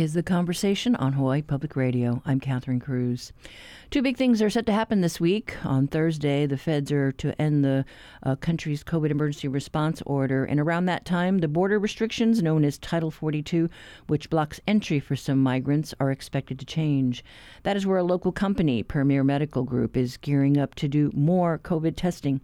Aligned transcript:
Is 0.00 0.14
The 0.14 0.22
Conversation 0.22 0.96
on 0.96 1.12
Hawaii 1.12 1.42
Public 1.42 1.76
Radio. 1.76 2.22
I'm 2.24 2.40
Catherine 2.40 2.80
Cruz. 2.80 3.34
Two 3.90 4.02
big 4.02 4.16
things 4.16 4.40
are 4.40 4.48
set 4.48 4.66
to 4.66 4.72
happen 4.72 5.00
this 5.00 5.18
week. 5.18 5.56
On 5.64 5.88
Thursday, 5.88 6.46
the 6.46 6.56
feds 6.56 6.92
are 6.92 7.10
to 7.10 7.42
end 7.42 7.64
the 7.64 7.84
uh, 8.22 8.36
country's 8.36 8.84
COVID 8.84 9.10
emergency 9.10 9.48
response 9.48 10.00
order. 10.06 10.44
And 10.44 10.60
around 10.60 10.84
that 10.84 11.04
time, 11.04 11.38
the 11.38 11.48
border 11.48 11.76
restrictions, 11.76 12.40
known 12.40 12.64
as 12.64 12.78
Title 12.78 13.10
42, 13.10 13.68
which 14.06 14.30
blocks 14.30 14.60
entry 14.68 15.00
for 15.00 15.16
some 15.16 15.42
migrants, 15.42 15.92
are 15.98 16.12
expected 16.12 16.60
to 16.60 16.64
change. 16.64 17.24
That 17.64 17.76
is 17.76 17.84
where 17.84 17.98
a 17.98 18.04
local 18.04 18.30
company, 18.30 18.84
Premier 18.84 19.24
Medical 19.24 19.64
Group, 19.64 19.96
is 19.96 20.18
gearing 20.18 20.56
up 20.56 20.76
to 20.76 20.86
do 20.86 21.10
more 21.12 21.58
COVID 21.58 21.96
testing. 21.96 22.40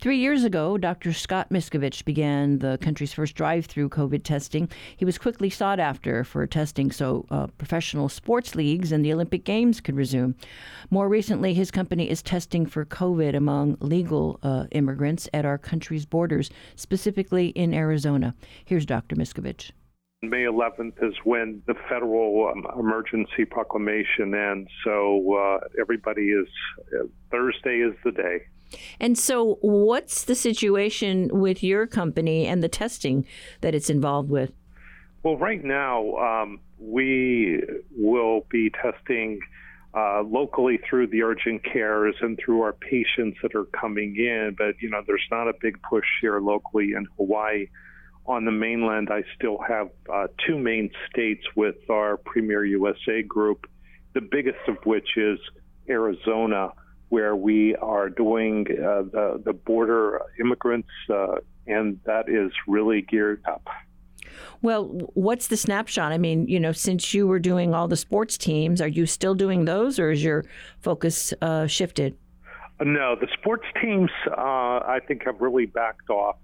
Three 0.00 0.18
years 0.18 0.44
ago, 0.44 0.78
Dr. 0.78 1.12
Scott 1.12 1.50
Miskovich 1.50 2.04
began 2.04 2.60
the 2.60 2.78
country's 2.80 3.12
first 3.12 3.34
drive 3.34 3.66
through 3.66 3.88
COVID 3.88 4.22
testing. 4.22 4.68
He 4.96 5.04
was 5.04 5.18
quickly 5.18 5.50
sought 5.50 5.80
after 5.80 6.22
for 6.22 6.46
testing 6.46 6.92
so 6.92 7.26
uh, 7.32 7.48
professional 7.58 8.08
sports 8.08 8.54
leagues 8.54 8.92
and 8.92 9.04
the 9.04 9.12
Olympic 9.12 9.42
Games 9.42 9.80
could 9.80 9.96
resume. 9.96 10.36
More 10.90 11.08
recently, 11.08 11.54
his 11.54 11.70
company 11.70 12.10
is 12.10 12.22
testing 12.22 12.66
for 12.66 12.84
COVID 12.84 13.34
among 13.34 13.76
legal 13.80 14.38
uh, 14.42 14.66
immigrants 14.72 15.28
at 15.32 15.44
our 15.44 15.58
country's 15.58 16.06
borders, 16.06 16.50
specifically 16.76 17.48
in 17.48 17.74
Arizona. 17.74 18.34
Here's 18.64 18.86
Dr. 18.86 19.16
Miskovich. 19.16 19.70
May 20.22 20.44
11th 20.44 21.02
is 21.02 21.14
when 21.24 21.62
the 21.66 21.74
federal 21.88 22.48
um, 22.48 22.66
emergency 22.78 23.44
proclamation 23.44 24.34
ends. 24.34 24.70
So 24.82 25.34
uh, 25.34 25.66
everybody 25.78 26.28
is, 26.28 26.48
uh, 26.98 27.04
Thursday 27.30 27.78
is 27.78 27.94
the 28.04 28.12
day. 28.12 28.38
And 28.98 29.16
so, 29.18 29.58
what's 29.60 30.24
the 30.24 30.34
situation 30.34 31.28
with 31.32 31.62
your 31.62 31.86
company 31.86 32.46
and 32.46 32.62
the 32.62 32.68
testing 32.68 33.26
that 33.60 33.74
it's 33.74 33.90
involved 33.90 34.30
with? 34.30 34.52
Well, 35.22 35.36
right 35.36 35.62
now, 35.62 36.16
um, 36.16 36.60
we 36.78 37.62
will 37.96 38.46
be 38.50 38.70
testing 38.70 39.38
uh, 39.94 40.22
locally 40.22 40.78
through 40.88 41.06
the 41.06 41.22
urgent 41.22 41.64
cares 41.64 42.16
and 42.20 42.38
through 42.44 42.62
our 42.62 42.72
patients 42.72 43.38
that 43.42 43.54
are 43.54 43.66
coming 43.66 44.16
in. 44.16 44.54
But, 44.58 44.74
you 44.80 44.90
know, 44.90 45.02
there's 45.06 45.26
not 45.30 45.48
a 45.48 45.54
big 45.60 45.80
push 45.82 46.06
here 46.20 46.40
locally 46.40 46.92
in 46.96 47.06
Hawaii. 47.16 47.68
On 48.26 48.44
the 48.44 48.50
mainland, 48.50 49.08
I 49.10 49.22
still 49.36 49.58
have 49.68 49.90
uh, 50.12 50.28
two 50.46 50.58
main 50.58 50.90
states 51.10 51.44
with 51.54 51.76
our 51.90 52.16
Premier 52.16 52.64
USA 52.64 53.22
group, 53.22 53.66
the 54.14 54.20
biggest 54.20 54.66
of 54.66 54.78
which 54.84 55.16
is 55.16 55.38
Arizona, 55.88 56.70
where 57.10 57.36
we 57.36 57.76
are 57.76 58.08
doing 58.08 58.66
uh, 58.70 59.02
the, 59.02 59.42
the 59.44 59.52
border 59.52 60.22
immigrants, 60.40 60.88
uh, 61.10 61.36
and 61.66 62.00
that 62.06 62.28
is 62.28 62.50
really 62.66 63.02
geared 63.02 63.42
up. 63.46 63.68
Well, 64.62 64.86
what's 65.14 65.48
the 65.48 65.56
snapshot? 65.56 66.12
I 66.12 66.18
mean, 66.18 66.46
you 66.48 66.60
know, 66.60 66.72
since 66.72 67.14
you 67.14 67.26
were 67.26 67.38
doing 67.38 67.74
all 67.74 67.88
the 67.88 67.96
sports 67.96 68.38
teams, 68.38 68.80
are 68.80 68.88
you 68.88 69.06
still 69.06 69.34
doing 69.34 69.64
those, 69.64 69.98
or 69.98 70.10
is 70.10 70.22
your 70.22 70.44
focus 70.80 71.32
uh, 71.42 71.66
shifted? 71.66 72.16
No, 72.80 73.14
the 73.14 73.28
sports 73.38 73.66
teams, 73.80 74.10
uh, 74.28 74.40
I 74.40 75.00
think, 75.06 75.24
have 75.24 75.40
really 75.40 75.66
backed 75.66 76.10
off, 76.10 76.36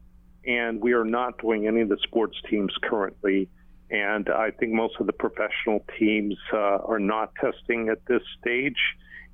and 0.47 0.81
we 0.81 0.93
are 0.93 1.05
not 1.05 1.39
doing 1.39 1.67
any 1.67 1.81
of 1.81 1.89
the 1.89 1.99
sports 2.03 2.37
teams 2.49 2.73
currently. 2.83 3.49
And 3.91 4.29
I 4.29 4.53
think 4.53 4.73
most 4.73 4.95
of 5.01 5.07
the 5.07 5.13
professional 5.13 5.85
teams 5.99 6.37
uh, 6.53 6.57
are 6.57 7.01
not 7.01 7.33
testing 7.35 7.89
at 7.89 7.99
this 8.07 8.23
stage, 8.41 8.79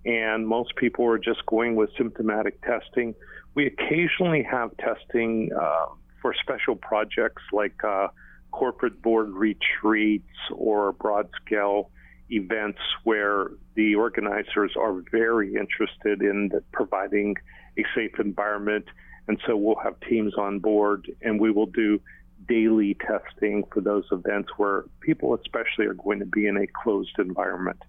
and 0.06 0.46
most 0.46 0.74
people 0.76 1.04
are 1.06 1.18
just 1.18 1.44
going 1.46 1.76
with 1.76 1.90
symptomatic 1.98 2.62
testing. 2.62 3.14
We 3.54 3.66
occasionally 3.66 4.42
have 4.44 4.70
testing 4.78 5.50
uh, 5.52 5.86
for 6.22 6.34
special 6.40 6.76
projects 6.76 7.42
like 7.52 7.74
uh, 7.84 8.08
corporate 8.56 9.02
board 9.02 9.28
retreats 9.28 10.24
or 10.50 10.92
broad 10.92 11.28
scale 11.44 11.90
events 12.30 12.78
where 13.04 13.50
the 13.74 13.94
organizers 13.94 14.72
are 14.78 15.02
very 15.12 15.54
interested 15.54 16.22
in 16.22 16.50
providing 16.72 17.36
a 17.78 17.84
safe 17.94 18.18
environment. 18.18 18.86
And 19.28 19.38
so 19.46 19.56
we'll 19.56 19.82
have 19.84 20.00
teams 20.08 20.32
on 20.38 20.58
board 20.58 21.06
and 21.20 21.38
we 21.38 21.50
will 21.50 21.66
do 21.66 22.00
daily 22.48 22.96
testing 23.06 23.62
for 23.72 23.82
those 23.82 24.04
events 24.10 24.48
where 24.56 24.84
people, 25.00 25.34
especially, 25.34 25.84
are 25.84 25.94
going 25.94 26.20
to 26.20 26.26
be 26.26 26.46
in 26.46 26.56
a 26.56 26.66
closed 26.82 27.18
environment. 27.18 27.82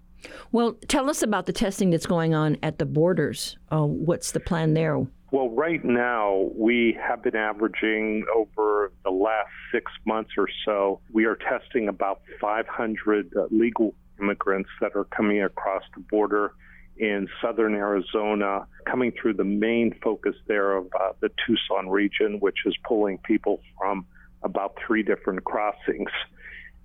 Well, 0.52 0.76
tell 0.88 1.08
us 1.08 1.22
about 1.22 1.46
the 1.46 1.52
testing 1.52 1.90
that's 1.90 2.06
going 2.06 2.34
on 2.34 2.58
at 2.62 2.78
the 2.78 2.84
borders. 2.84 3.56
Uh, 3.70 3.86
what's 3.86 4.32
the 4.32 4.40
plan 4.40 4.74
there? 4.74 5.06
Well, 5.30 5.50
right 5.50 5.84
now, 5.84 6.48
we 6.54 6.98
have 7.06 7.22
been 7.22 7.36
averaging 7.36 8.24
over 8.34 8.92
the 9.04 9.10
last 9.10 9.50
six 9.70 9.92
months 10.06 10.30
or 10.38 10.48
so, 10.64 11.00
we 11.12 11.26
are 11.26 11.36
testing 11.36 11.88
about 11.88 12.22
500 12.40 13.32
uh, 13.36 13.46
legal 13.50 13.94
immigrants 14.18 14.70
that 14.80 14.96
are 14.96 15.04
coming 15.04 15.42
across 15.42 15.82
the 15.94 16.00
border 16.00 16.52
in 16.96 17.28
southern 17.42 17.74
Arizona, 17.74 18.66
coming 18.86 19.12
through 19.12 19.34
the 19.34 19.44
main 19.44 19.94
focus 20.02 20.34
there 20.46 20.74
of 20.74 20.86
uh, 20.98 21.12
the 21.20 21.30
Tucson 21.46 21.90
region, 21.90 22.40
which 22.40 22.58
is 22.64 22.74
pulling 22.86 23.18
people 23.18 23.60
from 23.78 24.06
about 24.42 24.76
three 24.86 25.02
different 25.02 25.44
crossings. 25.44 26.10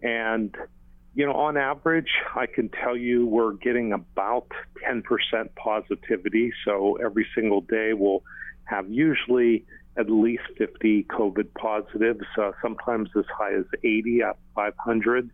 And, 0.02 0.54
you 1.16 1.26
know, 1.26 1.34
on 1.34 1.58
average, 1.58 2.10
I 2.36 2.48
can 2.48 2.70
tell 2.70 2.98
you 2.98 3.26
we're 3.26 3.54
getting 3.54 3.94
about 3.94 4.48
10% 4.88 5.04
positivity. 5.56 6.52
So 6.66 6.98
every 7.04 7.28
single 7.36 7.62
day 7.62 7.94
we'll 7.94 8.24
have 8.66 8.90
usually 8.90 9.66
at 9.96 10.10
least 10.10 10.44
50 10.58 11.04
COVID 11.04 11.54
positives, 11.54 12.26
uh, 12.42 12.52
sometimes 12.62 13.10
as 13.16 13.26
high 13.38 13.54
as 13.54 13.66
80 13.84 14.22
at 14.24 14.38
500, 14.56 15.30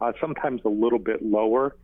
uh, 0.00 0.12
sometimes 0.20 0.60
a 0.64 0.68
little 0.68 1.00
bit 1.00 1.24
lower. 1.24 1.74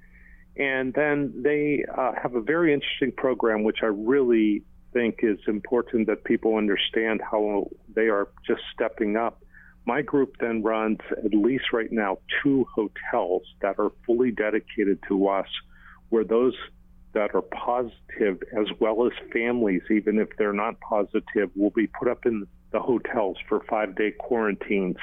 And 0.56 0.92
then 0.94 1.32
they 1.42 1.84
uh, 1.96 2.12
have 2.22 2.36
a 2.36 2.40
very 2.40 2.72
interesting 2.72 3.10
program, 3.10 3.64
which 3.64 3.78
I 3.82 3.86
really 3.86 4.62
think 4.92 5.20
is 5.22 5.38
important 5.48 6.06
that 6.06 6.22
people 6.24 6.56
understand 6.56 7.22
how 7.28 7.70
they 7.94 8.08
are 8.08 8.28
just 8.46 8.60
stepping 8.72 9.16
up. 9.16 9.42
My 9.84 10.02
group 10.02 10.36
then 10.38 10.62
runs 10.62 10.98
at 11.10 11.34
least 11.34 11.64
right 11.72 11.90
now 11.90 12.18
two 12.42 12.66
hotels 12.74 13.42
that 13.60 13.78
are 13.78 13.90
fully 14.06 14.30
dedicated 14.30 14.98
to 15.08 15.28
us, 15.28 15.48
where 16.10 16.24
those 16.24 16.54
that 17.14 17.34
are 17.34 17.42
positive, 17.42 18.42
as 18.58 18.66
well 18.80 19.06
as 19.06 19.12
families, 19.32 19.82
even 19.90 20.18
if 20.18 20.28
they're 20.38 20.52
not 20.52 20.78
positive, 20.80 21.50
will 21.56 21.70
be 21.70 21.86
put 21.86 22.08
up 22.08 22.24
in 22.26 22.46
the 22.70 22.80
hotels 22.80 23.36
for 23.48 23.60
five 23.68 23.94
day 23.96 24.12
quarantines. 24.12 24.96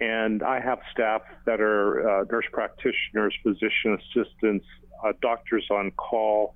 And 0.00 0.42
I 0.42 0.60
have 0.60 0.80
staff 0.92 1.22
that 1.46 1.60
are 1.60 2.08
uh, 2.08 2.24
nurse 2.30 2.46
practitioners, 2.52 3.34
physician 3.42 3.98
assistants, 3.98 4.66
uh, 5.04 5.12
doctors 5.22 5.66
on 5.70 5.92
call, 5.92 6.54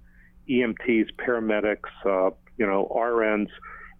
EMTs, 0.48 1.08
paramedics, 1.16 1.90
uh, 2.04 2.30
you 2.56 2.66
know, 2.66 2.90
RNs, 2.94 3.48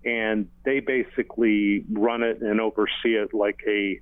and 0.05 0.49
they 0.65 0.81
basically 0.81 1.85
run 1.91 2.23
it 2.23 2.41
and 2.41 2.61
oversee 2.61 3.15
it 3.15 3.35
like 3.35 3.61
a 3.67 4.01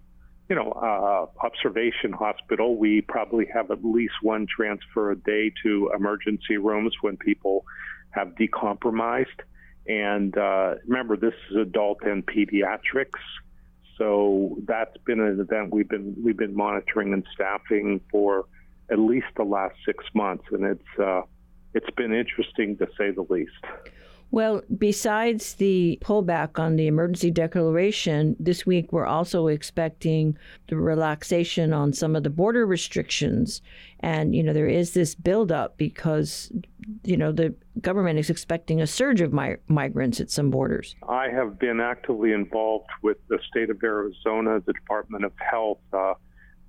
you 0.49 0.55
know, 0.55 0.71
uh, 0.73 1.27
observation 1.45 2.13
hospital, 2.13 2.77
we 2.77 3.01
probably 3.01 3.47
have 3.53 3.71
at 3.71 3.85
least 3.85 4.15
one 4.23 4.47
transfer 4.47 5.11
a 5.11 5.17
day 5.17 5.53
to 5.65 5.91
emergency 5.95 6.57
rooms 6.57 6.95
when 7.01 7.17
people 7.17 7.65
have 8.11 8.29
decompromised. 8.37 9.41
And 9.89 10.37
uh, 10.39 10.77
remember, 10.87 11.17
this 11.17 11.35
is 11.51 11.57
adult 11.57 12.03
and 12.03 12.25
pediatrics, 12.25 13.21
so 13.99 14.57
that's 14.65 14.97
been 15.05 15.21
an 15.21 15.41
event 15.41 15.73
we've 15.73 15.89
been 15.89 16.15
we've 16.23 16.37
been 16.37 16.55
monitoring 16.55 17.13
and 17.13 17.25
staffing 17.33 18.01
for 18.11 18.47
at 18.91 18.99
least 18.99 19.27
the 19.37 19.45
last 19.45 19.77
six 19.85 20.05
months, 20.13 20.45
and 20.51 20.65
it's 20.65 20.99
uh, 20.99 21.23
it's 21.73 21.91
been 21.97 22.13
interesting 22.13 22.77
to 22.79 22.89
say 22.99 23.11
the 23.11 23.27
least. 23.29 23.53
Well, 24.31 24.63
besides 24.77 25.55
the 25.55 25.99
pullback 26.03 26.59
on 26.59 26.77
the 26.77 26.89
emergency 26.89 27.31
declaration, 27.31 28.37
this 28.39 28.67
week 28.67 28.93
we're 28.93 29.07
also 29.07 29.47
expecting 29.47 30.37
the 30.69 30.77
relaxation 30.77 31.73
on 31.73 31.93
some 31.93 32.17
of 32.17 32.23
the 32.23 32.31
border 32.31 32.67
restrictions. 32.67 33.63
And, 34.01 34.35
you 34.35 34.43
know, 34.43 34.53
there 34.53 34.69
is 34.69 34.93
this 34.95 35.15
buildup 35.15 35.77
because, 35.79 36.53
you 37.05 37.17
know, 37.17 37.33
the 37.33 37.55
government 37.81 38.19
is 38.19 38.29
expecting 38.29 38.81
a 38.81 38.87
surge 38.87 39.21
of 39.21 39.33
mi- 39.33 39.57
migrants 39.69 40.21
at 40.21 40.31
some 40.31 40.51
borders. 40.51 40.97
I 41.09 41.29
have 41.29 41.59
been 41.59 41.81
actively 41.81 42.33
involved 42.33 42.91
with 43.03 43.19
the 43.29 43.39
state 43.49 43.71
of 43.71 43.83
Arizona, 43.83 44.61
the 44.61 44.73
Department 44.73 45.25
of 45.25 45.33
Health, 45.39 45.79
uh, 45.93 46.15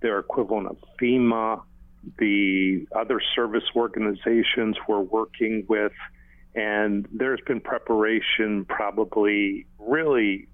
their 0.01 0.19
equivalent 0.19 0.67
of 0.67 0.77
FEMA, 1.01 1.61
the 2.19 2.85
other 2.95 3.19
service 3.35 3.63
organizations 3.75 4.77
we're 4.87 5.01
working 5.01 5.65
with 5.67 5.91
and 6.57 7.07
there's 7.13 7.39
been 7.45 7.61
preparation 7.61 8.65
probably 8.65 9.67
really 9.77 10.47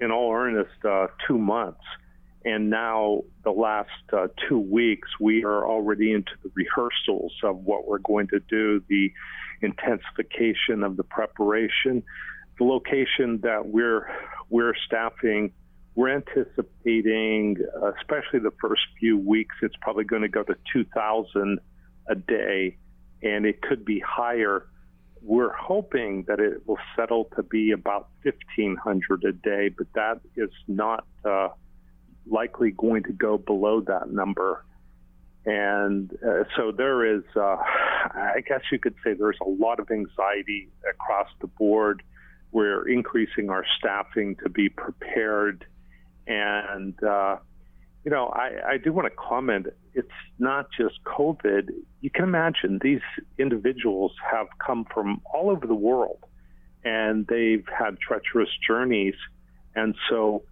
in 0.00 0.10
all 0.10 0.32
earnest 0.32 0.84
uh, 0.84 1.08
two 1.26 1.38
months. 1.38 1.84
And 2.42 2.70
now, 2.70 3.24
the 3.44 3.50
last 3.50 3.90
uh, 4.14 4.28
two 4.48 4.58
weeks, 4.58 5.08
we 5.20 5.44
are 5.44 5.66
already 5.66 6.12
into 6.12 6.32
the 6.42 6.50
rehearsals 6.54 7.34
of 7.44 7.58
what 7.58 7.86
we're 7.86 7.98
going 7.98 8.28
to 8.28 8.40
do, 8.40 8.82
the 8.88 9.12
intensification 9.60 10.82
of 10.82 10.96
the 10.96 11.04
preparation. 11.04 12.02
The 12.58 12.64
location 12.64 13.40
that 13.42 13.66
we're 13.66 14.10
we're 14.48 14.74
staffing 14.86 15.52
we're 15.94 16.14
anticipating, 16.14 17.56
especially 17.98 18.38
the 18.38 18.52
first 18.60 18.82
few 18.98 19.18
weeks, 19.18 19.56
it's 19.60 19.74
probably 19.82 20.04
going 20.04 20.22
to 20.22 20.28
go 20.28 20.42
to 20.42 20.54
2,000 20.72 21.58
a 22.06 22.14
day, 22.14 22.76
and 23.22 23.44
it 23.44 23.60
could 23.60 23.84
be 23.84 24.00
higher. 24.00 24.66
We're 25.22 25.52
hoping 25.52 26.24
that 26.28 26.40
it 26.40 26.66
will 26.66 26.78
settle 26.96 27.24
to 27.36 27.42
be 27.42 27.72
about 27.72 28.08
1,500 28.22 29.24
a 29.24 29.32
day, 29.32 29.68
but 29.68 29.86
that 29.94 30.20
is 30.36 30.50
not 30.66 31.04
uh, 31.24 31.48
likely 32.26 32.70
going 32.70 33.02
to 33.04 33.12
go 33.12 33.36
below 33.36 33.80
that 33.82 34.10
number. 34.10 34.64
And 35.44 36.12
uh, 36.26 36.44
so 36.56 36.72
there 36.72 37.16
is, 37.16 37.22
uh, 37.34 37.56
I 38.14 38.42
guess 38.46 38.60
you 38.70 38.78
could 38.78 38.94
say 39.04 39.14
there's 39.14 39.38
a 39.40 39.48
lot 39.48 39.80
of 39.80 39.90
anxiety 39.90 40.68
across 40.88 41.28
the 41.40 41.46
board. 41.46 42.02
We're 42.52 42.88
increasing 42.88 43.50
our 43.50 43.64
staffing 43.78 44.36
to 44.42 44.48
be 44.48 44.68
prepared. 44.68 45.66
And, 46.26 47.02
uh, 47.02 47.36
you 48.04 48.10
know, 48.10 48.28
I, 48.28 48.72
I 48.72 48.76
do 48.78 48.92
want 48.92 49.08
to 49.08 49.16
comment 49.16 49.66
it's 49.94 50.08
not 50.38 50.66
just 50.76 51.02
COVID. 51.04 51.70
You 52.00 52.10
can 52.10 52.24
imagine 52.24 52.78
these 52.82 53.00
individuals 53.38 54.12
have 54.30 54.46
come 54.64 54.86
from 54.92 55.20
all 55.34 55.50
over 55.50 55.66
the 55.66 55.74
world 55.74 56.18
and 56.84 57.26
they've 57.26 57.66
had 57.76 57.98
treacherous 58.00 58.48
journeys. 58.66 59.14
And 59.74 59.94
so 60.08 60.44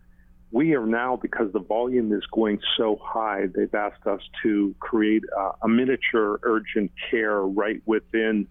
we 0.50 0.75
are 0.75 0.87
now, 0.87 1.17
because 1.17 1.53
the 1.53 1.61
volume 1.61 2.12
is 2.12 2.23
going 2.33 2.61
so 2.77 2.99
high, 3.03 3.47
they've 3.55 3.75
asked 3.75 4.06
us 4.06 4.21
to 4.43 4.75
create 4.81 5.23
a, 5.37 5.50
a 5.62 5.69
miniature 5.69 6.41
urgent 6.43 6.91
care 7.11 7.41
right 7.43 7.81
within 7.87 8.47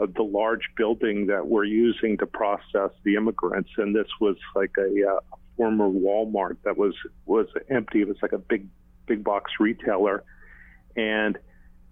uh, 0.00 0.06
the 0.14 0.22
large 0.22 0.68
building 0.76 1.26
that 1.26 1.46
we're 1.46 1.64
using 1.64 2.18
to 2.18 2.26
process 2.26 2.90
the 3.04 3.14
immigrants. 3.16 3.70
And 3.78 3.94
this 3.94 4.08
was 4.20 4.36
like 4.54 4.72
a, 4.78 5.08
uh, 5.08 5.20
a 5.32 5.36
former 5.56 5.88
Walmart 5.88 6.56
that 6.64 6.76
was 6.76 6.94
was 7.24 7.46
empty. 7.70 8.00
It 8.00 8.08
was 8.08 8.18
like 8.22 8.32
a 8.32 8.38
big 8.38 8.68
big 9.06 9.24
box 9.24 9.52
retailer, 9.60 10.24
and 10.96 11.38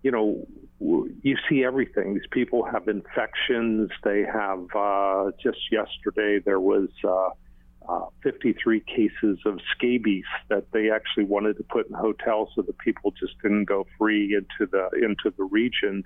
you 0.02 0.10
know 0.10 0.46
you 0.80 1.36
see 1.48 1.64
everything. 1.64 2.14
These 2.14 2.28
people 2.30 2.64
have 2.64 2.88
infections. 2.88 3.90
They 4.02 4.22
have 4.22 4.66
uh, 4.74 5.30
just 5.42 5.58
yesterday 5.70 6.40
there 6.44 6.60
was. 6.60 6.88
Uh, 7.02 7.30
uh, 7.86 8.06
53 8.22 8.80
cases 8.80 9.38
of 9.44 9.58
scabies 9.76 10.24
that 10.48 10.64
they 10.72 10.90
actually 10.90 11.24
wanted 11.24 11.54
to 11.58 11.62
put 11.64 11.86
in 11.86 11.92
hotels 11.92 12.48
so 12.54 12.62
the 12.62 12.72
people 12.72 13.10
just 13.10 13.34
didn't 13.42 13.66
go 13.66 13.86
free 13.98 14.34
into 14.34 14.70
the 14.70 14.88
into 15.04 15.30
the 15.36 15.44
region. 15.44 16.02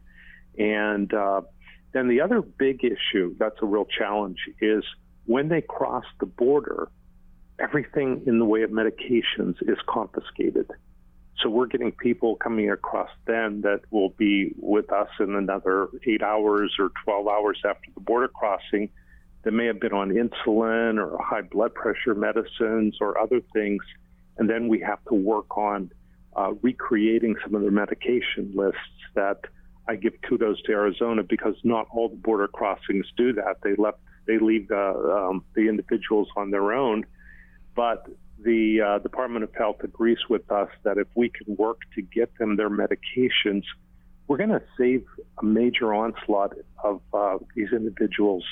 And 0.59 1.15
uh, 1.15 1.43
then 1.93 2.09
the 2.09 2.21
other 2.21 2.43
big 2.43 2.85
issue 2.85 3.37
that's 3.39 3.57
a 3.63 3.67
real 3.67 3.85
challenge 3.85 4.39
is 4.61 4.83
when 5.27 5.49
they 5.49 5.61
cross 5.61 6.05
the 6.21 6.27
border, 6.27 6.89
everything 7.59 8.23
in 8.27 8.39
the 8.39 8.45
way 8.45 8.63
of 8.63 8.71
medications 8.71 9.57
is 9.63 9.79
confiscated. 9.87 10.71
So 11.43 11.49
we're 11.49 11.67
getting 11.67 11.93
people 11.93 12.37
coming 12.37 12.71
across 12.71 13.11
then 13.27 13.61
that 13.63 13.83
will 13.91 14.11
be 14.11 14.55
with 14.57 14.93
us 14.93 15.09
in 15.21 15.35
another 15.35 15.89
eight 16.05 16.23
hours 16.23 16.75
or 16.79 16.91
12 17.05 17.29
hours 17.29 17.61
after 17.65 17.91
the 17.95 18.01
border 18.01 18.29
crossing 18.29 18.91
that 19.45 19.53
may 19.53 19.67
have 19.67 19.79
been 19.81 19.93
on 19.93 20.11
insulin 20.11 20.99
or 20.99 21.17
high 21.23 21.43
blood 21.43 21.75
pressure 21.75 22.15
medicines 22.15 22.97
or 23.01 23.19
other 23.19 23.41
things. 23.53 23.83
And 24.37 24.51
then 24.51 24.67
we 24.69 24.81
have 24.81 24.99
to 25.09 25.15
work 25.15 25.57
on 25.57 25.93
uh, 26.37 26.55
recreating 26.61 27.37
some 27.43 27.55
of 27.55 27.63
their 27.63 27.71
medication 27.71 28.53
lists 28.55 28.81
that 29.15 29.45
I 29.89 29.97
give 29.97 30.15
kudos 30.29 30.61
to 30.63 30.73
Arizona 30.73 31.23
because 31.23 31.55
not 31.63 31.87
all 31.93 32.09
the 32.09 32.17
border 32.17 32.49
crossings 32.49 33.07
do 33.17 33.33
that. 33.35 33.59
They 33.63 33.75
left, 33.77 33.99
they 34.27 34.39
leave 34.39 34.69
the, 34.69 35.29
um, 35.29 35.45
the 35.55 35.69
individuals 35.69 36.29
on 36.37 36.51
their 36.51 36.73
own. 36.73 37.07
But 37.79 38.09
the 38.43 38.81
uh, 38.81 38.99
Department 38.99 39.45
of 39.45 39.55
Health 39.55 39.85
agrees 39.85 40.19
with 40.29 40.51
us 40.51 40.69
that 40.83 40.99
if 40.99 41.07
we 41.15 41.29
can 41.29 41.55
work 41.55 41.79
to 41.95 42.03
get 42.03 42.37
them 42.37 42.57
their 42.57 42.69
medications, 42.69 43.63
we're 44.27 44.37
going 44.37 44.49
to 44.49 44.65
save 44.77 45.05
a 45.41 45.45
major 45.45 45.95
onslaught 45.95 46.55
of 46.83 47.01
uh, 47.15 47.39
these 47.55 47.69
individuals 47.71 48.43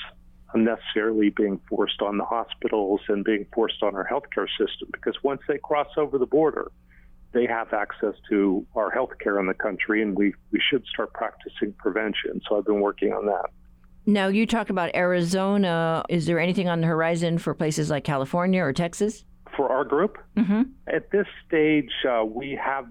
unnecessarily 0.53 1.29
being 1.29 1.59
forced 1.67 2.01
on 2.01 2.17
the 2.17 2.23
hospitals 2.23 3.01
and 3.09 3.25
being 3.25 3.45
forced 3.53 3.83
on 3.83 3.95
our 3.95 4.07
healthcare 4.07 4.47
system 4.57 4.87
because 4.93 5.21
once 5.23 5.41
they 5.49 5.57
cross 5.57 5.89
over 5.97 6.17
the 6.17 6.25
border, 6.25 6.71
they 7.33 7.45
have 7.47 7.73
access 7.73 8.13
to 8.29 8.65
our 8.77 8.89
healthcare 8.95 9.41
in 9.41 9.47
the 9.47 9.53
country, 9.53 10.01
and 10.01 10.15
we, 10.15 10.33
we 10.51 10.61
should 10.69 10.85
start 10.85 11.11
practicing 11.11 11.73
prevention. 11.73 12.39
So 12.47 12.57
I've 12.57 12.65
been 12.65 12.79
working 12.79 13.11
on 13.11 13.25
that. 13.25 13.49
Now, 14.07 14.27
you 14.27 14.47
talk 14.47 14.69
about 14.69 14.95
Arizona. 14.95 16.03
Is 16.09 16.25
there 16.25 16.39
anything 16.39 16.67
on 16.67 16.81
the 16.81 16.87
horizon 16.87 17.37
for 17.37 17.53
places 17.53 17.89
like 17.89 18.03
California 18.03 18.63
or 18.63 18.73
Texas? 18.73 19.23
For 19.55 19.69
our 19.69 19.83
group? 19.83 20.17
Mm-hmm. 20.35 20.63
At 20.87 21.11
this 21.11 21.27
stage, 21.45 21.91
uh, 22.09 22.25
we 22.25 22.57
have 22.63 22.87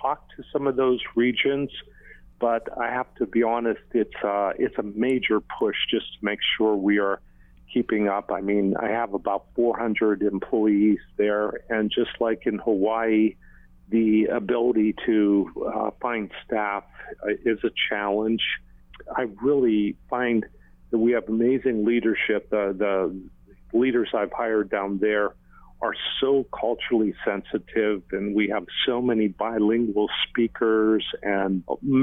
talked 0.00 0.32
to 0.36 0.44
some 0.52 0.66
of 0.66 0.76
those 0.76 1.00
regions 1.16 1.70
but 2.40 2.68
I 2.78 2.90
have 2.90 3.12
to 3.16 3.26
be 3.26 3.42
honest, 3.42 3.80
it's 3.92 4.14
uh, 4.22 4.52
it's 4.58 4.76
a 4.78 4.82
major 4.82 5.40
push 5.40 5.76
just 5.90 6.06
to 6.18 6.18
make 6.22 6.38
sure 6.56 6.76
we 6.76 6.98
are 6.98 7.20
keeping 7.72 8.08
up. 8.08 8.30
I 8.32 8.40
mean, 8.40 8.74
I 8.80 8.88
have 8.88 9.14
about 9.14 9.46
400 9.54 10.22
employees 10.22 10.98
there, 11.16 11.60
and 11.68 11.90
just 11.90 12.10
like 12.20 12.46
in 12.46 12.58
Hawaii, 12.58 13.34
the 13.88 14.26
ability 14.26 14.94
to 15.06 15.50
uh, 15.74 15.90
find 16.00 16.30
staff 16.46 16.84
uh, 17.24 17.32
is 17.44 17.58
a 17.64 17.70
challenge. 17.88 18.42
I 19.16 19.26
really 19.42 19.96
find 20.08 20.46
we 20.90 21.12
have 21.12 21.28
amazing 21.28 21.84
leadership. 21.84 22.50
The, 22.50 22.74
the 22.78 23.78
leaders 23.78 24.08
I've 24.14 24.32
hired 24.32 24.70
down 24.70 24.98
there 24.98 25.34
are 25.80 25.94
so 26.20 26.44
culturally 26.58 27.14
sensitive 27.24 28.02
and 28.10 28.34
we 28.34 28.48
have 28.48 28.64
so 28.84 29.00
many 29.00 29.28
bilingual 29.28 30.08
speakers 30.28 31.04
and 31.22 31.62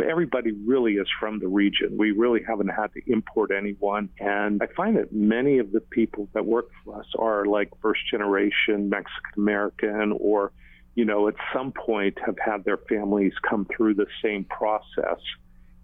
everybody 0.09 0.51
really 0.65 0.93
is 0.93 1.07
from 1.19 1.39
the 1.39 1.47
region. 1.47 1.97
We 1.97 2.11
really 2.11 2.39
haven't 2.47 2.69
had 2.69 2.93
to 2.93 3.01
import 3.11 3.51
anyone. 3.51 4.09
And 4.19 4.61
I 4.63 4.67
find 4.77 4.95
that 4.95 5.11
many 5.11 5.57
of 5.59 5.73
the 5.73 5.81
people 5.81 6.29
that 6.33 6.45
work 6.45 6.69
for 6.83 6.99
us 6.99 7.05
are 7.19 7.45
like 7.45 7.69
first 7.81 7.99
generation 8.09 8.89
Mexican 8.89 9.33
American 9.35 10.17
or, 10.21 10.53
you 10.95 11.03
know, 11.03 11.27
at 11.27 11.35
some 11.53 11.73
point 11.73 12.17
have 12.25 12.37
had 12.43 12.63
their 12.63 12.77
families 12.77 13.33
come 13.47 13.67
through 13.75 13.95
the 13.95 14.07
same 14.23 14.45
process. 14.45 15.19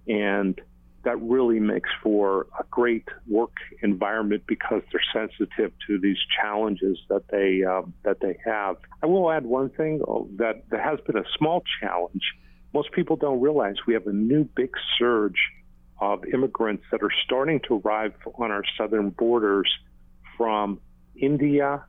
And 0.08 0.60
that 1.04 1.22
really 1.22 1.60
makes 1.60 1.90
for 2.04 2.48
a 2.60 2.64
great 2.70 3.08
work 3.28 3.54
environment 3.82 4.44
because 4.48 4.82
they're 4.92 5.02
sensitive 5.14 5.72
to 5.88 6.00
these 6.00 6.18
challenges 6.40 6.98
that 7.10 7.24
they 7.30 7.64
uh, 7.64 7.82
that 8.04 8.20
they 8.20 8.38
have. 8.46 8.78
I 9.02 9.08
will 9.08 9.32
add 9.32 9.46
one 9.46 9.70
thing 9.70 10.00
that 10.38 10.64
that 10.70 10.80
has 10.82 11.00
been 11.06 11.18
a 11.18 11.26
small 11.38 11.64
challenge. 11.82 12.24
Most 12.74 12.92
people 12.92 13.16
don't 13.16 13.42
realize 13.42 13.76
we 13.88 13.94
have 13.94 14.08
a 14.08 14.14
new 14.14 14.44
big 14.44 14.72
surge 14.98 15.40
of 16.00 16.24
immigrants 16.26 16.84
that 16.92 17.04
are 17.04 17.12
starting 17.26 17.60
to 17.68 17.82
arrive 17.84 18.14
on 18.36 18.52
our 18.52 18.64
southern 18.78 19.10
borders 19.10 19.70
from 20.38 20.80
India 21.16 21.84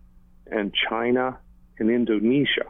and 0.47 0.73
China 0.89 1.39
and 1.79 1.91
Indonesia, 1.91 2.67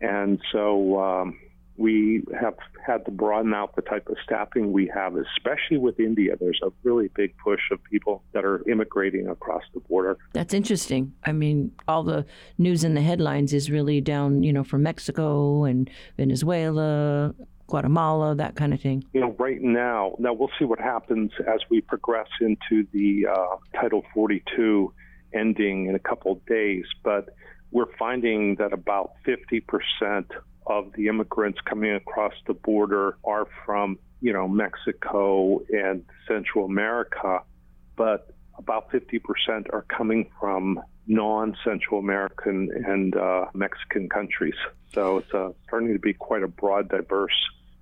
and 0.00 0.40
so. 0.52 1.00
Um, 1.00 1.38
we 1.76 2.22
have 2.40 2.54
had 2.86 3.04
to 3.04 3.10
broaden 3.10 3.52
out 3.54 3.74
the 3.74 3.82
type 3.82 4.08
of 4.08 4.16
staffing 4.24 4.72
we 4.72 4.90
have, 4.94 5.16
especially 5.16 5.78
with 5.78 5.98
India. 5.98 6.36
There's 6.38 6.60
a 6.62 6.70
really 6.82 7.08
big 7.14 7.36
push 7.38 7.60
of 7.72 7.82
people 7.84 8.22
that 8.32 8.44
are 8.44 8.66
immigrating 8.68 9.28
across 9.28 9.62
the 9.72 9.80
border. 9.80 10.16
That's 10.32 10.54
interesting. 10.54 11.12
I 11.24 11.32
mean, 11.32 11.72
all 11.88 12.04
the 12.04 12.26
news 12.58 12.84
in 12.84 12.94
the 12.94 13.00
headlines 13.00 13.52
is 13.52 13.70
really 13.70 14.00
down, 14.00 14.42
you 14.42 14.52
know, 14.52 14.62
from 14.62 14.82
Mexico 14.82 15.64
and 15.64 15.90
Venezuela, 16.16 17.34
Guatemala, 17.66 18.34
that 18.36 18.56
kind 18.56 18.72
of 18.74 18.80
thing? 18.80 19.04
You 19.12 19.22
know, 19.22 19.34
right 19.38 19.60
now, 19.60 20.14
now 20.18 20.32
we'll 20.32 20.50
see 20.58 20.64
what 20.64 20.80
happens 20.80 21.32
as 21.48 21.60
we 21.70 21.80
progress 21.80 22.28
into 22.40 22.86
the 22.92 23.26
uh, 23.26 23.56
Title 23.80 24.04
42 24.14 24.92
ending 25.32 25.86
in 25.86 25.94
a 25.94 25.98
couple 25.98 26.32
of 26.32 26.44
days, 26.46 26.84
but 27.02 27.30
we're 27.72 27.92
finding 27.98 28.54
that 28.56 28.72
about 28.72 29.14
50% 29.26 30.26
of 30.66 30.92
the 30.96 31.08
immigrants 31.08 31.58
coming 31.64 31.94
across 31.94 32.32
the 32.46 32.54
border 32.54 33.16
are 33.24 33.46
from, 33.64 33.98
you 34.20 34.32
know, 34.32 34.48
Mexico 34.48 35.60
and 35.70 36.04
Central 36.26 36.64
America, 36.64 37.40
but 37.96 38.30
about 38.56 38.90
50% 38.90 39.20
are 39.72 39.84
coming 39.88 40.30
from 40.40 40.80
non-Central 41.06 42.00
American 42.00 42.70
and 42.86 43.16
uh, 43.16 43.46
Mexican 43.52 44.08
countries. 44.08 44.54
So 44.92 45.18
it's 45.18 45.34
uh, 45.34 45.50
starting 45.66 45.92
to 45.92 45.98
be 45.98 46.14
quite 46.14 46.42
a 46.42 46.48
broad, 46.48 46.88
diverse 46.88 47.34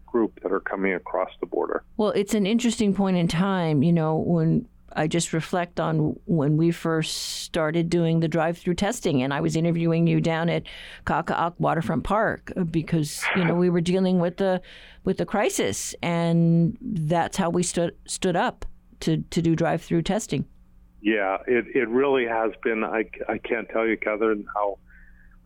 group 0.07 0.41
that 0.43 0.53
are 0.53 0.61
coming 0.61 0.95
across 0.95 1.31
the 1.41 1.47
border. 1.47 1.85
Well, 1.97 2.11
it's 2.11 2.35
an 2.35 2.47
interesting 2.47 2.95
point 2.95 3.17
in 3.17 3.29
time, 3.29 3.83
you 3.83 3.93
know, 3.93 4.17
when 4.17 4.69
I 4.97 5.07
just 5.07 5.33
reflect 5.33 5.81
on 5.81 6.17
when 6.27 6.57
we 6.57 6.71
first 6.71 7.43
started 7.43 7.91
doing 7.91 8.21
the 8.21 8.29
drive-through 8.29 8.75
testing, 8.75 9.23
and 9.23 9.33
I 9.33 9.41
was 9.41 9.57
interviewing 9.57 10.07
you 10.07 10.21
down 10.21 10.49
at 10.49 10.65
Kaka'ako 11.07 11.55
Waterfront 11.59 12.05
Park 12.05 12.53
uh, 12.57 12.65
because 12.65 13.23
you 13.37 13.45
know 13.45 13.55
we 13.55 13.71
were 13.71 13.81
dealing 13.81 14.19
with 14.21 14.37
the 14.37 14.61
with 15.05 15.19
the 15.19 15.27
crisis, 15.27 15.95
and 16.03 16.77
that's 16.81 17.37
how 17.37 17.51
we 17.51 17.63
stood 17.63 17.97
stood 18.07 18.37
up 18.37 18.65
to 19.01 19.19
to 19.31 19.43
do 19.43 19.57
drive-through 19.57 20.03
testing. 20.03 20.47
Yeah, 21.01 21.39
it 21.47 21.67
it 21.75 21.89
really 21.89 22.27
has 22.27 22.53
been. 22.63 22.85
I 22.85 23.05
I 23.29 23.39
can't 23.39 23.69
tell 23.69 23.87
you, 23.87 23.97
Catherine, 23.97 24.47
how 24.55 24.79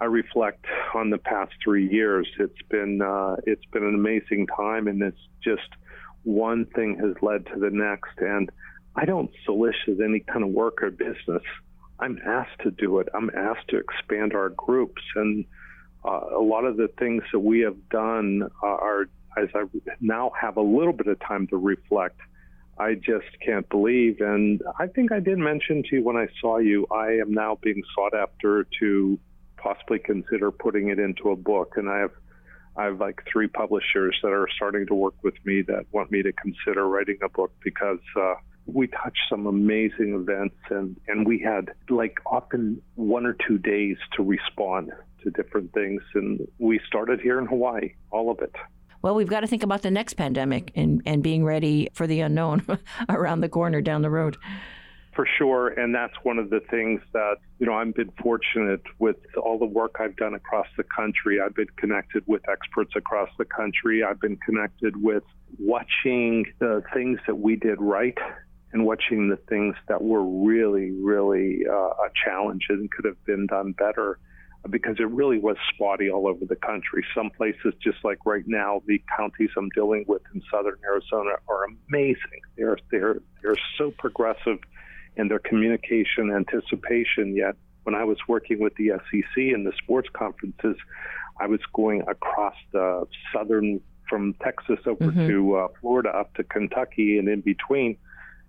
I 0.01 0.05
reflect 0.05 0.65
on 0.95 1.11
the 1.11 1.19
past 1.19 1.53
three 1.65 1.89
years. 1.89 2.29
It's 2.39 2.63
been 2.69 3.01
uh, 3.01 3.37
it's 3.47 3.65
been 3.73 3.85
an 3.85 3.95
amazing 3.95 4.47
time, 4.49 4.89
and 4.89 5.03
it's 5.03 5.29
just 5.43 5.69
one 6.25 6.67
thing 6.75 6.99
has 6.99 7.15
led 7.23 7.47
to 7.47 7.59
the 7.59 7.71
next. 7.71 8.19
And 8.19 8.51
I 8.97 9.05
don't 9.05 9.31
solicit 9.45 10.01
any 10.03 10.21
kind 10.21 10.43
of 10.43 10.51
work 10.51 10.83
or 10.83 10.91
business. 10.91 11.43
I'm 12.01 12.19
asked 12.27 12.61
to 12.63 12.71
do 12.71 12.99
it. 12.99 13.09
I'm 13.15 13.31
asked 13.37 13.69
to 13.69 13.77
expand 13.77 14.35
our 14.35 14.49
groups, 14.51 15.03
and 15.15 15.45
uh, 16.05 16.21
a 16.35 16.41
lot 16.41 16.65
of 16.65 16.77
the 16.77 16.89
things 16.99 17.23
that 17.33 17.41
we 17.41 17.61
have 17.61 17.77
done 17.91 18.49
are, 18.63 19.03
as 19.37 19.49
I 19.55 19.65
now 20.01 20.33
have 20.41 20.57
a 20.57 20.63
little 20.63 20.93
bit 20.93 21.07
of 21.07 21.21
time 21.21 21.47
to 21.49 21.57
reflect. 21.57 22.21
I 22.79 22.95
just 22.95 23.27
can't 23.45 23.69
believe, 23.69 24.21
and 24.21 24.63
I 24.79 24.87
think 24.87 25.11
I 25.11 25.21
did 25.21 25.39
mention 25.39 25.83
to 25.85 25.97
you 25.97 26.05
when 26.05 26.17
I 26.17 26.29
saw 26.41 26.59
you, 26.59 26.87
I 26.91 27.13
am 27.13 27.33
now 27.33 27.59
being 27.63 27.83
sought 27.95 28.15
after 28.15 28.67
to 28.81 29.19
possibly 29.57 29.99
consider 29.99 30.51
putting 30.51 30.89
it 30.89 30.99
into 30.99 31.31
a 31.31 31.37
book, 31.37 31.75
and 31.77 31.89
I 31.89 31.99
have 32.01 32.13
I 32.77 32.85
have 32.85 33.01
like 33.01 33.23
three 33.31 33.49
publishers 33.49 34.19
that 34.23 34.29
are 34.29 34.49
starting 34.55 34.87
to 34.89 34.95
work 34.95 35.15
with 35.23 35.35
me 35.47 35.63
that 35.63 35.87
want 35.93 36.11
me 36.11 36.23
to 36.23 36.33
consider 36.33 36.87
writing 36.87 37.17
a 37.23 37.29
book 37.31 37.51
because 37.65 38.01
uh, 38.15 38.35
we 38.67 38.89
touched 38.89 39.21
some 39.31 39.47
amazing 39.47 40.15
events 40.15 40.57
and, 40.71 40.97
and 41.07 41.27
we 41.27 41.39
had 41.39 41.71
like 41.89 42.19
often 42.27 42.83
one 42.95 43.27
or 43.27 43.37
two 43.47 43.59
days 43.59 43.97
to 44.17 44.23
respond 44.23 44.91
to 45.23 45.31
different 45.31 45.73
things. 45.73 46.03
And 46.15 46.47
we 46.59 46.81
started 46.87 47.21
here 47.21 47.39
in 47.39 47.47
Hawaii, 47.47 47.95
all 48.11 48.31
of 48.31 48.41
it. 48.41 48.55
Well, 49.03 49.15
we've 49.15 49.29
got 49.29 49.41
to 49.41 49.47
think 49.47 49.63
about 49.63 49.83
the 49.83 49.91
next 49.91 50.15
pandemic 50.15 50.73
and, 50.75 51.01
and 51.07 51.23
being 51.23 51.45
ready 51.45 51.89
for 51.93 52.07
the 52.07 52.21
unknown 52.21 52.67
around 53.09 53.41
the 53.41 53.49
corner 53.49 53.81
down 53.81 54.03
the 54.03 54.11
road 54.11 54.37
for 55.17 55.27
sure. 55.39 55.69
And 55.69 55.95
that's 55.95 56.13
one 56.23 56.39
of 56.39 56.51
the 56.51 56.61
things 56.71 57.01
that, 57.15 57.37
you 57.59 57.67
know, 57.67 57.73
I've 57.73 57.95
been 57.95 58.13
fortunate 58.23 58.83
with 58.99 59.17
all 59.43 59.59
the 59.59 59.65
work 59.65 59.97
I've 59.99 60.15
done 60.17 60.35
across 60.35 60.67
the 60.77 60.85
country. 60.85 61.41
I've 61.41 61.55
been 61.55 61.71
connected 61.79 62.23
with 62.27 62.47
experts 62.49 62.93
across 62.95 63.31
the 63.39 63.47
country. 63.47 64.05
I've 64.05 64.21
been 64.21 64.37
connected 64.37 65.03
with 65.03 65.23
watching 65.59 66.45
the 66.59 66.83
things 66.93 67.19
that 67.27 67.37
we 67.37 67.57
did 67.57 67.81
right 67.81 68.19
and 68.77 68.85
watching 68.85 69.31
the 69.31 69.39
things 69.49 69.75
that 69.89 70.03
were 70.03 70.23
really, 70.23 70.91
really 70.91 71.63
uh, 71.67 71.73
a 71.73 72.11
challenge 72.23 72.67
and 72.69 72.91
could 72.91 73.07
have 73.07 73.25
been 73.25 73.47
done 73.47 73.73
better 73.73 74.19
because 74.69 74.97
it 74.99 75.09
really 75.09 75.39
was 75.39 75.57
spotty 75.73 76.11
all 76.11 76.29
over 76.29 76.45
the 76.45 76.57
country. 76.57 77.03
Some 77.15 77.31
places, 77.31 77.73
just 77.83 77.97
like 78.05 78.19
right 78.27 78.45
now, 78.47 78.83
the 78.87 79.03
counties 79.17 79.49
I'm 79.57 79.71
dealing 79.71 80.05
with 80.07 80.21
in 80.35 80.43
southern 80.51 80.77
Arizona 80.85 81.37
are 81.49 81.65
amazing. 81.89 82.43
They're 82.59 82.77
they're 82.91 83.23
they're 83.43 83.57
so 83.79 83.93
progressive 83.93 84.59
in 85.17 85.29
their 85.29 85.39
communication 85.39 86.31
anticipation. 86.31 87.35
Yet, 87.35 87.57
when 87.85 87.95
I 87.95 88.05
was 88.05 88.19
working 88.29 88.61
with 88.61 88.75
the 88.75 88.91
SEC 89.11 89.39
in 89.39 89.65
the 89.65 89.73
sports 89.83 90.09
conferences, 90.13 90.77
I 91.41 91.47
was 91.47 91.61
going 91.73 92.03
across 92.03 92.57
the 92.73 93.07
southern 93.33 93.81
from 94.07 94.35
Texas 94.45 94.81
over 94.85 95.07
mm-hmm. 95.07 95.29
to 95.29 95.57
uh, 95.57 95.69
Florida 95.81 96.11
up 96.11 96.35
to 96.35 96.45
Kentucky 96.45 97.17
and 97.17 97.27
in 97.27 97.41
between. 97.41 97.97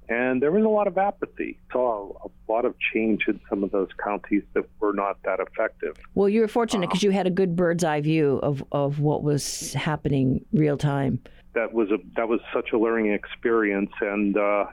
And 0.09 0.41
there 0.41 0.51
was 0.51 0.63
a 0.63 0.69
lot 0.69 0.87
of 0.87 0.97
apathy. 0.97 1.59
Saw 1.71 2.13
a 2.23 2.51
lot 2.51 2.63
of 2.63 2.75
change 2.93 3.25
in 3.27 3.39
some 3.49 3.63
of 3.63 3.71
those 3.71 3.89
counties 4.01 4.43
that 4.53 4.63
were 4.79 4.93
not 4.93 5.21
that 5.23 5.39
effective. 5.39 5.97
Well, 6.15 6.29
you 6.29 6.41
were 6.41 6.47
fortunate 6.47 6.87
because 6.87 7.03
um, 7.03 7.07
you 7.07 7.11
had 7.11 7.27
a 7.27 7.31
good 7.31 7.55
bird's 7.55 7.83
eye 7.83 8.01
view 8.01 8.39
of, 8.41 8.63
of 8.71 8.99
what 8.99 9.23
was 9.23 9.73
happening 9.73 10.45
real 10.53 10.77
time. 10.77 11.19
That 11.53 11.73
was 11.73 11.91
a 11.91 11.97
that 12.15 12.29
was 12.29 12.39
such 12.53 12.71
a 12.71 12.77
learning 12.77 13.11
experience, 13.11 13.91
and 13.99 14.37
uh, 14.37 14.67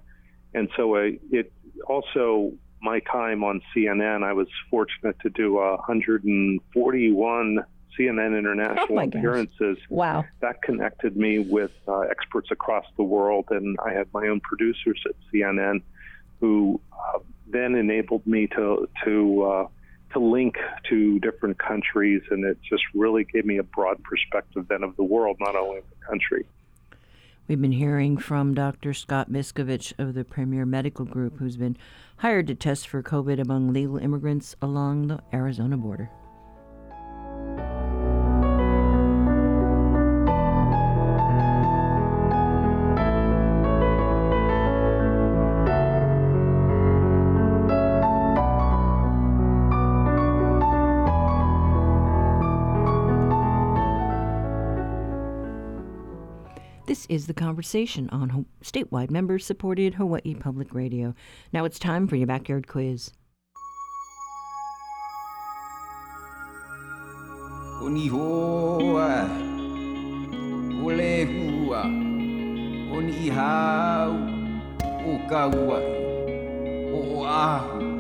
and 0.53 0.69
so 0.77 0.97
uh, 0.97 1.11
it 1.31 1.51
also 1.87 2.53
my 2.85 3.01
time 3.01 3.43
on 3.43 3.61
CNN, 3.75 4.23
I 4.23 4.35
was 4.35 4.47
fortunate 4.71 5.19
to 5.21 5.31
do 5.31 5.55
141 5.55 7.65
CNN 7.99 8.39
international 8.39 8.99
oh 8.99 9.03
appearances. 9.03 9.79
Wow. 9.89 10.25
That 10.41 10.63
connected 10.63 11.17
me 11.17 11.39
with 11.39 11.73
uh, 11.87 12.01
experts 12.01 12.51
across 12.51 12.85
the 12.97 13.03
world, 13.03 13.47
and 13.51 13.77
I 13.85 13.93
had 13.93 14.09
my 14.13 14.29
own 14.29 14.41
producers 14.41 15.03
at 15.07 15.15
CNN 15.33 15.83
who 16.41 16.81
uh, 16.93 17.21
then 17.47 17.75
enabled 17.75 18.27
me 18.27 18.47
to 18.49 18.89
to 19.05 19.43
uh, 19.43 19.69
to 20.13 20.19
link 20.19 20.57
to 20.89 21.19
different 21.21 21.59
countries, 21.59 22.23
and 22.31 22.45
it 22.45 22.59
just 22.63 22.83
really 22.95 23.25
gave 23.25 23.45
me 23.45 23.59
a 23.59 23.63
broad 23.63 24.03
perspective 24.03 24.67
then 24.69 24.83
of 24.83 24.97
the 24.97 25.05
world, 25.05 25.37
not 25.41 25.57
only 25.57 25.79
of 25.79 25.85
the 25.91 26.07
country. 26.07 26.47
We've 27.47 27.61
been 27.61 27.73
hearing 27.73 28.17
from 28.17 28.55
Dr. 28.55 28.95
Scott 28.95 29.31
Miskovich 29.31 29.93
of 29.99 30.15
the 30.15 30.25
Premier 30.25 30.65
Medical 30.65 31.05
Group, 31.05 31.39
who's 31.39 31.59
been 31.59 31.77
hired 32.19 32.47
to 32.47 32.55
test 32.55 32.89
for 32.89 33.03
COVID 33.03 33.39
among 33.39 33.71
legal 33.71 33.99
immigrants 33.99 34.57
along 34.63 35.09
the 35.09 35.21
Arizona 35.33 35.77
border. 35.77 36.09
Is 57.09 57.27
The 57.27 57.35
Conversation 57.35 58.09
on 58.11 58.47
statewide 58.63 59.11
member 59.11 59.39
supported 59.39 59.95
Hawaii 59.95 60.35
Public 60.35 60.75
Radio. 60.75 61.15
Now 61.53 61.65
it's 61.65 61.79
time 61.79 62.07
for 62.07 62.17
your 62.17 62.27
backyard 62.27 62.67
quiz. 62.67 63.13
Oni 67.83 68.07
hoa, 68.09 69.29
ole 70.83 71.25
hua, 71.27 71.83
oni 72.97 73.29
hau, 73.29 74.13
o 75.05 75.19
kaua, 75.29 75.81
o 76.93 77.25
ahu, 77.25 77.95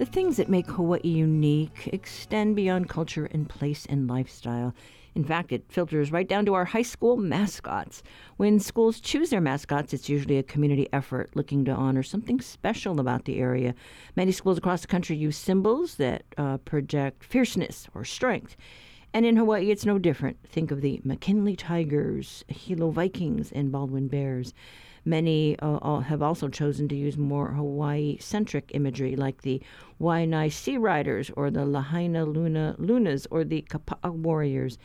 The 0.00 0.06
things 0.06 0.38
that 0.38 0.48
make 0.48 0.66
Hawaii 0.66 1.00
unique 1.04 1.90
extend 1.92 2.56
beyond 2.56 2.88
culture 2.88 3.26
and 3.26 3.46
place 3.46 3.84
and 3.84 4.08
lifestyle. 4.08 4.72
In 5.14 5.24
fact, 5.24 5.52
it 5.52 5.66
filters 5.68 6.10
right 6.10 6.26
down 6.26 6.46
to 6.46 6.54
our 6.54 6.64
high 6.64 6.80
school 6.80 7.18
mascots. 7.18 8.02
When 8.38 8.60
schools 8.60 8.98
choose 8.98 9.28
their 9.28 9.42
mascots, 9.42 9.92
it's 9.92 10.08
usually 10.08 10.38
a 10.38 10.42
community 10.42 10.88
effort 10.90 11.36
looking 11.36 11.66
to 11.66 11.72
honor 11.72 12.02
something 12.02 12.40
special 12.40 12.98
about 12.98 13.26
the 13.26 13.40
area. 13.40 13.74
Many 14.16 14.32
schools 14.32 14.56
across 14.56 14.80
the 14.80 14.86
country 14.86 15.16
use 15.16 15.36
symbols 15.36 15.96
that 15.96 16.22
uh, 16.38 16.56
project 16.56 17.22
fierceness 17.22 17.86
or 17.94 18.02
strength. 18.02 18.56
And 19.12 19.26
in 19.26 19.36
Hawaii, 19.36 19.70
it's 19.70 19.84
no 19.84 19.98
different. 19.98 20.38
Think 20.48 20.70
of 20.70 20.80
the 20.80 21.02
McKinley 21.04 21.56
Tigers, 21.56 22.42
Hilo 22.48 22.90
Vikings, 22.90 23.52
and 23.52 23.70
Baldwin 23.70 24.08
Bears. 24.08 24.54
Many 25.04 25.58
uh, 25.60 26.00
have 26.00 26.22
also 26.22 26.48
chosen 26.48 26.88
to 26.88 26.94
use 26.94 27.16
more 27.16 27.48
Hawaii 27.52 28.18
centric 28.18 28.70
imagery, 28.74 29.16
like 29.16 29.42
the 29.42 29.62
Waianae 30.00 30.52
Sea 30.52 30.76
Riders 30.76 31.30
or 31.36 31.50
the 31.50 31.60
Lahainaluna 31.60 32.76
Lunas 32.78 33.26
or 33.30 33.44
the 33.44 33.62
Kapa'a 33.62 34.12
Warriors. 34.12 34.78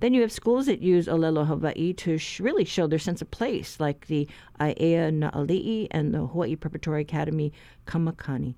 Then 0.00 0.14
you 0.14 0.22
have 0.22 0.32
schools 0.32 0.66
that 0.66 0.80
use 0.80 1.06
Olelo 1.06 1.46
Hawaii 1.46 1.92
to 1.94 2.16
sh- 2.16 2.40
really 2.40 2.64
show 2.64 2.86
their 2.86 2.98
sense 2.98 3.20
of 3.20 3.30
place, 3.30 3.78
like 3.78 4.06
the 4.06 4.26
Aiea 4.58 5.12
Na'ali'i 5.12 5.88
and 5.90 6.14
the 6.14 6.26
Hawaii 6.26 6.56
Preparatory 6.56 7.02
Academy 7.02 7.52
Kamakani. 7.86 8.54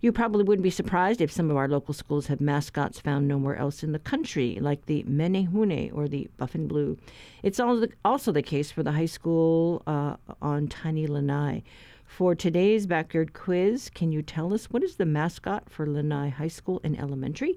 You 0.00 0.12
probably 0.12 0.44
wouldn't 0.44 0.62
be 0.62 0.70
surprised 0.70 1.20
if 1.20 1.32
some 1.32 1.50
of 1.50 1.56
our 1.56 1.66
local 1.66 1.92
schools 1.92 2.28
have 2.28 2.40
mascots 2.40 3.00
found 3.00 3.26
nowhere 3.26 3.56
else 3.56 3.82
in 3.82 3.90
the 3.90 3.98
country, 3.98 4.56
like 4.60 4.86
the 4.86 5.02
Menehune 5.02 5.92
or 5.92 6.06
the 6.06 6.28
Buff 6.36 6.54
and 6.54 6.68
Blue. 6.68 6.96
It's 7.42 7.58
also 7.58 8.30
the 8.30 8.42
case 8.42 8.70
for 8.70 8.84
the 8.84 8.92
high 8.92 9.06
school 9.06 9.82
uh, 9.88 10.14
on 10.40 10.68
Tiny 10.68 11.08
Lanai. 11.08 11.64
For 12.06 12.36
today's 12.36 12.86
backyard 12.86 13.34
quiz, 13.34 13.90
can 13.92 14.12
you 14.12 14.22
tell 14.22 14.54
us 14.54 14.66
what 14.66 14.84
is 14.84 14.96
the 14.96 15.04
mascot 15.04 15.68
for 15.68 15.84
Lanai 15.84 16.28
High 16.28 16.48
School 16.48 16.80
and 16.84 16.96
Elementary? 16.98 17.56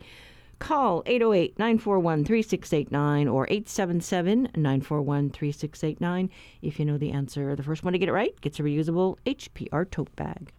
Call 0.57 1.03
808 1.05 1.59
941 1.59 2.25
3689 2.25 3.27
or 3.27 3.45
877 3.49 4.49
941 4.55 5.29
3689 5.29 6.29
if 6.63 6.79
you 6.79 6.85
know 6.85 6.97
the 6.97 7.11
answer. 7.11 7.55
The 7.55 7.63
first 7.63 7.83
one 7.83 7.93
to 7.93 7.99
get 7.99 8.09
it 8.09 8.13
right 8.13 8.39
gets 8.41 8.59
a 8.59 8.63
reusable 8.63 9.17
HPR 9.27 9.89
tote 9.89 10.15
bag. 10.15 10.51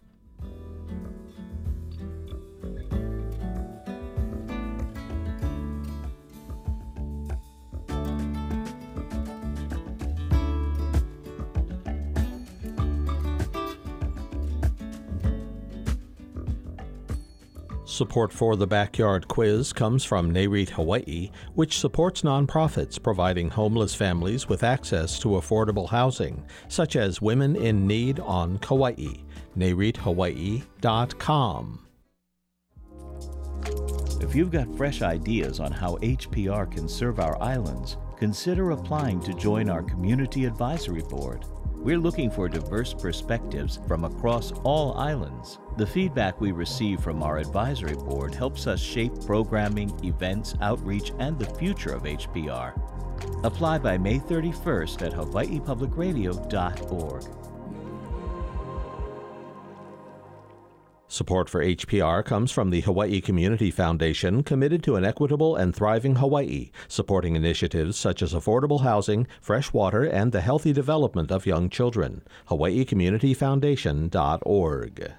Support 17.93 18.33
for 18.33 18.55
the 18.55 18.65
Backyard 18.65 19.27
Quiz 19.27 19.71
comes 19.71 20.03
from 20.03 20.33
NAREIT 20.33 20.69
Hawaii, 20.69 21.29
which 21.53 21.77
supports 21.77 22.23
nonprofits 22.23 22.99
providing 22.99 23.51
homeless 23.51 23.93
families 23.93 24.49
with 24.49 24.63
access 24.63 25.19
to 25.19 25.27
affordable 25.27 25.87
housing, 25.87 26.43
such 26.67 26.95
as 26.95 27.21
Women 27.21 27.55
in 27.55 27.85
Need 27.85 28.19
on 28.19 28.57
Kauai. 28.57 29.13
NAREITHawaii.com. 29.55 31.85
If 34.21 34.33
you've 34.33 34.49
got 34.49 34.75
fresh 34.75 35.03
ideas 35.03 35.59
on 35.59 35.71
how 35.71 35.97
HPR 35.97 36.71
can 36.71 36.89
serve 36.89 37.19
our 37.19 37.39
islands, 37.43 37.97
consider 38.17 38.71
applying 38.71 39.21
to 39.21 39.35
join 39.35 39.69
our 39.69 39.83
Community 39.83 40.45
Advisory 40.45 41.03
Board. 41.03 41.45
We're 41.83 41.99
looking 41.99 42.31
for 42.31 42.47
diverse 42.47 42.93
perspectives 42.93 43.81
from 43.89 44.05
across 44.05 44.53
all 44.63 44.93
islands. 44.93 45.59
The 45.75 45.85
feedback 45.85 46.39
we 46.39 46.53
receive 46.53 47.01
from 47.01 47.21
our 47.21 47.39
advisory 47.39 47.97
board 47.97 48.33
helps 48.33 48.67
us 48.67 48.79
shape 48.79 49.25
programming, 49.25 49.91
events, 50.01 50.55
outreach, 50.61 51.11
and 51.19 51.37
the 51.37 51.45
future 51.45 51.91
of 51.91 52.03
HPR. 52.03 52.73
Apply 53.43 53.79
by 53.79 53.97
May 53.97 54.17
31st 54.17 55.07
at 55.07 55.11
hawaiipublicradio.org. 55.11 57.52
Support 61.13 61.47
for 61.47 61.63
HPR 61.63 62.25
comes 62.25 62.51
from 62.51 62.71
the 62.71 62.81
Hawaii 62.81 63.21
Community 63.21 63.69
Foundation, 63.69 64.41
committed 64.41 64.81
to 64.81 64.95
an 64.95 65.05
equitable 65.05 65.55
and 65.55 65.75
thriving 65.75 66.15
Hawaii, 66.15 66.71
supporting 66.87 67.35
initiatives 67.35 67.99
such 67.99 68.23
as 68.23 68.33
affordable 68.33 68.81
housing, 68.81 69.27
fresh 69.39 69.71
water, 69.71 70.03
and 70.03 70.31
the 70.31 70.41
healthy 70.41 70.73
development 70.73 71.31
of 71.31 71.45
young 71.45 71.69
children. 71.69 72.23
HawaiiCommunityFoundation.org. 72.49 75.13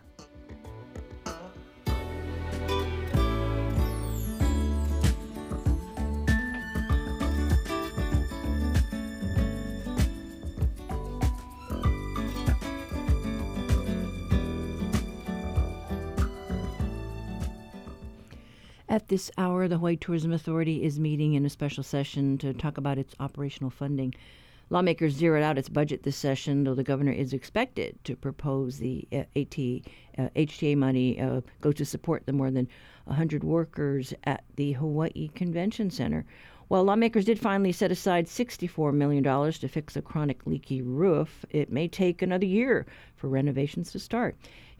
At 19.04 19.08
this 19.08 19.30
hour, 19.36 19.68
the 19.68 19.76
Hawaii 19.76 19.96
Tourism 19.96 20.32
Authority 20.32 20.82
is 20.82 20.98
meeting 20.98 21.34
in 21.34 21.44
a 21.44 21.50
special 21.50 21.82
session 21.82 22.38
to 22.38 22.54
talk 22.54 22.78
about 22.78 22.96
its 22.96 23.14
operational 23.20 23.68
funding. 23.68 24.14
Lawmakers 24.70 25.12
zeroed 25.12 25.42
out 25.42 25.58
its 25.58 25.68
budget 25.68 26.04
this 26.04 26.16
session, 26.16 26.64
though 26.64 26.74
the 26.74 26.82
governor 26.82 27.12
is 27.12 27.34
expected 27.34 28.02
to 28.04 28.16
propose 28.16 28.78
the 28.78 29.06
uh, 29.12 29.24
AT, 29.36 29.58
uh, 30.16 30.30
HTA 30.34 30.78
money 30.78 31.20
uh, 31.20 31.42
go 31.60 31.70
to 31.70 31.84
support 31.84 32.24
the 32.24 32.32
more 32.32 32.50
than 32.50 32.66
100 33.04 33.44
workers 33.44 34.14
at 34.24 34.42
the 34.56 34.72
Hawaii 34.72 35.28
Convention 35.34 35.90
Center. 35.90 36.24
While 36.68 36.84
lawmakers 36.84 37.26
did 37.26 37.38
finally 37.38 37.72
set 37.72 37.92
aside 37.92 38.24
$64 38.24 38.94
million 38.94 39.22
to 39.22 39.68
fix 39.68 39.96
a 39.96 40.02
chronic 40.02 40.46
leaky 40.46 40.80
roof, 40.80 41.44
it 41.50 41.70
may 41.70 41.88
take 41.88 42.22
another 42.22 42.46
year 42.46 42.86
for 43.16 43.28
renovations 43.28 43.92
to 43.92 43.98
start. 43.98 44.34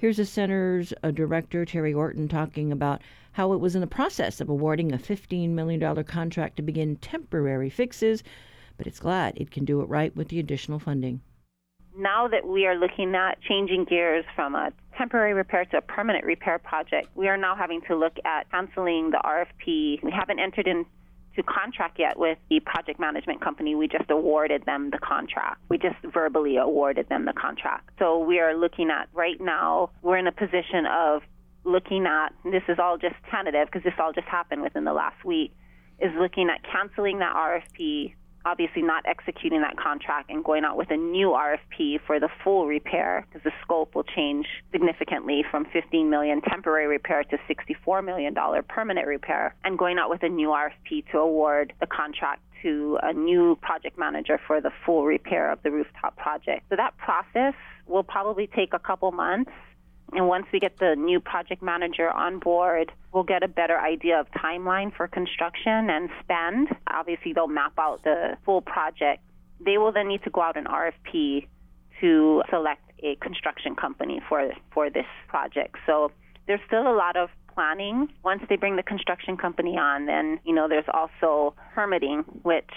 Here's 0.05 0.19
the 0.19 0.27
center's 0.27 0.93
uh, 1.03 1.13
director, 1.13 1.65
Teri 1.65 1.97
Orton, 1.97 2.29
talking 2.29 2.73
about 2.73 3.01
how 3.33 3.55
it 3.55 3.61
was 3.61 3.75
in 3.75 3.81
the 3.81 3.87
process 3.87 4.39
of 4.39 4.51
awarding 4.51 4.93
a 4.93 4.99
$15 4.99 5.49
million 5.49 6.05
contract 6.05 6.57
to 6.57 6.63
begin 6.63 6.97
temporary 6.97 7.71
fixes, 7.71 8.23
but 8.77 8.87
it's 8.87 9.01
glad 9.01 9.33
it 9.39 9.51
can 9.51 9.65
do 9.65 9.81
it 9.81 9.89
right 9.89 10.15
with 10.15 10.29
the 10.29 10.39
additional 10.39 10.79
funding. 10.79 11.23
Now 11.97 12.29
that 12.29 12.47
we 12.47 12.67
are 12.67 12.77
looking 12.77 13.15
at 13.15 13.41
changing 13.49 13.87
gears 13.87 14.27
from 14.37 14.55
a 14.55 14.73
temporary 14.99 15.33
repair 15.33 15.65
to 15.65 15.79
a 15.79 15.81
permanent 15.81 16.27
repair 16.27 16.59
project, 16.59 17.09
we 17.15 17.29
are 17.29 17.39
now 17.39 17.57
having 17.57 17.81
to 17.89 17.97
look 17.97 18.19
at 18.27 18.51
canceling 18.51 19.11
the 19.11 19.23
RFP. 19.25 20.03
We 20.03 20.11
haven't 20.11 20.39
entered 20.39 20.67
into 21.37 21.49
contract 21.51 21.99
yet 21.99 22.19
with 22.19 22.39
the 22.49 22.61
project 22.61 23.01
management 23.01 23.41
company. 23.41 23.75
We 23.75 23.89
just 23.89 24.11
awarded 24.11 24.65
them 24.65 24.91
the 24.91 24.99
contract. 24.99 25.61
We 25.69 25.79
just 25.79 25.97
verbally 26.03 26.57
awarded 26.57 27.09
them 27.09 27.25
the 27.25 27.33
contract. 27.33 27.91
So 27.99 28.19
we 28.19 28.41
are 28.41 28.57
looking 28.57 28.91
at 28.91 29.09
right 29.13 29.41
now, 29.41 29.91
we're 30.03 30.19
in 30.19 30.27
a 30.27 30.33
position 30.33 30.87
of 30.91 31.23
looking 31.65 32.07
at 32.07 32.29
this 32.45 32.63
is 32.69 32.79
all 32.79 32.99
just 32.99 33.15
tentative 33.31 33.67
because 33.67 33.83
this 33.83 33.95
all 33.99 34.13
just 34.13 34.29
happened 34.29 34.63
within 34.63 34.85
the 34.85 34.93
last 34.93 35.25
week 35.25 35.53
is 35.99 36.11
looking 36.19 36.51
at 36.51 36.61
canceling 36.71 37.21
that 37.21 37.35
RFP 37.35 38.15
obviously 38.45 38.83
not 38.83 39.05
executing 39.07 39.61
that 39.63 39.77
contract 39.77 40.31
and 40.31 40.45
going 40.45 40.65
out 40.65 40.77
with 40.77 40.91
a 40.91 40.97
new 40.97 41.29
RFP 41.29 42.01
for 42.07 42.21
the 42.21 42.29
full 42.43 42.67
repair 42.67 43.27
because 43.29 43.43
the 43.45 43.53
scope 43.63 43.95
will 43.95 44.05
change 44.05 44.47
significantly 44.73 45.45
from 45.51 45.67
15 45.73 46.11
million 46.11 46.41
temporary 46.43 46.87
repair 46.87 47.25
to 47.25 47.39
64 47.47 48.03
million 48.03 48.35
dollar 48.35 48.63
permanent 48.63 49.07
repair 49.07 49.55
and 49.65 49.79
going 49.79 49.99
out 49.99 50.11
with 50.11 50.23
a 50.23 50.29
new 50.29 50.49
RFP 50.49 51.11
to 51.11 51.19
award 51.19 51.73
the 51.81 51.87
contract 51.87 52.43
to 52.63 52.99
a 53.03 53.13
new 53.13 53.57
project 53.57 53.99
manager 53.99 54.41
for 54.47 54.61
the 54.61 54.71
full 54.85 55.05
repair 55.05 55.53
of 55.53 55.63
the 55.63 55.71
rooftop 55.71 56.17
project. 56.17 56.65
So 56.71 56.77
that 56.77 56.97
process 56.97 57.55
will 57.87 58.03
probably 58.03 58.47
take 58.47 58.73
a 58.73 58.79
couple 58.79 59.13
months 59.13 59.51
and 60.15 60.29
once 60.29 60.47
we 60.53 60.61
get 60.61 60.79
the 60.79 60.95
new 60.97 61.21
project 61.21 61.63
manager 61.63 62.11
on 62.11 62.39
board, 62.39 62.93
we'll 63.13 63.25
get 63.25 63.43
a 63.43 63.49
better 63.49 63.79
idea 63.79 64.21
of 64.21 64.31
timeline 64.31 64.95
for 64.95 65.09
construction 65.09 65.91
and 65.91 66.09
spend. 66.23 66.69
Obviously, 66.89 67.33
they'll 67.33 67.49
map 67.49 67.73
out 67.79 68.03
the 68.05 68.37
full 68.45 68.61
project. 68.61 69.23
They 69.61 69.79
will 69.79 69.93
then 69.93 70.09
need 70.09 70.23
to 70.25 70.31
go 70.31 70.41
out 70.43 70.57
an 70.57 70.65
RFP 70.65 71.47
to 72.01 72.43
select 72.51 72.83
a 73.03 73.17
construction 73.17 73.75
company 73.75 74.21
for 74.29 74.53
for 74.73 74.91
this 74.91 75.07
project. 75.29 75.77
So 75.87 76.11
there's 76.47 76.61
still 76.67 76.87
a 76.87 76.95
lot 76.95 77.17
of 77.17 77.31
planning. 77.55 78.09
Once 78.25 78.43
they 78.49 78.57
bring 78.57 78.77
the 78.77 78.83
construction 78.83 79.37
company 79.37 79.77
on, 79.79 80.07
then 80.07 80.39
you 80.45 80.55
know 80.55 80.69
there's 80.69 80.89
also 80.93 81.55
permitting, 81.75 82.21
which 82.43 82.71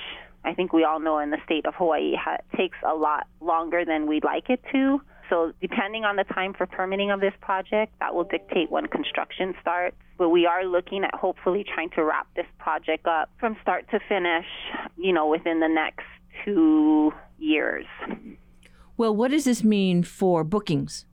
I 0.44 0.54
think 0.54 0.72
we 0.74 0.84
all 0.84 1.00
know 1.00 1.20
in 1.20 1.30
the 1.32 1.40
state 1.46 1.66
of 1.66 1.76
Hawaii 1.76 2.14
ha- 2.16 2.38
takes 2.56 2.78
a 2.88 2.96
lot 2.96 3.28
longer 3.42 3.84
than 3.86 4.08
we'd 4.08 4.24
like 4.24 4.50
it 4.50 4.62
to. 4.72 5.02
So, 5.30 5.52
depending 5.62 6.06
on 6.06 6.16
the 6.16 6.24
time 6.24 6.54
for 6.54 6.66
permitting 6.66 7.12
of 7.12 7.20
this 7.20 7.34
project, 7.42 7.94
that 8.00 8.16
will 8.16 8.24
dictate 8.24 8.72
when 8.72 8.88
construction 8.88 9.54
starts. 9.62 9.98
But 10.18 10.30
we 10.30 10.46
are 10.46 10.66
looking 10.66 11.04
at 11.04 11.14
hopefully 11.14 11.66
trying 11.74 11.90
to 11.92 12.04
wrap 12.04 12.28
this 12.36 12.46
project 12.60 13.06
up 13.06 13.30
from 13.40 13.58
start 13.62 13.86
to 13.92 14.00
finish, 14.08 14.46
you 14.96 15.14
know, 15.14 15.28
within 15.28 15.60
the 15.60 15.68
next 15.68 16.06
two 16.46 17.12
years. 17.38 17.86
Well, 18.96 19.16
what 19.16 19.32
does 19.32 19.46
this 19.46 19.64
mean 19.64 20.04
for 20.04 20.44
bookings? 20.44 21.06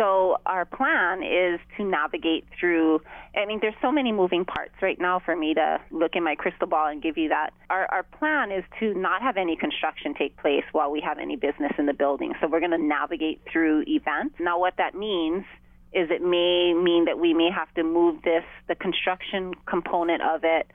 So 0.00 0.38
our 0.46 0.64
plan 0.64 1.22
is 1.22 1.60
to 1.76 1.84
navigate 1.84 2.46
through. 2.58 3.02
I 3.36 3.44
mean, 3.44 3.58
there's 3.60 3.74
so 3.82 3.92
many 3.92 4.12
moving 4.12 4.46
parts 4.46 4.72
right 4.80 4.98
now 4.98 5.20
for 5.22 5.36
me 5.36 5.52
to 5.52 5.78
look 5.90 6.12
in 6.14 6.24
my 6.24 6.36
crystal 6.36 6.66
ball 6.66 6.86
and 6.86 7.02
give 7.02 7.18
you 7.18 7.28
that. 7.28 7.50
Our 7.68 7.86
our 7.92 8.02
plan 8.02 8.50
is 8.50 8.64
to 8.80 8.94
not 8.94 9.20
have 9.20 9.36
any 9.36 9.56
construction 9.56 10.14
take 10.14 10.38
place 10.38 10.64
while 10.72 10.90
we 10.90 11.02
have 11.02 11.18
any 11.18 11.36
business 11.36 11.72
in 11.76 11.84
the 11.84 11.92
building. 11.92 12.32
So 12.40 12.48
we're 12.48 12.60
going 12.60 12.70
to 12.70 12.82
navigate 12.82 13.42
through 13.52 13.84
events. 13.86 14.36
Now, 14.40 14.58
what 14.58 14.72
that 14.78 14.94
means 14.94 15.44
is 15.92 16.08
it 16.10 16.22
may 16.22 16.72
mean 16.72 17.04
that 17.04 17.18
we 17.18 17.34
may 17.34 17.50
have 17.54 17.72
to 17.74 17.82
move 17.82 18.22
this 18.22 18.44
the 18.68 18.76
construction 18.76 19.52
component 19.66 20.22
of 20.22 20.44
it 20.44 20.70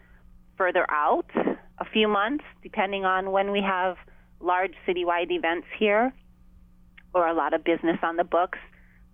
further 0.56 0.86
out 0.92 1.26
a 1.80 1.86
few 1.92 2.08
months, 2.08 2.44
depending 2.62 3.06
on 3.06 3.32
when 3.32 3.52
we 3.52 3.64
have 3.64 3.98
large 4.40 4.74
citywide 4.88 5.32
events 5.32 5.66
here 5.80 6.14
or 7.16 7.28
a 7.28 7.34
lot 7.34 7.56
of 7.56 7.64
business 7.64 7.98
on 8.04 8.18
the 8.18 8.24
books 8.24 8.60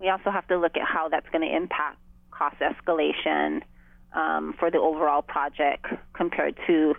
we 0.02 0.08
also 0.08 0.30
have 0.30 0.46
to 0.48 0.58
look 0.58 0.76
at 0.76 0.86
how 0.86 1.08
that's 1.08 1.28
going 1.30 1.48
to 1.48 1.56
impact 1.56 1.98
cost 2.30 2.56
escalation 2.58 3.62
um, 4.14 4.54
for 4.58 4.70
the 4.70 4.78
overall 4.78 5.22
project 5.22 5.86
compared 6.12 6.58
to 6.66 6.94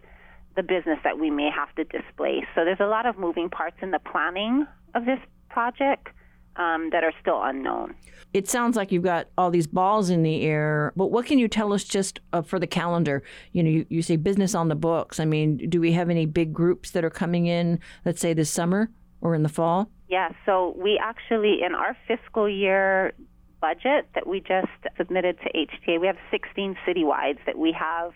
the 0.55 0.63
business 0.63 0.99
that 1.03 1.19
we 1.19 1.29
may 1.29 1.49
have 1.53 1.73
to 1.75 1.83
displace. 1.83 2.45
So 2.55 2.63
there's 2.63 2.79
a 2.79 2.87
lot 2.87 3.05
of 3.05 3.17
moving 3.17 3.49
parts 3.49 3.77
in 3.81 3.91
the 3.91 3.99
planning 3.99 4.65
of 4.95 5.05
this 5.05 5.19
project 5.49 6.07
um, 6.55 6.89
that 6.91 7.03
are 7.03 7.13
still 7.19 7.41
unknown. 7.43 7.95
It 8.33 8.47
sounds 8.47 8.75
like 8.75 8.91
you've 8.91 9.03
got 9.03 9.27
all 9.37 9.51
these 9.51 9.67
balls 9.67 10.09
in 10.09 10.23
the 10.23 10.41
air, 10.43 10.93
but 10.95 11.07
what 11.07 11.25
can 11.25 11.39
you 11.39 11.47
tell 11.47 11.73
us 11.73 11.83
just 11.83 12.19
uh, 12.31 12.41
for 12.41 12.59
the 12.59 12.67
calendar? 12.67 13.23
You 13.51 13.63
know, 13.63 13.69
you, 13.69 13.85
you 13.89 14.01
say 14.01 14.15
business 14.15 14.55
on 14.55 14.69
the 14.69 14.75
books. 14.75 15.19
I 15.19 15.25
mean, 15.25 15.57
do 15.69 15.81
we 15.81 15.91
have 15.93 16.09
any 16.09 16.25
big 16.25 16.53
groups 16.53 16.91
that 16.91 17.03
are 17.03 17.09
coming 17.09 17.47
in, 17.47 17.79
let's 18.05 18.21
say 18.21 18.33
this 18.33 18.49
summer 18.49 18.89
or 19.21 19.35
in 19.35 19.43
the 19.43 19.49
fall? 19.49 19.89
Yeah, 20.13 20.29
so 20.45 20.75
we 20.77 20.99
actually, 21.01 21.63
in 21.65 21.73
our 21.73 21.97
fiscal 22.07 22.47
year 22.47 23.13
budget 23.59 24.07
that 24.13 24.27
we 24.27 24.41
just 24.41 24.67
submitted 24.95 25.39
to 25.39 25.51
HTA, 25.51 25.99
we 25.99 26.05
have 26.05 26.17
16 26.29 26.77
citywides 26.87 27.39
that 27.47 27.57
we 27.57 27.71
have 27.71 28.11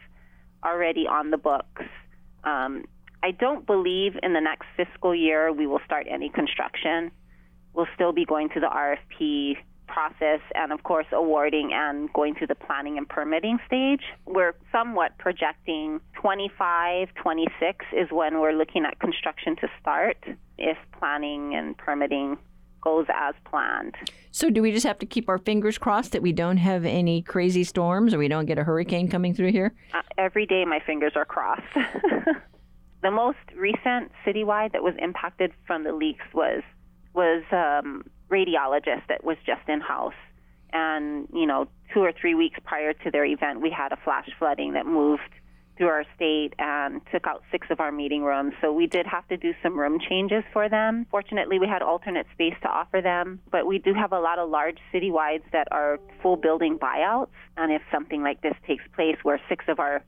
already 0.64 1.08
on 1.08 1.32
the 1.32 1.38
books. 1.38 1.82
Um, 2.44 2.86
I 3.24 3.32
don't 3.32 3.66
believe 3.66 4.12
in 4.22 4.34
the 4.34 4.40
next 4.40 4.68
fiscal 4.78 5.16
year 5.16 5.52
we 5.52 5.66
will 5.66 5.80
start 5.86 6.06
any 6.08 6.30
construction. 6.30 7.10
We'll 7.74 7.88
still 7.96 8.14
be 8.14 8.26
going 8.26 8.50
through 8.50 8.62
the 8.62 8.68
RFP 8.68 9.56
process 9.88 10.42
and, 10.54 10.72
of 10.72 10.84
course, 10.84 11.08
awarding 11.12 11.72
and 11.74 12.14
going 12.14 12.36
through 12.36 12.48
the 12.54 12.62
planning 12.68 13.00
and 13.00 13.10
permitting 13.10 13.58
stage. 13.66 14.04
We're 14.28 14.54
somewhat 14.72 15.18
projecting 15.18 16.00
25, 16.14 17.08
26 17.16 17.86
is 17.92 18.12
when 18.12 18.40
we're 18.40 18.54
looking 18.54 18.86
at 18.86 19.00
construction 19.00 19.56
to 19.56 19.68
start 19.82 20.24
if 20.58 20.78
planning 20.98 21.56
and 21.56 21.78
permitting 21.78 22.38
goes 22.82 23.06
as 23.14 23.36
planned. 23.46 23.96
So, 24.32 24.50
do 24.50 24.62
we 24.62 24.72
just 24.72 24.86
have 24.86 25.00
to 25.00 25.06
keep 25.06 25.30
our 25.30 25.38
fingers 25.38 25.78
crossed 25.78 26.12
that 26.12 26.22
we 26.22 26.32
don't 26.32 26.58
have 26.58 26.86
any 26.86 27.22
crazy 27.22 27.64
storms 27.64 28.14
or 28.14 28.18
we 28.18 28.28
don't 28.28 28.46
get 28.46 28.58
a 28.58 28.64
hurricane 28.64 29.10
coming 29.10 29.34
through 29.34 29.52
here? 29.52 29.74
Uh, 29.94 30.02
every 30.18 30.46
day, 30.46 30.64
my 30.66 30.80
fingers 30.86 31.14
are 31.16 31.26
crossed. 31.26 31.64
the 33.02 33.12
most 33.12 33.38
recent 33.56 34.12
citywide 34.26 34.72
that 34.74 34.84
was 34.84 34.94
impacted 35.00 35.52
from 35.66 35.84
the 35.84 35.92
leaks 35.92 36.26
was 36.34 36.62
was 37.14 37.44
um, 37.52 38.04
radiologist 38.30 39.08
that 39.10 39.24
was 39.24 39.38
just 39.46 39.68
in 39.68 39.82
house, 39.82 40.14
and 40.72 41.28
you 41.34 41.48
know, 41.48 41.68
two 41.94 42.02
or 42.02 42.12
three 42.12 42.36
weeks 42.36 42.60
prior 42.64 42.94
to 42.94 43.12
their 43.12 43.26
event, 43.26 43.62
we 43.62 43.72
had 43.72 43.92
a 43.92 43.98
flash 44.04 44.30
flooding 44.38 44.74
that 44.74 44.86
moved 44.86 45.34
through 45.78 45.88
our 45.88 46.04
state 46.16 46.54
and 46.60 47.02
took 47.12 47.28
out 47.28 47.44
six 47.52 47.68
of 47.70 47.80
our 47.80 47.92
meeting 47.92 48.24
rooms. 48.24 48.54
So 48.62 48.74
we 48.74 48.88
did 48.88 49.06
have 49.06 49.28
to 49.28 49.38
do 49.38 49.54
some 49.62 49.80
room 49.80 50.00
changes 50.00 50.44
for 50.52 50.70
them. 50.70 51.06
Fortunately, 51.12 51.60
we 51.60 51.68
had 51.68 51.82
alternate 51.82 52.28
space 52.34 52.56
to 52.64 52.68
offer 52.68 53.02
them, 53.02 53.40
but 53.52 53.66
we 53.66 53.78
do 53.80 53.94
have 53.94 54.12
a 54.12 54.20
lot 54.20 54.40
of 54.40 54.50
large 54.50 54.78
citywides 54.94 55.44
that 55.52 55.68
are 55.72 56.00
full 56.22 56.36
building 56.36 56.78
buyouts. 56.78 57.30
And 57.56 57.72
if 57.72 57.82
something 57.92 58.22
like 58.22 58.42
this 58.42 58.56
takes 58.66 58.84
place 58.96 59.18
where 59.24 59.40
six 59.50 59.66
of 59.68 59.80
our 59.80 60.04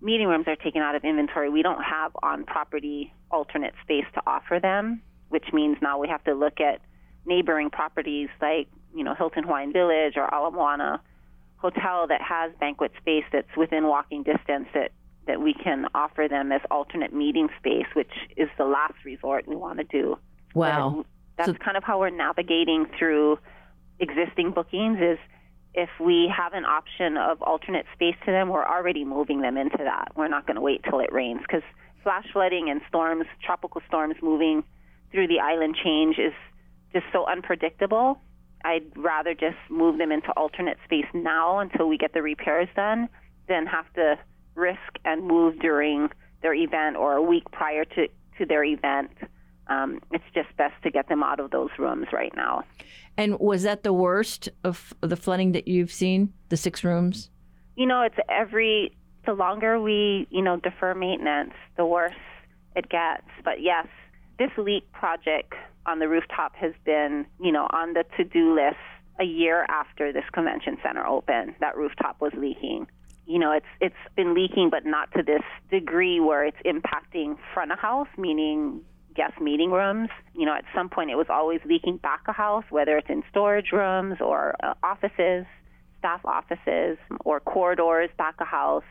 meeting 0.00 0.26
rooms 0.26 0.46
are 0.46 0.56
taken 0.56 0.82
out 0.82 0.94
of 0.94 1.04
inventory, 1.04 1.48
we 1.48 1.62
don't 1.62 1.82
have 1.82 2.12
on 2.22 2.44
property 2.44 3.12
alternate 3.30 3.74
space 3.82 4.04
to 4.14 4.22
offer 4.26 4.58
them, 4.60 5.02
which 5.28 5.46
means 5.52 5.76
now 5.80 5.98
we 5.98 6.08
have 6.08 6.22
to 6.24 6.34
look 6.34 6.60
at 6.60 6.80
neighboring 7.24 7.70
properties 7.70 8.28
like, 8.40 8.68
you 8.94 9.04
know, 9.04 9.14
Hilton 9.14 9.44
Hawaiian 9.44 9.72
Village 9.72 10.14
or 10.16 10.28
Ala 10.32 10.50
Moana 10.50 11.00
hotel 11.56 12.06
that 12.08 12.20
has 12.20 12.52
banquet 12.60 12.92
space 13.00 13.24
that's 13.32 13.56
within 13.56 13.86
walking 13.86 14.22
distance 14.22 14.68
that 14.74 14.92
that 15.26 15.40
we 15.40 15.54
can 15.54 15.86
offer 15.92 16.28
them 16.30 16.52
as 16.52 16.60
alternate 16.70 17.12
meeting 17.12 17.48
space, 17.58 17.86
which 17.94 18.12
is 18.36 18.48
the 18.58 18.64
last 18.64 18.94
resort 19.04 19.46
we 19.48 19.56
want 19.56 19.78
to 19.78 19.84
do. 19.84 20.16
Wow. 20.54 21.04
That's 21.36 21.50
so, 21.50 21.54
kind 21.54 21.76
of 21.76 21.82
how 21.82 21.98
we're 21.98 22.10
navigating 22.10 22.86
through 22.96 23.38
existing 23.98 24.52
bookings 24.52 24.98
is 25.00 25.18
if 25.74 25.90
we 26.00 26.32
have 26.34 26.52
an 26.52 26.64
option 26.64 27.16
of 27.16 27.42
alternate 27.42 27.86
space 27.92 28.14
to 28.24 28.30
them, 28.30 28.48
we're 28.48 28.64
already 28.64 29.04
moving 29.04 29.42
them 29.42 29.56
into 29.56 29.78
that. 29.78 30.12
We're 30.16 30.28
not 30.28 30.46
going 30.46 30.54
to 30.54 30.62
wait 30.62 30.82
till 30.88 31.00
it 31.00 31.12
rains 31.12 31.40
because 31.42 31.62
flash 32.02 32.26
flooding 32.32 32.70
and 32.70 32.80
storms, 32.88 33.26
tropical 33.42 33.82
storms 33.88 34.14
moving 34.22 34.62
through 35.10 35.26
the 35.26 35.40
island 35.40 35.76
change 35.82 36.18
is 36.18 36.32
just 36.92 37.04
so 37.12 37.26
unpredictable 37.26 38.20
I'd 38.66 38.96
rather 38.96 39.32
just 39.32 39.58
move 39.70 39.96
them 39.98 40.10
into 40.10 40.32
alternate 40.32 40.78
space 40.84 41.06
now 41.14 41.60
until 41.60 41.86
we 41.88 41.96
get 41.96 42.12
the 42.14 42.20
repairs 42.20 42.68
done 42.74 43.08
than 43.48 43.64
have 43.66 43.90
to 43.94 44.18
risk 44.56 44.98
and 45.04 45.24
move 45.24 45.60
during 45.60 46.08
their 46.42 46.52
event 46.52 46.96
or 46.96 47.12
a 47.12 47.22
week 47.22 47.44
prior 47.52 47.84
to, 47.84 48.08
to 48.38 48.44
their 48.44 48.64
event. 48.64 49.12
Um, 49.68 50.00
it's 50.10 50.24
just 50.34 50.48
best 50.56 50.74
to 50.82 50.90
get 50.90 51.08
them 51.08 51.22
out 51.22 51.38
of 51.38 51.52
those 51.52 51.70
rooms 51.78 52.08
right 52.12 52.32
now. 52.34 52.64
And 53.16 53.38
was 53.38 53.62
that 53.62 53.84
the 53.84 53.92
worst 53.92 54.48
of 54.64 54.92
the 55.00 55.16
flooding 55.16 55.52
that 55.52 55.68
you've 55.68 55.92
seen, 55.92 56.32
the 56.48 56.56
six 56.56 56.82
rooms? 56.82 57.30
You 57.76 57.86
know, 57.86 58.02
it's 58.02 58.18
every, 58.28 58.96
the 59.26 59.32
longer 59.32 59.80
we, 59.80 60.26
you 60.30 60.42
know, 60.42 60.56
defer 60.56 60.92
maintenance, 60.92 61.54
the 61.76 61.86
worse 61.86 62.14
it 62.74 62.88
gets. 62.88 63.28
But 63.44 63.62
yes, 63.62 63.86
this 64.40 64.50
leak 64.58 64.90
project 64.90 65.54
on 65.86 65.98
the 65.98 66.08
rooftop 66.08 66.54
has 66.56 66.72
been, 66.84 67.26
you 67.40 67.52
know, 67.52 67.66
on 67.70 67.94
the 67.94 68.04
to-do 68.16 68.54
list 68.54 68.76
a 69.18 69.24
year 69.24 69.64
after 69.68 70.12
this 70.12 70.24
convention 70.32 70.76
center 70.82 71.06
opened. 71.06 71.54
That 71.60 71.76
rooftop 71.76 72.20
was 72.20 72.32
leaking. 72.36 72.86
You 73.26 73.38
know, 73.38 73.52
it's 73.52 73.66
it's 73.80 74.14
been 74.14 74.34
leaking, 74.34 74.70
but 74.70 74.84
not 74.84 75.10
to 75.14 75.22
this 75.22 75.42
degree 75.70 76.20
where 76.20 76.44
it's 76.44 76.58
impacting 76.64 77.36
front 77.54 77.72
of 77.72 77.78
house, 77.78 78.08
meaning 78.16 78.82
guest 79.14 79.40
meeting 79.40 79.70
rooms. 79.70 80.10
You 80.34 80.46
know, 80.46 80.54
at 80.54 80.64
some 80.74 80.88
point 80.88 81.10
it 81.10 81.16
was 81.16 81.26
always 81.28 81.60
leaking 81.64 81.96
back 81.96 82.22
of 82.28 82.36
house, 82.36 82.64
whether 82.70 82.96
it's 82.98 83.08
in 83.08 83.24
storage 83.30 83.72
rooms 83.72 84.18
or 84.20 84.54
uh, 84.62 84.74
offices, 84.82 85.46
staff 85.98 86.20
offices, 86.24 86.98
or 87.24 87.40
corridors 87.40 88.10
back 88.16 88.36
of 88.40 88.46
house. 88.46 88.84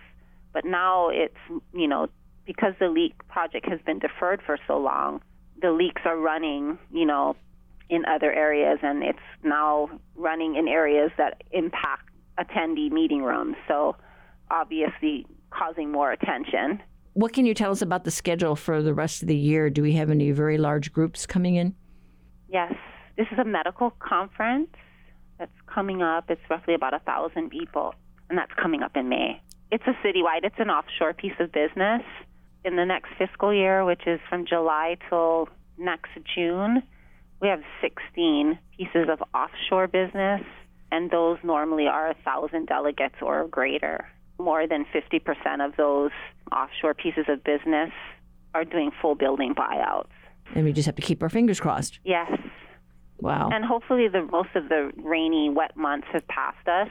But 0.52 0.66
now 0.66 1.10
it's, 1.10 1.38
you 1.74 1.88
know, 1.88 2.08
because 2.46 2.74
the 2.80 2.88
leak 2.90 3.14
project 3.28 3.68
has 3.70 3.80
been 3.86 4.00
deferred 4.00 4.42
for 4.46 4.58
so 4.68 4.78
long, 4.78 5.22
the 5.62 5.72
leaks 5.72 6.02
are 6.06 6.18
running, 6.18 6.78
you 6.92 7.06
know, 7.06 7.36
in 7.90 8.04
other 8.06 8.32
areas, 8.32 8.80
and 8.82 9.04
it's 9.04 9.20
now 9.44 9.90
running 10.16 10.56
in 10.56 10.68
areas 10.68 11.12
that 11.18 11.44
impact 11.52 12.10
attendee 12.40 12.92
meeting 12.92 13.22
rooms. 13.22 13.56
So, 13.68 13.96
obviously, 14.52 15.26
causing 15.52 15.92
more 15.92 16.12
attention. 16.12 16.82
What 17.14 17.32
can 17.32 17.46
you 17.46 17.54
tell 17.54 17.72
us 17.72 17.82
about 17.82 18.04
the 18.04 18.12
schedule 18.12 18.56
for 18.56 18.82
the 18.82 18.94
rest 18.94 19.22
of 19.22 19.28
the 19.28 19.38
year? 19.38 19.70
Do 19.70 19.82
we 19.82 19.94
have 19.94 20.10
any 20.10 20.32
very 20.32 20.58
large 20.58 20.92
groups 20.92 21.26
coming 21.26 21.56
in? 21.56 21.76
Yes, 22.50 22.74
this 23.18 23.28
is 23.32 23.40
a 23.40 23.46
medical 23.46 23.92
conference 24.00 24.70
that's 25.40 25.56
coming 25.74 26.02
up. 26.02 26.30
It's 26.30 26.42
roughly 26.50 26.74
about 26.74 26.94
a 26.94 27.00
thousand 27.00 27.52
people, 27.52 27.94
and 28.30 28.38
that's 28.38 28.52
coming 28.62 28.82
up 28.82 28.98
in 28.98 29.08
May. 29.08 29.42
It's 29.72 29.84
a 29.88 29.94
citywide. 30.06 30.44
It's 30.44 30.60
an 30.60 30.70
offshore 30.70 31.14
piece 31.14 31.34
of 31.40 31.52
business 31.52 32.02
in 32.66 32.76
the 32.76 32.86
next 32.86 33.10
fiscal 33.18 33.54
year, 33.54 33.86
which 33.86 34.02
is 34.08 34.20
from 34.28 34.46
July 34.46 34.98
till 35.08 35.48
next 35.78 36.10
June, 36.36 36.82
we 37.42 37.48
have 37.48 37.62
16 37.82 38.58
pieces 38.76 39.08
of 39.10 39.22
offshore 39.34 39.88
business, 39.88 40.42
and 40.92 41.12
those 41.12 41.38
normally 41.44 41.88
are 41.88 42.08
1,000 42.08 42.66
delegates 42.66 43.16
or 43.22 43.48
greater. 43.48 44.08
More 44.40 44.68
than 44.68 44.86
50% 44.94 45.66
of 45.66 45.76
those 45.78 46.12
offshore 46.52 46.96
pieces 46.96 47.26
of 47.30 47.44
business 47.44 47.92
are 48.54 48.66
doing 48.66 48.92
full 49.02 49.16
building 49.16 49.54
buyouts. 49.54 50.08
And 50.56 50.66
we 50.66 50.74
just 50.74 50.86
have 50.88 50.96
to 50.96 51.02
keep 51.02 51.22
our 51.22 51.30
fingers 51.30 51.60
crossed. 51.60 52.00
Yes. 52.04 52.32
Wow. 53.20 53.50
And 53.52 53.64
hopefully, 53.64 54.08
the 54.08 54.24
most 54.24 54.50
of 54.56 54.70
the 54.70 54.92
rainy, 54.98 55.50
wet 55.50 55.78
months 55.78 56.08
have 56.14 56.28
passed 56.28 56.68
us, 56.68 56.90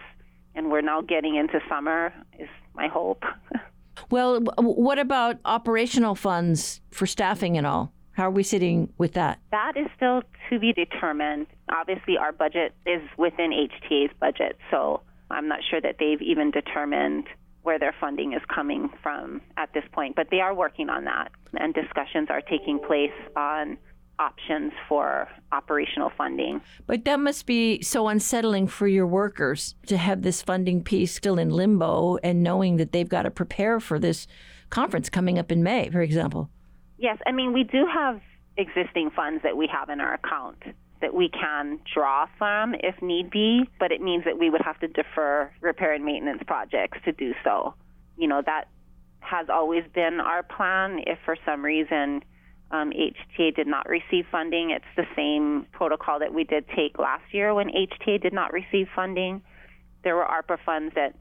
and 0.54 0.70
we're 0.70 0.80
now 0.80 1.00
getting 1.00 1.36
into 1.36 1.60
summer. 1.68 2.12
Is 2.38 2.48
my 2.74 2.88
hope. 2.88 3.22
Well, 4.10 4.40
what 4.58 4.98
about 4.98 5.38
operational 5.44 6.14
funds 6.14 6.80
for 6.90 7.06
staffing 7.06 7.56
and 7.56 7.66
all? 7.66 7.92
How 8.12 8.28
are 8.28 8.30
we 8.30 8.42
sitting 8.42 8.92
with 8.96 9.14
that? 9.14 9.40
That 9.50 9.76
is 9.76 9.86
still 9.96 10.22
to 10.50 10.58
be 10.58 10.72
determined. 10.72 11.46
Obviously, 11.74 12.16
our 12.16 12.32
budget 12.32 12.74
is 12.86 13.02
within 13.18 13.50
HTA's 13.50 14.12
budget, 14.20 14.56
so 14.70 15.00
I'm 15.30 15.48
not 15.48 15.60
sure 15.68 15.80
that 15.80 15.96
they've 15.98 16.22
even 16.22 16.50
determined 16.50 17.26
where 17.62 17.78
their 17.78 17.94
funding 17.98 18.34
is 18.34 18.42
coming 18.54 18.90
from 19.02 19.40
at 19.56 19.72
this 19.72 19.84
point. 19.92 20.14
But 20.14 20.28
they 20.30 20.40
are 20.40 20.54
working 20.54 20.90
on 20.90 21.04
that, 21.04 21.32
and 21.54 21.74
discussions 21.74 22.28
are 22.30 22.42
taking 22.42 22.78
place 22.78 23.10
on 23.36 23.78
options 24.18 24.72
for 24.88 25.28
operational 25.52 26.10
funding. 26.16 26.60
But 26.86 27.04
that 27.04 27.20
must 27.20 27.46
be 27.46 27.82
so 27.82 28.08
unsettling 28.08 28.66
for 28.68 28.86
your 28.86 29.06
workers 29.06 29.74
to 29.86 29.96
have 29.96 30.22
this 30.22 30.42
funding 30.42 30.82
piece 30.82 31.14
still 31.14 31.38
in 31.38 31.50
limbo 31.50 32.16
and 32.22 32.42
knowing 32.42 32.76
that 32.76 32.92
they've 32.92 33.08
got 33.08 33.22
to 33.22 33.30
prepare 33.30 33.80
for 33.80 33.98
this 33.98 34.26
conference 34.70 35.08
coming 35.08 35.38
up 35.38 35.50
in 35.50 35.62
May, 35.62 35.90
for 35.90 36.00
example. 36.00 36.50
Yes, 36.98 37.18
I 37.26 37.32
mean, 37.32 37.52
we 37.52 37.64
do 37.64 37.86
have 37.92 38.20
existing 38.56 39.10
funds 39.10 39.42
that 39.42 39.56
we 39.56 39.66
have 39.66 39.88
in 39.88 40.00
our 40.00 40.14
account 40.14 40.62
that 41.00 41.12
we 41.12 41.28
can 41.28 41.78
draw 41.92 42.26
from 42.38 42.74
if 42.74 42.94
need 43.02 43.30
be, 43.30 43.68
but 43.78 43.92
it 43.92 44.00
means 44.00 44.24
that 44.24 44.38
we 44.38 44.48
would 44.48 44.62
have 44.62 44.78
to 44.80 44.88
defer 44.88 45.50
repair 45.60 45.92
and 45.92 46.04
maintenance 46.04 46.42
projects 46.46 46.98
to 47.04 47.12
do 47.12 47.34
so. 47.44 47.74
You 48.16 48.28
know, 48.28 48.42
that 48.46 48.68
has 49.20 49.48
always 49.50 49.84
been 49.94 50.20
our 50.20 50.42
plan. 50.42 51.00
If 51.06 51.18
for 51.24 51.36
some 51.44 51.64
reason 51.64 52.22
um, 52.74 52.90
HTA 52.90 53.54
did 53.54 53.68
not 53.68 53.88
receive 53.88 54.26
funding. 54.32 54.70
It's 54.70 54.84
the 54.96 55.06
same 55.14 55.66
protocol 55.70 56.18
that 56.18 56.34
we 56.34 56.42
did 56.42 56.64
take 56.74 56.98
last 56.98 57.22
year 57.32 57.54
when 57.54 57.68
HTA 57.68 58.20
did 58.20 58.32
not 58.32 58.52
receive 58.52 58.88
funding. 58.96 59.42
There 60.02 60.16
were 60.16 60.24
ARPA 60.24 60.58
funds 60.66 60.92
that 60.96 61.14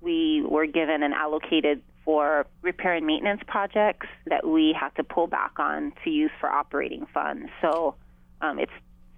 we 0.00 0.42
were 0.48 0.66
given 0.66 1.02
and 1.02 1.12
allocated 1.12 1.82
for 2.06 2.46
repair 2.62 2.94
and 2.94 3.06
maintenance 3.06 3.42
projects 3.46 4.06
that 4.26 4.46
we 4.46 4.74
had 4.78 4.90
to 4.96 5.04
pull 5.04 5.26
back 5.26 5.58
on 5.58 5.92
to 6.04 6.10
use 6.10 6.30
for 6.40 6.48
operating 6.48 7.06
funds. 7.12 7.50
So 7.60 7.96
um, 8.40 8.58
it's 8.58 8.72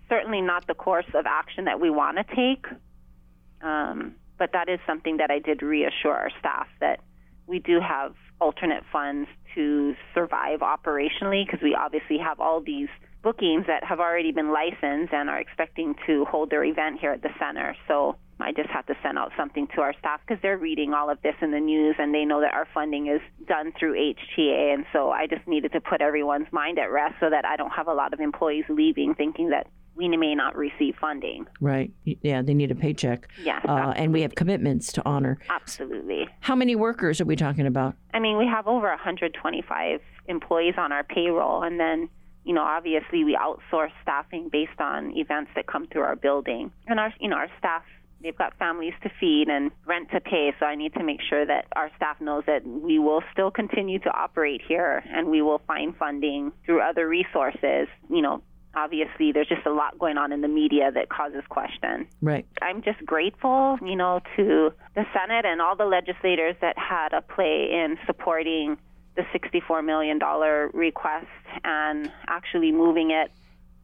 certainly 0.08 0.40
not 0.40 0.66
the 0.66 0.74
course 0.74 1.06
of 1.14 1.24
action 1.26 1.66
that 1.66 1.80
we 1.80 1.90
want 1.90 2.16
to 2.16 2.24
take, 2.34 2.66
um, 3.62 4.16
but 4.38 4.50
that 4.52 4.68
is 4.68 4.80
something 4.86 5.18
that 5.18 5.30
I 5.30 5.38
did 5.38 5.62
reassure 5.62 6.14
our 6.14 6.30
staff 6.38 6.66
that 6.80 7.00
we 7.46 7.60
do 7.60 7.80
have 7.80 8.14
alternate 8.40 8.84
funds 8.92 9.28
to 9.54 9.94
survive 10.14 10.60
operationally 10.60 11.44
because 11.46 11.60
we 11.62 11.74
obviously 11.74 12.18
have 12.18 12.40
all 12.40 12.60
these 12.60 12.88
bookings 13.22 13.66
that 13.66 13.82
have 13.82 13.98
already 13.98 14.30
been 14.30 14.52
licensed 14.52 15.12
and 15.12 15.28
are 15.28 15.40
expecting 15.40 15.94
to 16.06 16.24
hold 16.26 16.50
their 16.50 16.62
event 16.62 17.00
here 17.00 17.12
at 17.12 17.22
the 17.22 17.30
center. 17.40 17.74
So 17.88 18.16
I 18.38 18.52
just 18.52 18.68
have 18.68 18.86
to 18.86 18.94
send 19.02 19.18
out 19.18 19.32
something 19.36 19.66
to 19.74 19.80
our 19.80 19.94
staff 19.98 20.20
because 20.26 20.40
they're 20.42 20.58
reading 20.58 20.92
all 20.92 21.10
of 21.10 21.20
this 21.22 21.34
in 21.40 21.50
the 21.50 21.58
news 21.58 21.96
and 21.98 22.14
they 22.14 22.24
know 22.24 22.40
that 22.40 22.52
our 22.52 22.68
funding 22.74 23.06
is 23.08 23.20
done 23.48 23.72
through 23.78 23.94
HTA. 23.94 24.74
And 24.74 24.84
so 24.92 25.10
I 25.10 25.26
just 25.26 25.46
needed 25.48 25.72
to 25.72 25.80
put 25.80 26.02
everyone's 26.02 26.46
mind 26.52 26.78
at 26.78 26.92
rest 26.92 27.14
so 27.18 27.30
that 27.30 27.44
I 27.44 27.56
don't 27.56 27.70
have 27.70 27.88
a 27.88 27.94
lot 27.94 28.12
of 28.12 28.20
employees 28.20 28.64
leaving 28.68 29.14
thinking 29.14 29.50
that 29.50 29.66
we 29.96 30.08
may 30.08 30.34
not 30.34 30.56
receive 30.56 30.94
funding. 31.00 31.46
Right. 31.60 31.92
Yeah, 32.04 32.42
they 32.42 32.54
need 32.54 32.70
a 32.70 32.74
paycheck. 32.74 33.28
Yes. 33.42 33.64
Uh, 33.66 33.92
and 33.96 34.12
we 34.12 34.22
have 34.22 34.34
commitments 34.34 34.92
to 34.92 35.02
honor. 35.06 35.38
Absolutely. 35.48 36.28
How 36.40 36.54
many 36.54 36.76
workers 36.76 37.20
are 37.20 37.24
we 37.24 37.36
talking 37.36 37.66
about? 37.66 37.94
I 38.12 38.20
mean, 38.20 38.38
we 38.38 38.46
have 38.46 38.66
over 38.66 38.88
125 38.88 40.00
employees 40.28 40.74
on 40.76 40.92
our 40.92 41.04
payroll, 41.04 41.62
and 41.62 41.80
then 41.80 42.08
you 42.44 42.54
know, 42.54 42.62
obviously 42.62 43.24
we 43.24 43.36
outsource 43.36 43.90
staffing 44.02 44.48
based 44.52 44.78
on 44.78 45.10
events 45.16 45.50
that 45.56 45.66
come 45.66 45.88
through 45.88 46.02
our 46.02 46.14
building. 46.14 46.70
And 46.86 47.00
our, 47.00 47.12
you 47.18 47.28
know, 47.28 47.34
our 47.34 47.48
staff 47.58 47.82
they've 48.22 48.36
got 48.36 48.56
families 48.58 48.94
to 49.02 49.10
feed 49.20 49.48
and 49.48 49.70
rent 49.84 50.10
to 50.12 50.20
pay. 50.20 50.52
So 50.58 50.66
I 50.66 50.74
need 50.74 50.94
to 50.94 51.02
make 51.02 51.20
sure 51.28 51.44
that 51.44 51.66
our 51.74 51.90
staff 51.96 52.20
knows 52.20 52.44
that 52.46 52.66
we 52.66 52.98
will 52.98 53.22
still 53.32 53.50
continue 53.50 53.98
to 54.00 54.10
operate 54.10 54.62
here 54.66 55.02
and 55.08 55.28
we 55.28 55.42
will 55.42 55.60
find 55.66 55.94
funding 55.96 56.52
through 56.64 56.80
other 56.80 57.08
resources. 57.08 57.88
You 58.08 58.22
know, 58.22 58.42
obviously 58.76 59.32
there's 59.32 59.48
just 59.48 59.66
a 59.66 59.72
lot 59.72 59.98
going 59.98 60.18
on 60.18 60.32
in 60.32 60.42
the 60.42 60.48
media 60.48 60.92
that 60.92 61.08
causes 61.08 61.42
question. 61.48 62.06
Right. 62.20 62.46
I'm 62.62 62.82
just 62.82 63.04
grateful, 63.04 63.78
you 63.82 63.96
know, 63.96 64.20
to 64.36 64.72
the 64.94 65.04
Senate 65.12 65.46
and 65.46 65.60
all 65.60 65.74
the 65.74 65.86
legislators 65.86 66.56
that 66.60 66.78
had 66.78 67.12
a 67.12 67.22
play 67.22 67.70
in 67.72 67.96
supporting 68.06 68.76
the 69.16 69.22
$64 69.34 69.84
million 69.84 70.18
request 70.74 71.26
and 71.64 72.12
actually 72.28 72.70
moving 72.70 73.10
it 73.10 73.32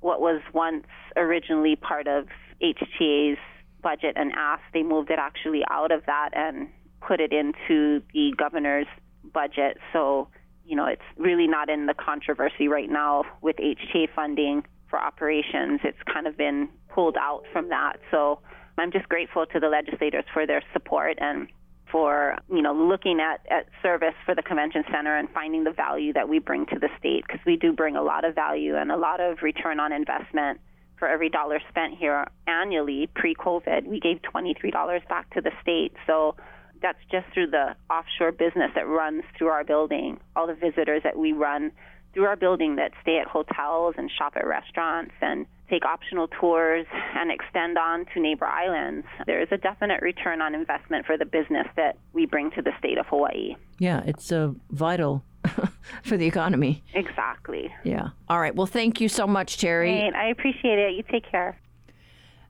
what 0.00 0.20
was 0.20 0.42
once 0.52 0.84
originally 1.16 1.76
part 1.76 2.06
of 2.06 2.26
HTA's 2.60 3.38
budget 3.82 4.14
and 4.16 4.32
ask. 4.36 4.62
They 4.74 4.82
moved 4.82 5.10
it 5.10 5.18
actually 5.18 5.62
out 5.70 5.90
of 5.90 6.04
that 6.06 6.30
and 6.34 6.68
put 7.00 7.20
it 7.20 7.32
into 7.32 8.02
the 8.12 8.34
governor's 8.36 8.86
budget. 9.32 9.78
So, 9.92 10.28
you 10.66 10.76
know, 10.76 10.86
it's 10.86 11.02
really 11.16 11.46
not 11.46 11.70
in 11.70 11.86
the 11.86 11.94
controversy 11.94 12.68
right 12.68 12.90
now 12.90 13.24
with 13.40 13.56
HTA 13.56 14.08
funding 14.14 14.64
for 14.92 15.00
operations. 15.00 15.80
It's 15.84 15.98
kind 16.12 16.26
of 16.26 16.36
been 16.36 16.68
pulled 16.90 17.16
out 17.16 17.44
from 17.50 17.70
that. 17.70 17.94
So 18.10 18.40
I'm 18.76 18.92
just 18.92 19.08
grateful 19.08 19.46
to 19.46 19.58
the 19.58 19.68
legislators 19.68 20.24
for 20.34 20.46
their 20.46 20.62
support 20.74 21.16
and 21.18 21.48
for 21.90 22.36
you 22.50 22.60
know 22.60 22.74
looking 22.74 23.18
at, 23.20 23.40
at 23.50 23.66
service 23.82 24.14
for 24.26 24.34
the 24.34 24.42
convention 24.42 24.84
center 24.92 25.16
and 25.16 25.30
finding 25.30 25.64
the 25.64 25.72
value 25.72 26.12
that 26.12 26.28
we 26.28 26.38
bring 26.38 26.66
to 26.66 26.78
the 26.78 26.88
state 26.98 27.24
because 27.26 27.40
we 27.46 27.56
do 27.56 27.72
bring 27.72 27.96
a 27.96 28.02
lot 28.02 28.26
of 28.26 28.34
value 28.34 28.76
and 28.76 28.92
a 28.92 28.96
lot 28.96 29.20
of 29.20 29.38
return 29.40 29.80
on 29.80 29.92
investment 29.92 30.60
for 30.98 31.08
every 31.08 31.30
dollar 31.30 31.58
spent 31.70 31.94
here 31.98 32.26
annually 32.46 33.08
pre-COVID, 33.16 33.86
we 33.86 33.98
gave 33.98 34.20
$23 34.22 35.08
back 35.08 35.28
to 35.34 35.40
the 35.40 35.50
state. 35.60 35.92
So 36.06 36.36
that's 36.80 36.98
just 37.10 37.26
through 37.34 37.48
the 37.48 37.74
offshore 37.90 38.30
business 38.30 38.70
that 38.76 38.86
runs 38.86 39.24
through 39.36 39.48
our 39.48 39.64
building, 39.64 40.20
all 40.36 40.46
the 40.46 40.54
visitors 40.54 41.02
that 41.02 41.18
we 41.18 41.32
run 41.32 41.72
through 42.14 42.24
our 42.24 42.36
building 42.36 42.76
that 42.76 42.92
stay 43.02 43.18
at 43.18 43.26
hotels 43.26 43.94
and 43.96 44.10
shop 44.10 44.34
at 44.36 44.46
restaurants 44.46 45.14
and 45.20 45.46
take 45.70 45.84
optional 45.86 46.28
tours 46.28 46.86
and 47.14 47.30
extend 47.30 47.78
on 47.78 48.04
to 48.12 48.20
neighbor 48.20 48.44
islands. 48.44 49.06
There 49.26 49.40
is 49.40 49.48
a 49.50 49.56
definite 49.56 50.02
return 50.02 50.42
on 50.42 50.54
investment 50.54 51.06
for 51.06 51.16
the 51.16 51.24
business 51.24 51.66
that 51.76 51.96
we 52.12 52.26
bring 52.26 52.50
to 52.52 52.62
the 52.62 52.72
state 52.78 52.98
of 52.98 53.06
Hawaii. 53.06 53.56
Yeah, 53.78 54.02
it's 54.04 54.30
a 54.30 54.54
vital 54.70 55.24
for 56.04 56.16
the 56.18 56.26
economy. 56.26 56.82
Exactly. 56.94 57.72
Yeah. 57.84 58.10
All 58.28 58.38
right. 58.40 58.54
Well, 58.54 58.66
thank 58.66 59.00
you 59.00 59.08
so 59.08 59.26
much, 59.26 59.56
Teri. 59.56 60.00
Great. 60.00 60.14
I 60.14 60.28
appreciate 60.28 60.78
it. 60.78 60.94
You 60.94 61.04
take 61.10 61.30
care. 61.30 61.58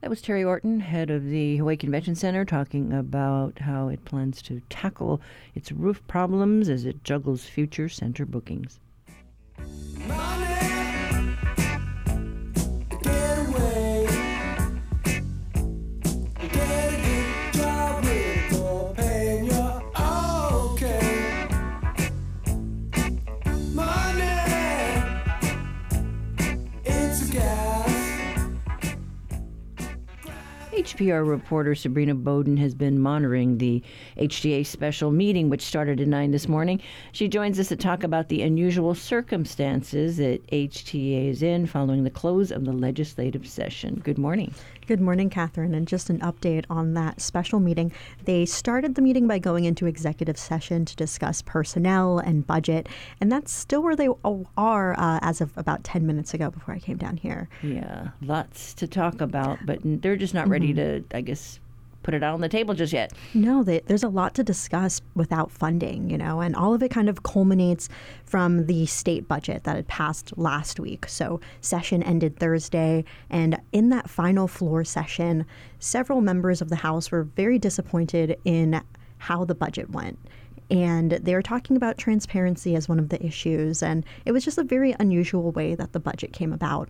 That 0.00 0.10
was 0.10 0.20
Teri 0.20 0.44
Orton, 0.44 0.80
head 0.80 1.10
of 1.10 1.26
the 1.26 1.58
Hawaii 1.58 1.76
Convention 1.76 2.16
Center, 2.16 2.44
talking 2.44 2.92
about 2.92 3.60
how 3.60 3.86
it 3.86 4.04
plans 4.04 4.42
to 4.42 4.60
tackle 4.68 5.20
its 5.54 5.70
roof 5.70 6.04
problems 6.08 6.68
as 6.68 6.84
it 6.84 7.04
juggles 7.04 7.44
future 7.44 7.88
center 7.88 8.26
bookings. 8.26 8.80
Money. 10.08 10.91
HPR 31.02 31.28
reporter 31.28 31.74
Sabrina 31.74 32.14
Bodon 32.14 32.56
has 32.58 32.76
been 32.76 33.00
monitoring 33.00 33.58
the 33.58 33.82
HTA 34.18 34.64
special 34.64 35.10
meeting, 35.10 35.50
which 35.50 35.62
started 35.62 36.00
at 36.00 36.06
9 36.06 36.30
this 36.30 36.48
morning. 36.48 36.80
She 37.10 37.26
joins 37.26 37.58
us 37.58 37.68
to 37.68 37.76
talk 37.76 38.04
about 38.04 38.28
the 38.28 38.42
unusual 38.42 38.94
circumstances 38.94 40.18
that 40.18 40.46
HTA 40.52 41.28
is 41.28 41.42
in 41.42 41.66
following 41.66 42.04
the 42.04 42.10
close 42.10 42.52
of 42.52 42.64
the 42.64 42.72
legislative 42.72 43.48
session. 43.48 44.00
Good 44.04 44.18
morning. 44.18 44.54
Good 44.88 45.00
morning, 45.00 45.30
Catherine. 45.30 45.74
And 45.74 45.86
just 45.86 46.10
an 46.10 46.18
update 46.20 46.64
on 46.68 46.94
that 46.94 47.20
special 47.20 47.60
meeting. 47.60 47.92
They 48.24 48.44
started 48.44 48.96
the 48.96 49.02
meeting 49.02 49.28
by 49.28 49.38
going 49.38 49.64
into 49.64 49.86
executive 49.86 50.36
session 50.36 50.84
to 50.86 50.96
discuss 50.96 51.40
personnel 51.40 52.18
and 52.18 52.44
budget, 52.44 52.88
and 53.20 53.30
that's 53.30 53.52
still 53.52 53.80
where 53.80 53.94
they 53.94 54.08
are 54.56 54.98
uh, 54.98 55.20
as 55.22 55.40
of 55.40 55.56
about 55.56 55.84
10 55.84 56.04
minutes 56.04 56.34
ago 56.34 56.50
before 56.50 56.74
I 56.74 56.80
came 56.80 56.96
down 56.96 57.16
here. 57.16 57.48
Yeah, 57.62 58.08
lots 58.22 58.74
to 58.74 58.88
talk 58.88 59.20
about, 59.20 59.60
but 59.64 59.78
they're 59.84 60.16
just 60.16 60.34
not 60.34 60.48
ready 60.48 60.74
mm-hmm. 60.74 61.08
to, 61.08 61.16
I 61.16 61.20
guess, 61.20 61.60
put 62.02 62.14
it 62.14 62.22
out 62.22 62.34
on 62.34 62.40
the 62.40 62.48
table 62.48 62.74
just 62.74 62.92
yet. 62.92 63.12
No, 63.34 63.62
they, 63.62 63.80
there's 63.80 64.02
a 64.02 64.08
lot 64.08 64.34
to 64.34 64.44
discuss 64.44 65.00
without 65.14 65.50
funding, 65.50 66.10
you 66.10 66.18
know, 66.18 66.40
and 66.40 66.54
all 66.56 66.74
of 66.74 66.82
it 66.82 66.90
kind 66.90 67.08
of 67.08 67.22
culminates 67.22 67.88
from 68.24 68.66
the 68.66 68.86
state 68.86 69.28
budget 69.28 69.64
that 69.64 69.76
had 69.76 69.88
passed 69.88 70.36
last 70.36 70.80
week. 70.80 71.06
So, 71.08 71.40
session 71.60 72.02
ended 72.02 72.38
Thursday, 72.38 73.04
and 73.30 73.60
in 73.72 73.88
that 73.90 74.10
final 74.10 74.48
floor 74.48 74.84
session, 74.84 75.46
several 75.78 76.20
members 76.20 76.60
of 76.60 76.68
the 76.68 76.76
House 76.76 77.10
were 77.10 77.24
very 77.24 77.58
disappointed 77.58 78.38
in 78.44 78.82
how 79.18 79.44
the 79.44 79.54
budget 79.54 79.90
went 79.90 80.18
and 80.70 81.12
they 81.12 81.34
were 81.34 81.42
talking 81.42 81.76
about 81.76 81.98
transparency 81.98 82.74
as 82.74 82.88
one 82.88 82.98
of 82.98 83.10
the 83.10 83.24
issues. 83.24 83.82
And 83.82 84.04
it 84.24 84.32
was 84.32 84.42
just 84.42 84.56
a 84.56 84.64
very 84.64 84.96
unusual 84.98 85.52
way 85.52 85.74
that 85.74 85.92
the 85.92 86.00
budget 86.00 86.32
came 86.32 86.52
about 86.52 86.88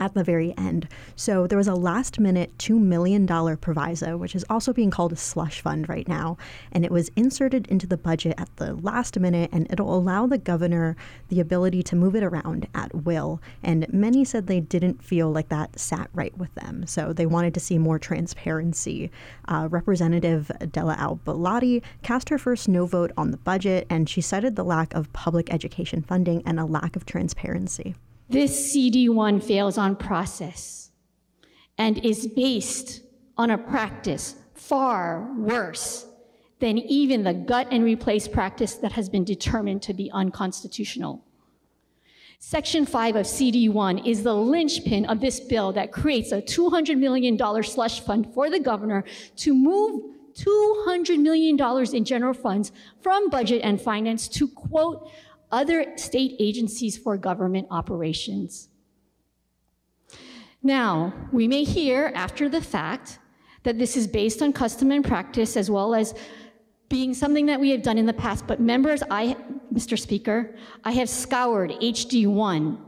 at 0.00 0.14
the 0.14 0.24
very 0.24 0.56
end. 0.56 0.88
So 1.14 1.46
there 1.46 1.58
was 1.58 1.68
a 1.68 1.74
last 1.74 2.18
minute 2.18 2.56
$2 2.58 2.80
million 2.80 3.26
proviso, 3.58 4.16
which 4.16 4.34
is 4.34 4.44
also 4.50 4.72
being 4.72 4.90
called 4.90 5.12
a 5.12 5.16
slush 5.16 5.60
fund 5.60 5.88
right 5.88 6.08
now. 6.08 6.38
And 6.72 6.84
it 6.84 6.90
was 6.90 7.10
inserted 7.16 7.66
into 7.68 7.86
the 7.86 7.98
budget 7.98 8.34
at 8.38 8.48
the 8.56 8.74
last 8.74 9.18
minute, 9.20 9.50
and 9.52 9.70
it'll 9.70 9.94
allow 9.94 10.26
the 10.26 10.38
governor 10.38 10.96
the 11.28 11.40
ability 11.40 11.82
to 11.84 11.96
move 11.96 12.16
it 12.16 12.24
around 12.24 12.66
at 12.74 12.94
will. 12.94 13.40
And 13.62 13.86
many 13.92 14.24
said 14.24 14.46
they 14.46 14.60
didn't 14.60 15.04
feel 15.04 15.30
like 15.30 15.50
that 15.50 15.78
sat 15.78 16.08
right 16.14 16.36
with 16.36 16.54
them. 16.54 16.86
So 16.86 17.12
they 17.12 17.26
wanted 17.26 17.54
to 17.54 17.60
see 17.60 17.78
more 17.78 17.98
transparency. 17.98 19.10
Uh, 19.46 19.68
Representative 19.70 20.50
Della 20.72 20.96
Au 20.98 21.20
Belatti 21.24 21.82
cast 22.02 22.30
her 22.30 22.38
first 22.38 22.68
no 22.68 22.86
vote 22.86 23.12
on 23.16 23.30
the 23.30 23.36
budget, 23.36 23.86
and 23.90 24.08
she 24.08 24.20
cited 24.20 24.56
the 24.56 24.64
lack 24.64 24.94
of 24.94 25.12
public 25.12 25.52
education 25.52 26.02
funding 26.02 26.42
and 26.46 26.58
a 26.58 26.64
lack 26.64 26.96
of 26.96 27.04
transparency. 27.04 27.94
This 28.30 28.72
CD1 28.72 29.42
fails 29.42 29.76
on 29.76 29.96
process 29.96 30.92
and 31.76 31.98
is 32.04 32.28
based 32.28 33.00
on 33.36 33.50
a 33.50 33.58
practice 33.58 34.36
far 34.54 35.34
worse 35.36 36.06
than 36.60 36.78
even 36.78 37.24
the 37.24 37.34
gut 37.34 37.66
and 37.72 37.82
replace 37.82 38.28
practice 38.28 38.74
that 38.74 38.92
has 38.92 39.08
been 39.08 39.24
determined 39.24 39.82
to 39.82 39.94
be 39.94 40.12
unconstitutional. 40.12 41.24
Section 42.38 42.86
5 42.86 43.16
of 43.16 43.26
CD1 43.26 44.06
is 44.06 44.22
the 44.22 44.34
linchpin 44.34 45.06
of 45.06 45.20
this 45.20 45.40
bill 45.40 45.72
that 45.72 45.90
creates 45.90 46.30
a 46.30 46.40
$200 46.40 46.96
million 46.98 47.36
slush 47.64 48.00
fund 48.00 48.32
for 48.32 48.48
the 48.48 48.60
governor 48.60 49.02
to 49.38 49.52
move 49.52 50.02
$200 50.34 51.18
million 51.20 51.58
in 51.94 52.04
general 52.04 52.32
funds 52.32 52.70
from 53.00 53.28
budget 53.28 53.60
and 53.64 53.80
finance 53.80 54.28
to, 54.28 54.46
quote, 54.46 55.10
other 55.50 55.96
state 55.96 56.36
agencies 56.38 56.96
for 56.96 57.16
government 57.16 57.66
operations. 57.70 58.68
Now, 60.62 61.14
we 61.32 61.48
may 61.48 61.64
hear 61.64 62.12
after 62.14 62.48
the 62.48 62.60
fact 62.60 63.18
that 63.62 63.78
this 63.78 63.96
is 63.96 64.06
based 64.06 64.42
on 64.42 64.52
custom 64.52 64.90
and 64.90 65.04
practice 65.04 65.56
as 65.56 65.70
well 65.70 65.94
as 65.94 66.14
being 66.88 67.14
something 67.14 67.46
that 67.46 67.60
we 67.60 67.70
have 67.70 67.82
done 67.82 67.98
in 67.98 68.06
the 68.06 68.12
past. 68.12 68.46
But 68.46 68.60
members, 68.60 69.02
I, 69.10 69.36
Mr. 69.72 69.98
Speaker, 69.98 70.54
I 70.84 70.92
have 70.92 71.08
scoured 71.08 71.70
HD1. 71.70 72.78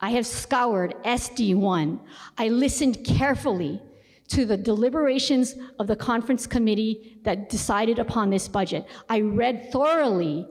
I 0.00 0.10
have 0.10 0.26
scoured 0.26 0.94
SD1. 1.04 2.00
I 2.36 2.48
listened 2.48 3.04
carefully 3.04 3.80
to 4.28 4.44
the 4.44 4.56
deliberations 4.56 5.54
of 5.78 5.86
the 5.86 5.96
conference 5.96 6.46
committee 6.46 7.18
that 7.22 7.48
decided 7.48 7.98
upon 7.98 8.28
this 8.28 8.48
budget. 8.48 8.86
I 9.08 9.20
read 9.20 9.70
thoroughly 9.70 10.48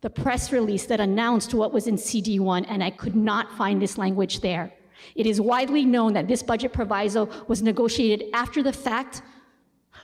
the 0.00 0.10
press 0.10 0.52
release 0.52 0.86
that 0.86 1.00
announced 1.00 1.54
what 1.54 1.72
was 1.72 1.86
in 1.86 1.96
CD1, 1.96 2.66
and 2.68 2.82
I 2.82 2.90
could 2.90 3.16
not 3.16 3.56
find 3.56 3.82
this 3.82 3.98
language 3.98 4.40
there. 4.40 4.72
It 5.14 5.26
is 5.26 5.40
widely 5.40 5.84
known 5.84 6.12
that 6.14 6.28
this 6.28 6.42
budget 6.42 6.72
proviso 6.72 7.28
was 7.48 7.62
negotiated 7.62 8.28
after 8.32 8.62
the 8.62 8.72
fact 8.72 9.22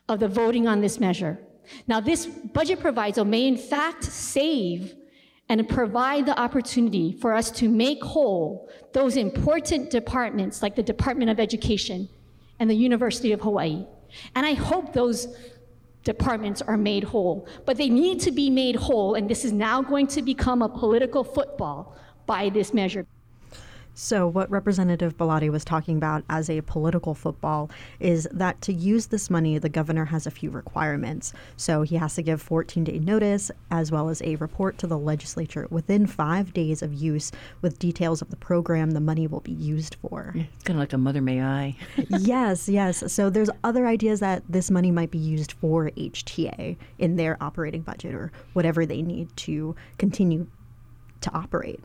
of 0.08 0.20
the 0.20 0.28
voting 0.28 0.66
on 0.66 0.80
this 0.80 1.00
measure. 1.00 1.38
Now, 1.86 2.00
this 2.00 2.26
budget 2.26 2.80
proviso 2.80 3.24
may 3.24 3.46
in 3.46 3.56
fact 3.56 4.04
save 4.04 4.94
and 5.48 5.68
provide 5.68 6.26
the 6.26 6.38
opportunity 6.38 7.12
for 7.12 7.34
us 7.34 7.50
to 7.52 7.68
make 7.68 8.02
whole 8.02 8.68
those 8.92 9.16
important 9.16 9.90
departments 9.90 10.62
like 10.62 10.74
the 10.74 10.82
Department 10.82 11.30
of 11.30 11.38
Education 11.38 12.08
and 12.58 12.68
the 12.70 12.74
University 12.74 13.32
of 13.32 13.40
Hawaii. 13.40 13.86
And 14.34 14.46
I 14.46 14.54
hope 14.54 14.92
those 14.92 15.36
departments 16.04 16.62
are 16.62 16.76
made 16.76 17.04
whole. 17.04 17.48
But 17.64 17.76
they 17.76 17.88
need 17.88 18.20
to 18.20 18.30
be 18.30 18.50
made 18.50 18.76
whole, 18.76 19.14
and 19.14 19.28
this 19.28 19.44
is 19.44 19.52
now 19.52 19.82
going 19.82 20.06
to 20.08 20.22
become 20.22 20.62
a 20.62 20.68
political 20.68 21.24
football 21.24 21.96
by 22.26 22.50
this 22.50 22.72
measure. 22.72 23.06
So, 23.94 24.26
what 24.26 24.50
Representative 24.50 25.16
Belatti 25.16 25.50
was 25.50 25.64
talking 25.64 25.96
about 25.96 26.24
as 26.28 26.50
a 26.50 26.62
political 26.62 27.14
football 27.14 27.70
is 28.00 28.26
that 28.32 28.60
to 28.62 28.72
use 28.72 29.06
this 29.06 29.30
money, 29.30 29.56
the 29.58 29.68
governor 29.68 30.06
has 30.06 30.26
a 30.26 30.32
few 30.32 30.50
requirements. 30.50 31.32
So, 31.56 31.82
he 31.82 31.94
has 31.96 32.16
to 32.16 32.22
give 32.22 32.42
14 32.42 32.82
day 32.84 32.98
notice 32.98 33.52
as 33.70 33.92
well 33.92 34.08
as 34.08 34.20
a 34.22 34.34
report 34.36 34.78
to 34.78 34.88
the 34.88 34.98
legislature 34.98 35.68
within 35.70 36.08
five 36.08 36.52
days 36.52 36.82
of 36.82 36.92
use 36.92 37.30
with 37.62 37.78
details 37.78 38.20
of 38.20 38.30
the 38.30 38.36
program 38.36 38.90
the 38.90 39.00
money 39.00 39.28
will 39.28 39.40
be 39.40 39.52
used 39.52 39.94
for. 40.02 40.32
It's 40.34 40.64
kind 40.64 40.76
of 40.76 40.80
like 40.80 40.92
a 40.92 40.98
Mother 40.98 41.22
May 41.22 41.40
I. 41.40 41.76
yes, 42.08 42.68
yes. 42.68 43.12
So, 43.12 43.30
there's 43.30 43.50
other 43.62 43.86
ideas 43.86 44.18
that 44.18 44.42
this 44.48 44.72
money 44.72 44.90
might 44.90 45.12
be 45.12 45.18
used 45.18 45.52
for 45.52 45.90
HTA 45.90 46.76
in 46.98 47.14
their 47.14 47.40
operating 47.40 47.82
budget 47.82 48.14
or 48.14 48.32
whatever 48.54 48.84
they 48.84 49.02
need 49.02 49.34
to 49.36 49.76
continue 49.98 50.48
to 51.20 51.32
operate. 51.32 51.80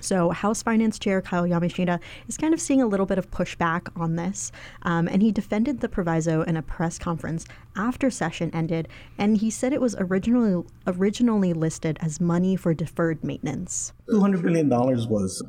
So, 0.00 0.30
House 0.30 0.62
Finance 0.62 0.98
Chair 0.98 1.20
Kyle 1.20 1.44
Yamashita 1.44 2.00
is 2.28 2.36
kind 2.36 2.54
of 2.54 2.60
seeing 2.60 2.82
a 2.82 2.86
little 2.86 3.06
bit 3.06 3.18
of 3.18 3.30
pushback 3.30 3.88
on 4.00 4.16
this. 4.16 4.52
Um, 4.82 5.08
and 5.08 5.22
he 5.22 5.32
defended 5.32 5.80
the 5.80 5.88
proviso 5.88 6.42
in 6.42 6.56
a 6.56 6.62
press 6.62 6.98
conference 6.98 7.46
after 7.76 8.10
session 8.10 8.50
ended. 8.54 8.88
And 9.18 9.36
he 9.36 9.50
said 9.50 9.72
it 9.72 9.80
was 9.80 9.96
originally, 9.98 10.64
originally 10.86 11.52
listed 11.52 11.98
as 12.00 12.20
money 12.20 12.56
for 12.56 12.74
deferred 12.74 13.22
maintenance. 13.24 13.92
$200 14.10 14.42
billion 14.42 14.68
was 14.68 15.42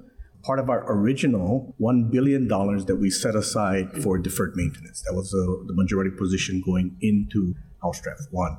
part 0.44 0.60
of 0.60 0.70
our 0.70 0.84
original 0.92 1.76
$1 1.80 2.12
billion 2.12 2.48
that 2.48 2.98
we 3.00 3.10
set 3.10 3.36
aside 3.36 4.04
for 4.04 4.18
deferred 4.18 4.56
maintenance. 4.56 5.04
That 5.04 5.14
was 5.14 5.34
uh, 5.34 5.66
the 5.68 5.74
majority 5.74 6.12
position 6.18 6.62
going 6.66 6.98
into 7.02 7.54
House 7.82 8.02
Draft 8.02 8.28
1. 8.32 8.58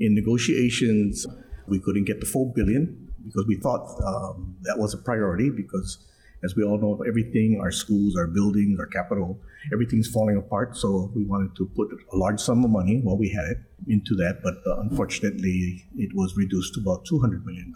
In 0.00 0.14
negotiations, 0.14 1.26
we 1.66 1.78
couldn't 1.78 2.04
get 2.04 2.20
the 2.20 2.26
full 2.26 2.52
billion 2.54 3.03
because 3.24 3.46
we 3.46 3.56
thought 3.56 4.00
um, 4.04 4.56
that 4.62 4.78
was 4.78 4.94
a 4.94 4.98
priority 4.98 5.50
because 5.50 5.98
as 6.42 6.54
we 6.54 6.62
all 6.62 6.78
know 6.78 7.02
everything 7.08 7.58
our 7.60 7.70
schools 7.72 8.16
our 8.16 8.26
buildings 8.26 8.78
our 8.78 8.86
capital 8.86 9.38
everything's 9.72 10.08
falling 10.08 10.36
apart. 10.36 10.76
So 10.76 11.10
we 11.14 11.24
wanted 11.24 11.56
to 11.56 11.66
put 11.74 11.88
a 12.12 12.16
large 12.16 12.40
sum 12.40 12.64
of 12.64 12.70
money 12.70 13.00
while 13.02 13.16
we 13.16 13.30
had 13.30 13.46
it 13.46 13.58
into 13.88 14.14
that 14.16 14.40
but 14.42 14.54
uh, 14.66 14.80
unfortunately 14.80 15.84
it 15.96 16.10
was 16.14 16.36
reduced 16.36 16.74
to 16.74 16.80
about 16.80 17.04
$200 17.06 17.44
million 17.44 17.72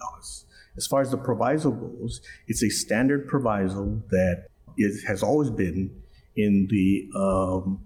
as 0.76 0.87
far 0.87 1.00
as 1.00 1.11
the 1.11 1.18
proviso 1.18 1.70
goes 1.70 2.20
it's 2.46 2.62
a 2.62 2.70
standard 2.70 3.26
proviso 3.26 4.02
that 4.11 4.46
is, 4.76 5.02
has 5.04 5.22
always 5.22 5.50
been 5.50 5.90
in 6.37 6.68
the 6.70 7.08
um, 7.18 7.80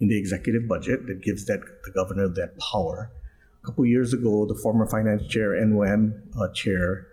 in 0.00 0.08
the 0.08 0.18
executive 0.18 0.68
budget 0.68 1.06
that 1.06 1.22
gives 1.22 1.46
that 1.46 1.60
the 1.84 1.90
governor 1.90 2.28
that 2.28 2.58
power 2.58 3.10
a 3.66 3.70
couple 3.70 3.84
years 3.84 4.12
ago, 4.12 4.46
the 4.46 4.54
former 4.54 4.86
finance 4.86 5.26
chair, 5.26 5.52
NOM 5.66 6.14
uh, 6.38 6.48
chair, 6.52 7.08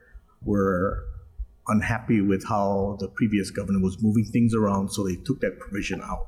were 0.45 1.03
unhappy 1.67 2.21
with 2.21 2.45
how 2.47 2.97
the 2.99 3.07
previous 3.07 3.49
governor 3.49 3.79
was 3.79 4.03
moving 4.03 4.25
things 4.25 4.53
around, 4.53 4.89
so 4.89 5.03
they 5.03 5.15
took 5.15 5.39
that 5.41 5.57
provision 5.57 5.99
out. 6.03 6.27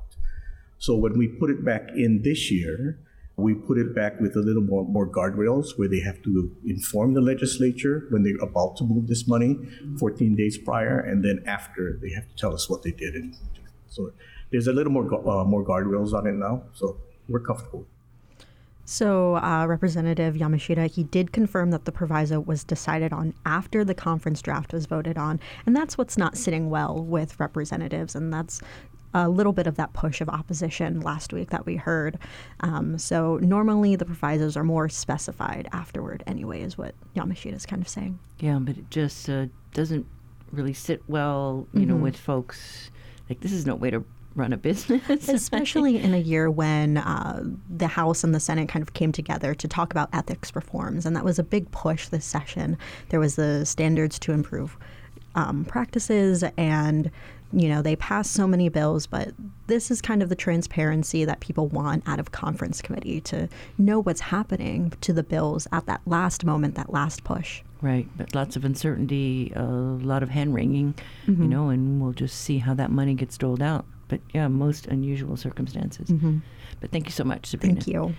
So 0.78 0.96
when 0.96 1.16
we 1.16 1.28
put 1.28 1.50
it 1.50 1.64
back 1.64 1.90
in 1.94 2.22
this 2.22 2.50
year, 2.50 2.98
we 3.36 3.54
put 3.54 3.78
it 3.78 3.94
back 3.94 4.18
with 4.18 4.34
a 4.34 4.40
little 4.40 4.62
more, 4.62 4.84
more 4.84 5.06
guardrails 5.06 5.78
where 5.78 5.88
they 5.88 6.00
have 6.00 6.20
to 6.22 6.50
inform 6.66 7.14
the 7.14 7.20
legislature 7.20 8.06
when 8.10 8.24
they're 8.24 8.42
about 8.42 8.76
to 8.78 8.84
move 8.84 9.06
this 9.06 9.28
money 9.28 9.58
14 10.00 10.34
days 10.34 10.58
prior, 10.58 10.98
and 10.98 11.24
then 11.24 11.44
after 11.46 12.00
they 12.02 12.10
have 12.10 12.26
to 12.28 12.34
tell 12.34 12.52
us 12.52 12.68
what 12.68 12.82
they 12.82 12.90
did. 12.90 13.14
And 13.14 13.36
so 13.88 14.10
there's 14.50 14.66
a 14.66 14.72
little 14.72 14.92
more 14.92 15.04
uh, 15.04 15.44
more 15.44 15.64
guardrails 15.64 16.12
on 16.12 16.26
it 16.26 16.32
now, 16.32 16.64
so 16.74 16.96
we're 17.28 17.40
comfortable. 17.40 17.86
So, 18.88 19.36
uh, 19.38 19.66
Representative 19.66 20.36
Yamashita, 20.36 20.88
he 20.88 21.02
did 21.02 21.32
confirm 21.32 21.72
that 21.72 21.86
the 21.86 21.92
proviso 21.92 22.38
was 22.38 22.62
decided 22.62 23.12
on 23.12 23.34
after 23.44 23.84
the 23.84 23.94
conference 23.94 24.40
draft 24.40 24.72
was 24.72 24.86
voted 24.86 25.18
on. 25.18 25.40
And 25.66 25.74
that's 25.74 25.98
what's 25.98 26.16
not 26.16 26.36
sitting 26.36 26.70
well 26.70 27.02
with 27.02 27.38
representatives. 27.40 28.14
And 28.14 28.32
that's 28.32 28.60
a 29.12 29.28
little 29.28 29.52
bit 29.52 29.66
of 29.66 29.74
that 29.74 29.92
push 29.92 30.20
of 30.20 30.28
opposition 30.28 31.00
last 31.00 31.32
week 31.32 31.50
that 31.50 31.66
we 31.66 31.74
heard. 31.74 32.16
Um, 32.60 32.96
so, 32.96 33.38
normally 33.38 33.96
the 33.96 34.04
provisos 34.04 34.56
are 34.56 34.64
more 34.64 34.88
specified 34.88 35.68
afterward, 35.72 36.22
anyway, 36.28 36.62
is 36.62 36.78
what 36.78 36.94
Yamashita 37.16 37.54
is 37.54 37.66
kind 37.66 37.82
of 37.82 37.88
saying. 37.88 38.20
Yeah, 38.38 38.60
but 38.60 38.78
it 38.78 38.88
just 38.90 39.28
uh, 39.28 39.46
doesn't 39.74 40.06
really 40.52 40.74
sit 40.74 41.02
well, 41.08 41.66
you 41.72 41.80
mm-hmm. 41.80 41.88
know, 41.88 41.96
with 41.96 42.16
folks. 42.16 42.92
Like, 43.28 43.40
this 43.40 43.50
is 43.50 43.66
no 43.66 43.74
way 43.74 43.90
to 43.90 44.04
run 44.36 44.52
a 44.52 44.56
business. 44.56 45.02
Especially 45.28 45.98
in 45.98 46.14
a 46.14 46.18
year 46.18 46.50
when 46.50 46.98
uh, 46.98 47.42
the 47.68 47.88
House 47.88 48.22
and 48.22 48.34
the 48.34 48.40
Senate 48.40 48.68
kind 48.68 48.82
of 48.82 48.92
came 48.92 49.10
together 49.10 49.54
to 49.54 49.66
talk 49.66 49.90
about 49.90 50.08
ethics 50.12 50.54
reforms. 50.54 51.06
And 51.06 51.16
that 51.16 51.24
was 51.24 51.38
a 51.38 51.42
big 51.42 51.70
push 51.70 52.08
this 52.08 52.24
session. 52.24 52.76
There 53.08 53.20
was 53.20 53.36
the 53.36 53.64
standards 53.64 54.18
to 54.20 54.32
improve 54.32 54.76
um, 55.34 55.64
practices 55.64 56.44
and 56.56 57.10
you 57.52 57.68
know, 57.68 57.80
they 57.80 57.94
passed 57.96 58.32
so 58.32 58.46
many 58.46 58.68
bills, 58.68 59.06
but 59.06 59.32
this 59.68 59.90
is 59.90 60.02
kind 60.02 60.20
of 60.20 60.28
the 60.28 60.34
transparency 60.34 61.24
that 61.24 61.38
people 61.38 61.68
want 61.68 62.02
out 62.06 62.18
of 62.18 62.32
conference 62.32 62.82
committee 62.82 63.20
to 63.20 63.48
know 63.78 64.00
what's 64.00 64.20
happening 64.20 64.92
to 65.00 65.12
the 65.12 65.22
bills 65.22 65.68
at 65.70 65.86
that 65.86 66.00
last 66.06 66.44
moment, 66.44 66.74
that 66.74 66.92
last 66.92 67.22
push. 67.22 67.62
Right, 67.80 68.08
but 68.16 68.34
lots 68.34 68.56
of 68.56 68.64
uncertainty, 68.64 69.52
a 69.54 69.62
lot 69.62 70.24
of 70.24 70.30
hand 70.30 70.54
wringing, 70.54 70.94
mm-hmm. 71.26 71.40
you 71.40 71.48
know, 71.48 71.68
and 71.68 72.00
we'll 72.00 72.12
just 72.12 72.40
see 72.40 72.58
how 72.58 72.74
that 72.74 72.90
money 72.90 73.14
gets 73.14 73.38
doled 73.38 73.62
out 73.62 73.86
but 74.08 74.20
yeah, 74.34 74.48
most 74.48 74.86
unusual 74.86 75.36
circumstances. 75.36 76.08
Mm-hmm. 76.08 76.38
But 76.80 76.90
thank 76.90 77.06
you 77.06 77.12
so 77.12 77.24
much, 77.24 77.46
Sabrina. 77.46 77.80
Thank 77.80 77.88
you. 77.88 78.14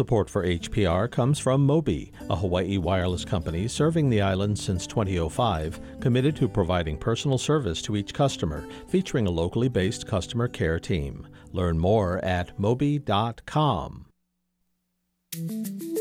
Support 0.00 0.30
for 0.30 0.46
HPR 0.46 1.10
comes 1.10 1.38
from 1.38 1.68
Mobi, 1.68 2.12
a 2.30 2.34
Hawaii 2.34 2.78
wireless 2.78 3.22
company 3.22 3.68
serving 3.68 4.08
the 4.08 4.22
island 4.22 4.58
since 4.58 4.86
2005, 4.86 5.78
committed 6.00 6.34
to 6.36 6.48
providing 6.48 6.96
personal 6.96 7.36
service 7.36 7.82
to 7.82 7.96
each 7.96 8.14
customer, 8.14 8.66
featuring 8.88 9.26
a 9.26 9.30
locally 9.30 9.68
based 9.68 10.06
customer 10.06 10.48
care 10.48 10.80
team. 10.80 11.28
Learn 11.52 11.78
more 11.78 12.16
at 12.24 12.58
mobi.com. 12.58 14.06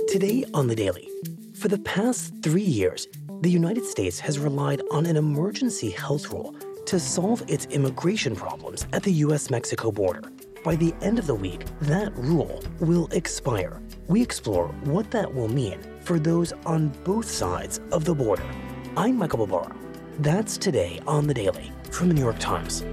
Today 0.08 0.46
on 0.54 0.68
The 0.68 0.76
Daily. 0.78 1.10
For 1.56 1.68
the 1.68 1.80
past 1.80 2.42
three 2.42 2.62
years, 2.62 3.06
the 3.42 3.52
United 3.52 3.84
States 3.84 4.18
has 4.22 4.40
relied 4.40 4.82
on 4.92 5.08
an 5.08 5.18
emergency 5.18 5.90
health 5.90 6.30
rule 6.30 6.56
to 6.86 7.02
solve 7.02 7.44
its 7.50 7.66
immigration 7.66 8.34
problems 8.34 8.88
at 8.94 9.04
the 9.04 9.12
U.S. 9.26 9.50
Mexico 9.50 9.92
border. 9.92 10.22
By 10.64 10.76
the 10.76 10.94
end 11.02 11.20
of 11.20 11.28
the 11.28 11.36
week, 11.36 11.64
that 11.82 12.16
rule 12.18 12.62
will 12.80 13.08
expire. 13.12 13.82
We 14.10 14.24
explore 14.24 14.69
what 14.86 15.12
that 15.12 15.32
will 15.32 15.50
mean 15.50 15.78
for 16.02 16.17
those 16.17 16.52
on 16.65 16.88
both 17.04 17.30
sides 17.30 17.80
of 17.91 18.06
the 18.06 18.15
border. 18.15 18.43
I'm 18.98 19.15
Michael 19.15 19.45
Barbaro. 19.45 19.76
That's 20.17 20.58
today 20.58 21.00
on 21.06 21.28
the 21.28 21.34
Daily 21.36 21.72
from 21.91 22.08
the 22.08 22.15
New 22.15 22.22
York 22.22 22.39
Times. 22.39 22.84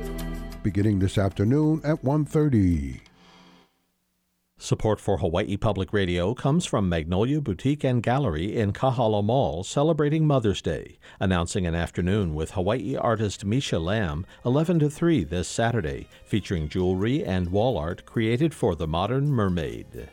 Beginning 0.63 0.99
this 0.99 1.17
afternoon 1.17 1.81
at 1.85 2.05
1:30. 2.05 3.01
Support 4.59 5.01
for 5.01 5.17
Hawaii 5.17 5.57
Public 5.57 5.95
Radio 5.95 6.35
comes 6.35 6.67
from 6.67 6.87
Magnolia 6.87 7.41
Boutique 7.41 7.85
and 7.85 8.03
Gallery 8.03 8.55
in 8.55 8.75
Kahala 8.75 9.25
Mall 9.25 9.65
celebrating 9.65 10.27
Mother's 10.27 10.61
Day, 10.61 10.99
announcing 11.19 11.67
an 11.67 11.75
afternoon 11.75 12.35
with 12.35 12.51
Hawaii 12.51 12.95
artist 12.95 13.43
Misha 13.43 13.79
Lamb 13.79 14.27
11 14.45 14.81
to 14.81 14.91
3 14.91 15.25
this 15.25 15.49
Saturday, 15.49 16.09
featuring 16.27 16.69
jewelry 16.69 17.25
and 17.25 17.49
wall 17.49 17.79
art 17.79 18.05
created 18.05 18.53
for 18.53 18.75
the 18.75 18.87
modern 18.87 19.29
mermaid. 19.29 20.11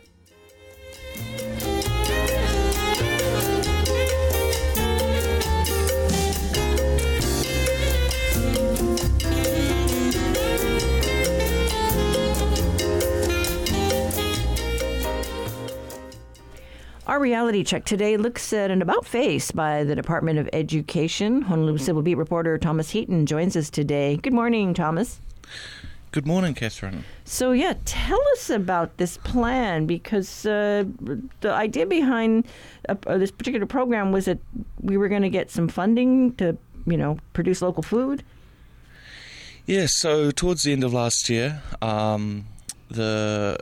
Our 17.06 17.20
reality 17.20 17.64
check 17.64 17.86
today 17.86 18.18
looks 18.18 18.52
at 18.54 18.72
an 18.72 18.82
about 18.82 19.06
face 19.06 19.52
by 19.52 19.84
the 19.84 19.94
Department 19.94 20.40
of 20.40 20.50
Education. 20.52 21.44
Honolulu 21.44 21.78
Civil 21.78 22.02
Beat 22.02 22.16
reporter 22.16 22.58
Thomas 22.58 22.90
Heaton 22.90 23.28
joins 23.28 23.56
us 23.56 23.70
today. 23.70 24.18
Good 24.18 24.34
morning, 24.34 24.74
Thomas. 24.74 25.20
Good 26.14 26.28
morning, 26.28 26.54
Catherine. 26.54 27.06
So, 27.26 27.54
yeah, 27.54 27.74
tell 27.86 28.22
us 28.34 28.52
about 28.52 28.98
this 28.98 29.18
plan 29.18 29.88
because 29.88 30.46
uh, 30.46 30.84
the 31.42 31.52
idea 31.52 31.88
behind 31.88 32.46
uh, 32.88 33.18
this 33.18 33.32
particular 33.32 33.66
program 33.66 34.12
was 34.12 34.26
that 34.26 34.38
we 34.80 34.96
were 34.96 35.10
going 35.10 35.24
to 35.24 35.30
get 35.32 35.50
some 35.50 35.68
funding 35.68 36.36
to, 36.36 36.56
you 36.86 36.98
know, 36.98 37.18
produce 37.34 37.64
local 37.64 37.82
food. 37.82 38.22
Yeah, 39.66 39.88
so 39.88 40.30
towards 40.30 40.62
the 40.62 40.72
end 40.72 40.84
of 40.84 40.94
last 40.94 41.32
year, 41.32 41.64
um, 41.82 42.46
the 42.92 43.58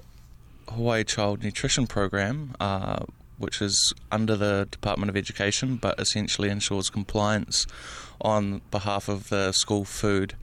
Hawaii 0.68 1.06
Child 1.06 1.46
Nutrition 1.46 1.88
Program, 1.88 2.54
uh, 2.60 3.06
which 3.38 3.62
is 3.62 3.94
under 4.12 4.36
the 4.36 4.68
Department 4.70 5.10
of 5.10 5.16
Education, 5.16 5.78
but 5.78 5.98
essentially 6.02 6.50
ensures 6.50 6.90
compliance 6.90 7.66
on 8.20 8.60
behalf 8.72 9.08
of 9.08 9.30
the 9.30 9.54
school 9.54 9.86
food 9.86 10.36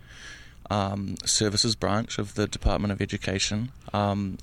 um, 0.70 1.16
services 1.24 1.76
branch 1.76 2.18
of 2.18 2.34
the 2.34 2.46
Department 2.46 2.92
of 2.92 3.00
Education, 3.00 3.70
um, 3.92 4.38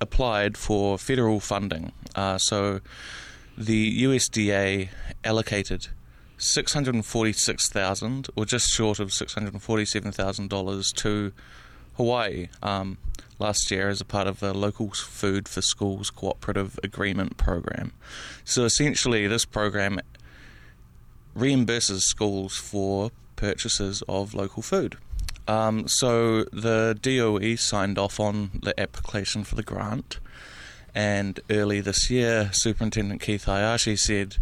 applied 0.00 0.56
for 0.56 0.98
federal 0.98 1.40
funding. 1.40 1.92
Uh, 2.14 2.38
so 2.38 2.80
the 3.56 4.02
USDA 4.04 4.88
allocated 5.24 5.88
six 6.36 6.72
hundred 6.72 6.94
and 6.94 7.04
forty-six 7.04 7.68
thousand, 7.68 8.28
or 8.36 8.44
just 8.44 8.68
short 8.70 9.00
of 9.00 9.12
six 9.12 9.34
hundred 9.34 9.52
and 9.52 9.62
forty-seven 9.62 10.12
thousand 10.12 10.48
dollars 10.50 10.92
to 10.92 11.32
Hawaii 11.96 12.48
um, 12.62 12.96
last 13.40 13.70
year 13.72 13.88
as 13.88 14.00
a 14.00 14.04
part 14.04 14.28
of 14.28 14.38
the 14.38 14.54
Local 14.54 14.90
Food 14.90 15.48
for 15.48 15.60
Schools 15.60 16.10
Cooperative 16.10 16.78
Agreement 16.84 17.36
program. 17.36 17.92
So 18.44 18.64
essentially, 18.64 19.26
this 19.26 19.44
program 19.44 19.98
reimburses 21.36 22.02
schools 22.02 22.56
for 22.56 23.10
purchases 23.34 24.02
of 24.08 24.34
local 24.34 24.62
food. 24.62 24.96
Um, 25.48 25.88
so 25.88 26.44
the 26.44 26.96
DOE 27.00 27.56
signed 27.56 27.98
off 27.98 28.20
on 28.20 28.50
the 28.62 28.78
application 28.78 29.44
for 29.44 29.54
the 29.54 29.62
grant, 29.62 30.20
and 30.94 31.40
early 31.48 31.80
this 31.80 32.10
year, 32.10 32.50
Superintendent 32.52 33.22
Keith 33.22 33.44
Hayashi 33.44 33.96
said, 33.96 34.36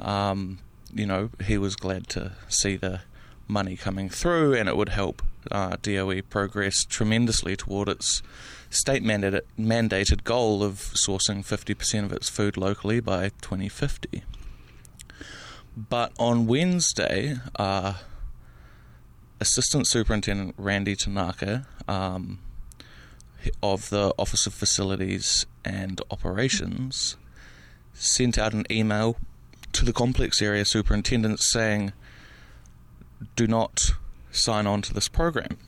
um, 0.00 0.58
you 0.92 1.06
know, 1.06 1.30
he 1.44 1.56
was 1.58 1.76
glad 1.76 2.08
to 2.08 2.32
see 2.48 2.76
the 2.76 3.02
money 3.46 3.76
coming 3.76 4.08
through, 4.08 4.54
and 4.54 4.68
it 4.68 4.76
would 4.76 4.88
help 4.88 5.22
uh, 5.52 5.76
DOE 5.80 6.22
progress 6.22 6.84
tremendously 6.84 7.56
toward 7.56 7.88
its 7.88 8.20
state 8.68 9.04
mandated, 9.04 9.42
mandated 9.58 10.24
goal 10.24 10.64
of 10.64 10.74
sourcing 10.74 11.44
50% 11.44 12.04
of 12.04 12.12
its 12.12 12.28
food 12.28 12.56
locally 12.56 12.98
by 12.98 13.28
2050. 13.40 14.24
But 15.76 16.12
on 16.18 16.46
Wednesday, 16.46 17.36
uh, 17.56 17.94
Assistant 19.42 19.88
Superintendent 19.88 20.54
Randy 20.56 20.94
Tanaka 20.94 21.66
um, 21.88 22.38
of 23.60 23.90
the 23.90 24.14
Office 24.16 24.46
of 24.46 24.54
Facilities 24.54 25.46
and 25.64 26.00
Operations 26.12 27.16
sent 27.92 28.38
out 28.38 28.52
an 28.52 28.64
email 28.70 29.16
to 29.72 29.84
the 29.84 29.92
complex 29.92 30.40
area 30.40 30.64
superintendents 30.64 31.50
saying, 31.50 31.92
do 33.34 33.48
not 33.48 33.90
sign 34.30 34.68
on 34.68 34.80
to 34.82 34.94
this 34.94 35.08
program. 35.08 35.58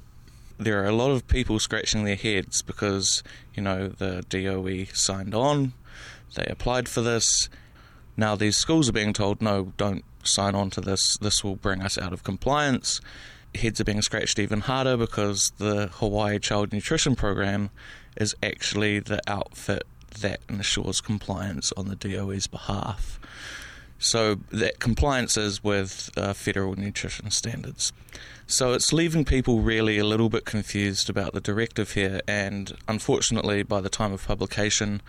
There 0.57 0.81
are 0.81 0.87
a 0.87 0.93
lot 0.93 1.11
of 1.11 1.27
people 1.27 1.59
scratching 1.59 2.05
their 2.05 2.15
heads 2.15 2.63
because, 2.63 3.25
you 3.57 3.63
know, 3.65 3.89
the 3.89 4.25
DOE 4.29 4.85
signed 4.95 5.35
on, 5.35 5.73
they 6.37 6.47
applied 6.47 6.89
for 6.89 7.01
this. 7.01 7.49
Now 8.17 8.37
these 8.37 8.57
schools 8.57 8.89
are 8.89 8.93
being 8.93 9.13
told, 9.13 9.43
no, 9.43 9.73
don't 9.77 10.05
sign 10.23 10.55
on 10.55 10.71
to 10.71 10.81
this, 10.81 11.19
this 11.19 11.43
will 11.43 11.57
bring 11.57 11.83
us 11.83 11.99
out 11.99 12.13
of 12.13 12.23
compliance. 12.23 13.01
Heads 13.55 13.81
are 13.81 13.85
being 13.85 14.03
scratched 14.03 14.39
even 14.39 14.61
harder 14.61 14.97
because 14.97 15.53
the 15.59 15.89
Hawaii 15.95 16.39
Child 16.39 16.73
Nutrition 16.73 17.15
Program 17.15 17.71
is 18.17 18.35
actually 18.43 19.01
the 19.01 19.21
outfit 19.27 19.85
that 20.21 20.41
ensures 20.49 21.01
compliance 21.01 21.73
on 21.77 21.89
the 21.89 21.97
DOE's 21.97 22.47
behalf. 22.47 23.19
So 23.99 24.37
that 24.51 24.81
compliance 24.81 25.37
is 25.37 25.65
with 25.65 26.11
uh, 26.17 26.33
federal 26.33 26.77
nutrition 26.77 27.31
standards. 27.31 27.93
So 28.47 28.73
it's 28.73 28.93
leaving 28.93 29.25
people 29.25 29.61
really 29.61 29.99
a 29.99 30.05
little 30.05 30.29
bit 30.29 30.45
confused 30.45 31.09
about 31.09 31.33
the 31.33 31.41
directive 31.41 31.93
here, 31.93 32.21
and 32.29 32.77
unfortunately, 32.87 33.63
by 33.63 33.81
the 33.81 33.89
time 33.89 34.13
of 34.13 34.27
publication, 34.27 35.01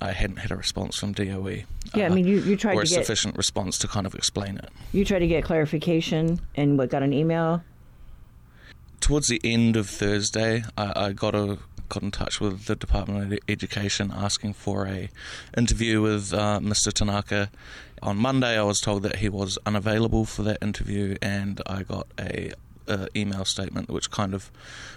I 0.00 0.12
hadn't 0.12 0.38
had 0.38 0.50
a 0.50 0.56
response 0.56 0.96
from 0.96 1.12
DOE. 1.12 1.64
Yeah, 1.94 2.04
uh, 2.04 2.06
I 2.06 2.08
mean, 2.08 2.26
you, 2.26 2.38
you 2.38 2.56
tried 2.56 2.74
or 2.74 2.84
to 2.84 2.86
a 2.86 2.96
get 2.96 3.04
sufficient 3.04 3.36
response 3.36 3.76
to 3.78 3.88
kind 3.88 4.06
of 4.06 4.14
explain 4.14 4.56
it. 4.56 4.70
You 4.92 5.04
tried 5.04 5.18
to 5.18 5.26
get 5.26 5.44
clarification, 5.44 6.40
and 6.54 6.78
what 6.78 6.88
got 6.88 7.02
an 7.02 7.12
email. 7.12 7.62
Towards 9.00 9.28
the 9.28 9.40
end 9.44 9.76
of 9.76 9.88
Thursday, 9.88 10.64
I, 10.76 10.92
I 11.06 11.12
got 11.12 11.34
a 11.34 11.58
got 11.88 12.02
in 12.02 12.10
touch 12.10 12.40
with 12.40 12.66
the 12.66 12.76
Department 12.76 13.32
of 13.32 13.38
Education 13.48 14.12
asking 14.14 14.52
for 14.52 14.86
a 14.86 15.08
interview 15.56 16.02
with 16.02 16.34
uh, 16.34 16.60
Mr. 16.60 16.92
Tanaka. 16.92 17.50
On 18.02 18.16
Monday, 18.16 18.58
I 18.58 18.62
was 18.62 18.80
told 18.80 19.02
that 19.04 19.16
he 19.16 19.28
was 19.28 19.58
unavailable 19.64 20.24
for 20.24 20.42
that 20.42 20.58
interview, 20.62 21.16
and 21.22 21.60
I 21.66 21.82
got 21.82 22.06
a, 22.18 22.52
a 22.86 23.08
email 23.16 23.44
statement 23.44 23.88
which 23.88 24.10
kind 24.10 24.34
of 24.34 24.50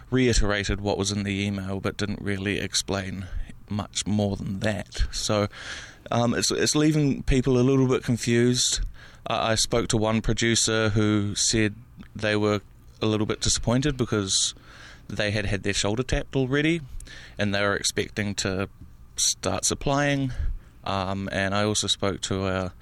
reiterated 0.09 0.81
what 0.81 0.97
was 0.97 1.11
in 1.11 1.23
the 1.23 1.45
email, 1.45 1.79
but 1.79 1.97
didn't 1.97 2.21
really 2.21 2.59
explain 2.59 3.25
much 3.69 4.05
more 4.05 4.35
than 4.35 4.59
that. 4.59 5.03
So 5.11 5.47
um, 6.11 6.33
it's 6.33 6.51
it's 6.51 6.75
leaving 6.75 7.23
people 7.23 7.57
a 7.57 7.63
little 7.63 7.87
bit 7.87 8.03
confused. 8.03 8.81
I 9.27 9.55
spoke 9.55 9.87
to 9.89 9.97
one 9.97 10.21
producer 10.21 10.89
who 10.89 11.35
said 11.35 11.75
they 12.15 12.35
were 12.35 12.61
a 13.01 13.05
little 13.05 13.25
bit 13.25 13.41
disappointed 13.41 13.97
because 13.97 14.53
they 15.07 15.31
had 15.31 15.45
had 15.45 15.63
their 15.63 15.73
shoulder 15.73 16.03
tapped 16.03 16.35
already, 16.35 16.81
and 17.37 17.53
they 17.53 17.61
were 17.61 17.75
expecting 17.75 18.35
to 18.35 18.69
start 19.15 19.65
supplying. 19.65 20.31
Um, 20.83 21.29
and 21.31 21.53
I 21.53 21.63
also 21.63 21.87
spoke 21.87 22.21
to 22.21 22.47
a, 22.47 22.73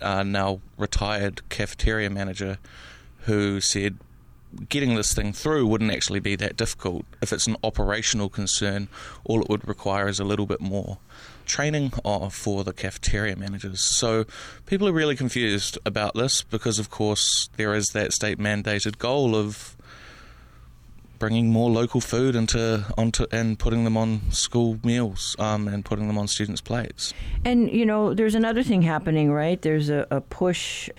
a 0.00 0.24
now 0.24 0.60
retired 0.76 1.48
cafeteria 1.48 2.10
manager 2.10 2.58
who 3.20 3.60
said 3.60 3.98
getting 4.68 4.94
this 4.94 5.14
thing 5.14 5.32
through 5.32 5.66
wouldn't 5.66 5.92
actually 5.92 6.20
be 6.20 6.36
that 6.36 6.56
difficult. 6.56 7.04
If 7.22 7.32
it's 7.32 7.46
an 7.46 7.56
operational 7.62 8.28
concern, 8.28 8.88
all 9.24 9.42
it 9.42 9.48
would 9.48 9.66
require 9.66 10.08
is 10.08 10.20
a 10.20 10.24
little 10.24 10.46
bit 10.46 10.60
more 10.60 10.98
training 11.46 11.90
for 12.30 12.64
the 12.64 12.72
cafeteria 12.72 13.36
managers. 13.36 13.80
So 13.80 14.24
people 14.66 14.88
are 14.88 14.92
really 14.92 15.16
confused 15.16 15.78
about 15.84 16.14
this 16.14 16.42
because, 16.42 16.78
of 16.78 16.90
course, 16.90 17.48
there 17.56 17.74
is 17.74 17.88
that 17.88 18.12
state 18.12 18.38
mandated 18.38 18.98
goal 18.98 19.36
of 19.36 19.76
bringing 21.18 21.50
more 21.50 21.70
local 21.70 22.00
food 22.00 22.36
into 22.36 22.84
onto 22.98 23.24
and 23.30 23.58
putting 23.58 23.84
them 23.84 23.96
on 23.96 24.20
school 24.30 24.78
meals 24.84 25.36
um, 25.38 25.68
and 25.68 25.84
putting 25.84 26.06
them 26.08 26.18
on 26.18 26.28
students' 26.28 26.60
plates. 26.60 27.14
And 27.44 27.70
you 27.70 27.86
know, 27.86 28.14
there's 28.14 28.34
another 28.34 28.62
thing 28.62 28.82
happening, 28.82 29.32
right? 29.32 29.60
There's 29.62 29.88
a, 29.88 30.06
a 30.10 30.20
push 30.20 30.90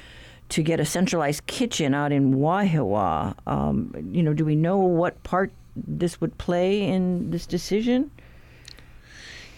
to 0.49 0.63
get 0.63 0.79
a 0.79 0.85
centralized 0.85 1.47
kitchen 1.47 1.93
out 1.93 2.11
in 2.11 2.35
Wahiawa. 2.35 3.35
Um, 3.47 3.93
you 4.11 4.23
know, 4.23 4.33
do 4.33 4.45
we 4.45 4.55
know 4.55 4.77
what 4.77 5.21
part 5.23 5.51
this 5.75 6.21
would 6.21 6.37
play 6.37 6.81
in 6.81 7.31
this 7.31 7.45
decision? 7.45 8.11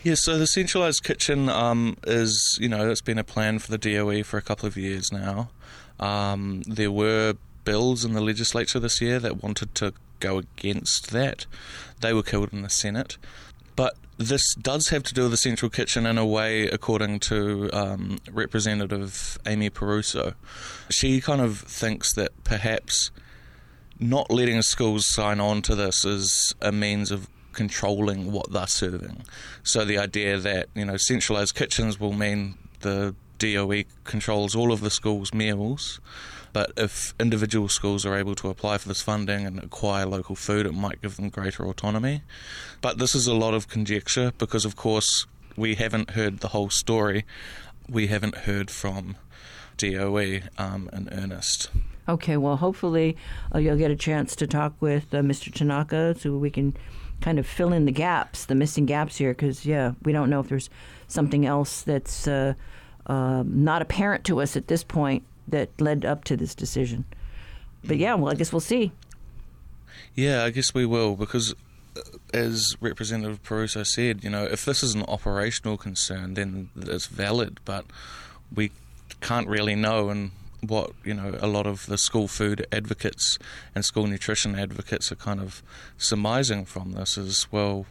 Yeah, 0.03 0.15
so 0.15 0.37
the 0.37 0.47
centralized 0.47 1.03
kitchen 1.03 1.49
um, 1.49 1.97
is, 2.05 2.57
you 2.61 2.69
know, 2.69 2.89
it's 2.89 3.01
been 3.01 3.17
a 3.17 3.23
plan 3.23 3.59
for 3.59 3.71
the 3.71 3.77
DOE 3.77 4.23
for 4.23 4.37
a 4.37 4.41
couple 4.41 4.67
of 4.67 4.77
years 4.77 5.11
now. 5.11 5.49
Um, 5.99 6.61
there 6.65 6.91
were 6.91 7.35
bills 7.65 8.05
in 8.05 8.13
the 8.13 8.21
legislature 8.21 8.79
this 8.79 9.01
year 9.01 9.19
that 9.19 9.43
wanted 9.43 9.75
to 9.75 9.93
go 10.19 10.37
against 10.37 11.11
that. 11.11 11.45
They 11.99 12.13
were 12.13 12.23
killed 12.23 12.53
in 12.53 12.61
the 12.61 12.69
Senate. 12.69 13.17
But 13.75 13.95
this 14.17 14.55
does 14.55 14.89
have 14.89 15.03
to 15.03 15.13
do 15.13 15.23
with 15.23 15.31
the 15.31 15.37
central 15.37 15.69
kitchen 15.69 16.05
in 16.05 16.17
a 16.17 16.25
way, 16.25 16.67
according 16.67 17.19
to 17.19 17.69
um, 17.71 18.17
Representative 18.31 19.37
Amy 19.45 19.69
Perruso. 19.69 20.33
She 20.89 21.21
kind 21.21 21.41
of 21.41 21.59
thinks 21.59 22.13
that 22.13 22.31
perhaps 22.43 23.11
not 23.99 24.31
letting 24.31 24.61
schools 24.61 25.05
sign 25.05 25.39
on 25.39 25.61
to 25.63 25.75
this 25.75 26.03
is 26.05 26.55
a 26.61 26.71
means 26.71 27.11
of 27.11 27.29
controlling 27.53 28.31
what 28.31 28.51
they're 28.51 28.67
serving. 28.67 29.23
So 29.63 29.85
the 29.85 29.97
idea 29.97 30.37
that 30.37 30.69
you 30.75 30.85
know 30.85 30.97
centralized 30.97 31.55
kitchens 31.55 31.99
will 31.99 32.13
mean 32.13 32.57
the 32.81 33.15
DOE 33.39 33.83
controls 34.03 34.55
all 34.55 34.71
of 34.71 34.81
the 34.81 34.89
school's 34.89 35.33
meals 35.33 35.99
but 36.57 36.71
if 36.75 37.13
individual 37.19 37.69
schools 37.69 38.03
are 38.03 38.17
able 38.17 38.33
to 38.33 38.49
apply 38.49 38.79
for 38.79 38.87
this 38.87 38.99
funding 38.99 39.45
and 39.45 39.59
acquire 39.59 40.07
local 40.07 40.35
food, 40.35 40.65
it 40.65 40.73
might 40.73 40.99
give 41.03 41.15
them 41.15 41.29
greater 41.29 41.63
autonomy. 41.67 42.23
But 42.81 42.97
this 42.97 43.13
is 43.13 43.27
a 43.27 43.35
lot 43.35 43.53
of 43.53 43.67
conjecture 43.67 44.33
because, 44.39 44.65
of 44.65 44.75
course, 44.75 45.27
we 45.55 45.75
haven't 45.75 46.09
heard 46.09 46.39
the 46.39 46.47
whole 46.47 46.71
story. 46.71 47.25
We 47.87 48.07
haven't 48.07 48.35
heard 48.49 48.71
from 48.71 49.17
DOE 49.77 50.39
um, 50.57 50.89
in 50.91 51.09
earnest. 51.11 51.69
Okay, 52.09 52.37
well, 52.37 52.57
hopefully 52.57 53.15
uh, 53.53 53.59
you'll 53.59 53.77
get 53.77 53.91
a 53.91 53.95
chance 53.95 54.35
to 54.37 54.47
talk 54.47 54.73
with 54.79 55.13
uh, 55.13 55.17
Mr. 55.17 55.53
Tanaka 55.53 56.15
so 56.17 56.35
we 56.37 56.49
can 56.49 56.75
kind 57.21 57.37
of 57.37 57.45
fill 57.45 57.71
in 57.71 57.85
the 57.85 57.91
gaps, 57.91 58.45
the 58.45 58.55
missing 58.55 58.87
gaps 58.87 59.17
here, 59.17 59.33
because, 59.33 59.63
yeah, 59.63 59.91
we 60.01 60.11
don't 60.11 60.31
know 60.31 60.39
if 60.39 60.49
there's 60.49 60.71
something 61.07 61.45
else 61.45 61.83
that's 61.83 62.27
uh, 62.27 62.55
uh 63.05 63.43
not 63.45 63.83
apparent 63.83 64.23
to 64.23 64.41
us 64.41 64.57
at 64.57 64.67
this 64.67 64.83
point 64.83 65.23
that 65.47 65.69
led 65.79 66.05
up 66.05 66.23
to 66.25 66.37
this 66.37 66.53
decision. 66.55 67.05
But 67.83 67.97
yeah, 67.97 68.15
well, 68.15 68.31
I 68.31 68.35
guess 68.35 68.51
we'll 68.51 68.59
see. 68.59 68.91
Yeah, 70.15 70.43
I 70.43 70.49
guess 70.49 70.73
we 70.73 70.85
will 70.85 71.15
because, 71.15 71.53
uh, 71.95 72.01
as 72.33 72.75
Representative 72.81 73.41
Perruso 73.43 73.83
said, 73.83 74.23
you 74.23 74.29
know, 74.29 74.43
if 74.43 74.65
this 74.65 74.83
is 74.83 74.93
an 74.95 75.03
operational 75.03 75.77
concern, 75.77 76.33
then 76.33 76.69
it's 76.75 77.05
valid. 77.05 77.59
But 77.65 77.85
we 78.53 78.71
can't 79.21 79.47
really 79.47 79.75
know, 79.75 80.09
and 80.09 80.31
what 80.61 80.91
you 81.03 81.13
know, 81.13 81.37
a 81.39 81.47
lot 81.47 81.67
of 81.67 81.85
the 81.85 81.97
school 81.97 82.27
food 82.27 82.65
advocates 82.71 83.37
and 83.75 83.85
school 83.85 84.07
nutrition 84.07 84.55
advocates 84.55 85.11
are 85.11 85.15
kind 85.15 85.39
of 85.39 85.61
surmising 85.97 86.65
from 86.65 86.93
this 86.93 87.17
is 87.17 87.47
well. 87.51 87.85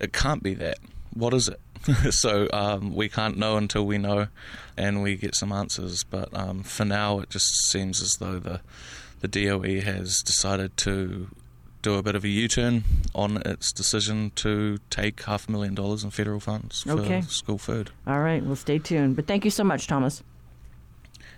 it 0.00 0.12
can't 0.12 0.42
be 0.42 0.54
that. 0.54 0.78
What 1.14 1.34
is 1.34 1.48
it? 1.48 1.60
so 2.10 2.48
um, 2.52 2.94
we 2.94 3.08
can't 3.08 3.36
know 3.36 3.56
until 3.56 3.84
we 3.86 3.98
know, 3.98 4.28
and 4.76 5.02
we 5.02 5.16
get 5.16 5.34
some 5.34 5.52
answers. 5.52 6.04
But 6.04 6.28
um, 6.36 6.62
for 6.62 6.84
now, 6.84 7.18
it 7.20 7.30
just 7.30 7.68
seems 7.70 8.00
as 8.02 8.16
though 8.20 8.38
the 8.38 8.60
the 9.20 9.28
DOE 9.28 9.80
has 9.80 10.20
decided 10.22 10.76
to 10.78 11.28
do 11.82 11.94
a 11.94 12.02
bit 12.02 12.14
of 12.14 12.22
a 12.24 12.28
U-turn 12.28 12.84
on 13.14 13.36
its 13.44 13.72
decision 13.72 14.30
to 14.36 14.78
take 14.90 15.22
half 15.24 15.48
a 15.48 15.52
million 15.52 15.74
dollars 15.74 16.04
in 16.04 16.10
federal 16.10 16.38
funds 16.40 16.82
for 16.82 16.92
Okay. 16.92 17.20
school 17.22 17.58
food. 17.58 17.90
All 18.06 18.20
right, 18.20 18.44
well, 18.44 18.54
stay 18.56 18.78
tuned. 18.78 19.16
But 19.16 19.26
thank 19.26 19.44
you 19.44 19.50
so 19.50 19.64
much, 19.64 19.86
Thomas. 19.88 20.22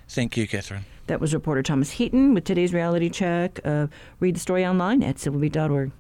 Thank 0.09 0.37
you, 0.37 0.47
Catherine. 0.47 0.85
That 1.07 1.21
was 1.21 1.33
reporter 1.35 1.63
Thomas 1.63 1.93
Heaton 1.93 2.35
with 2.35 2.45
today's 2.45 2.75
reality 2.75 3.09
check. 3.09 3.59
Uh, 3.65 3.87
read 4.21 4.37
the 4.37 4.41
story 4.41 4.67
online 4.67 5.03
at 5.03 5.17
civilbeat.org. 5.17 5.93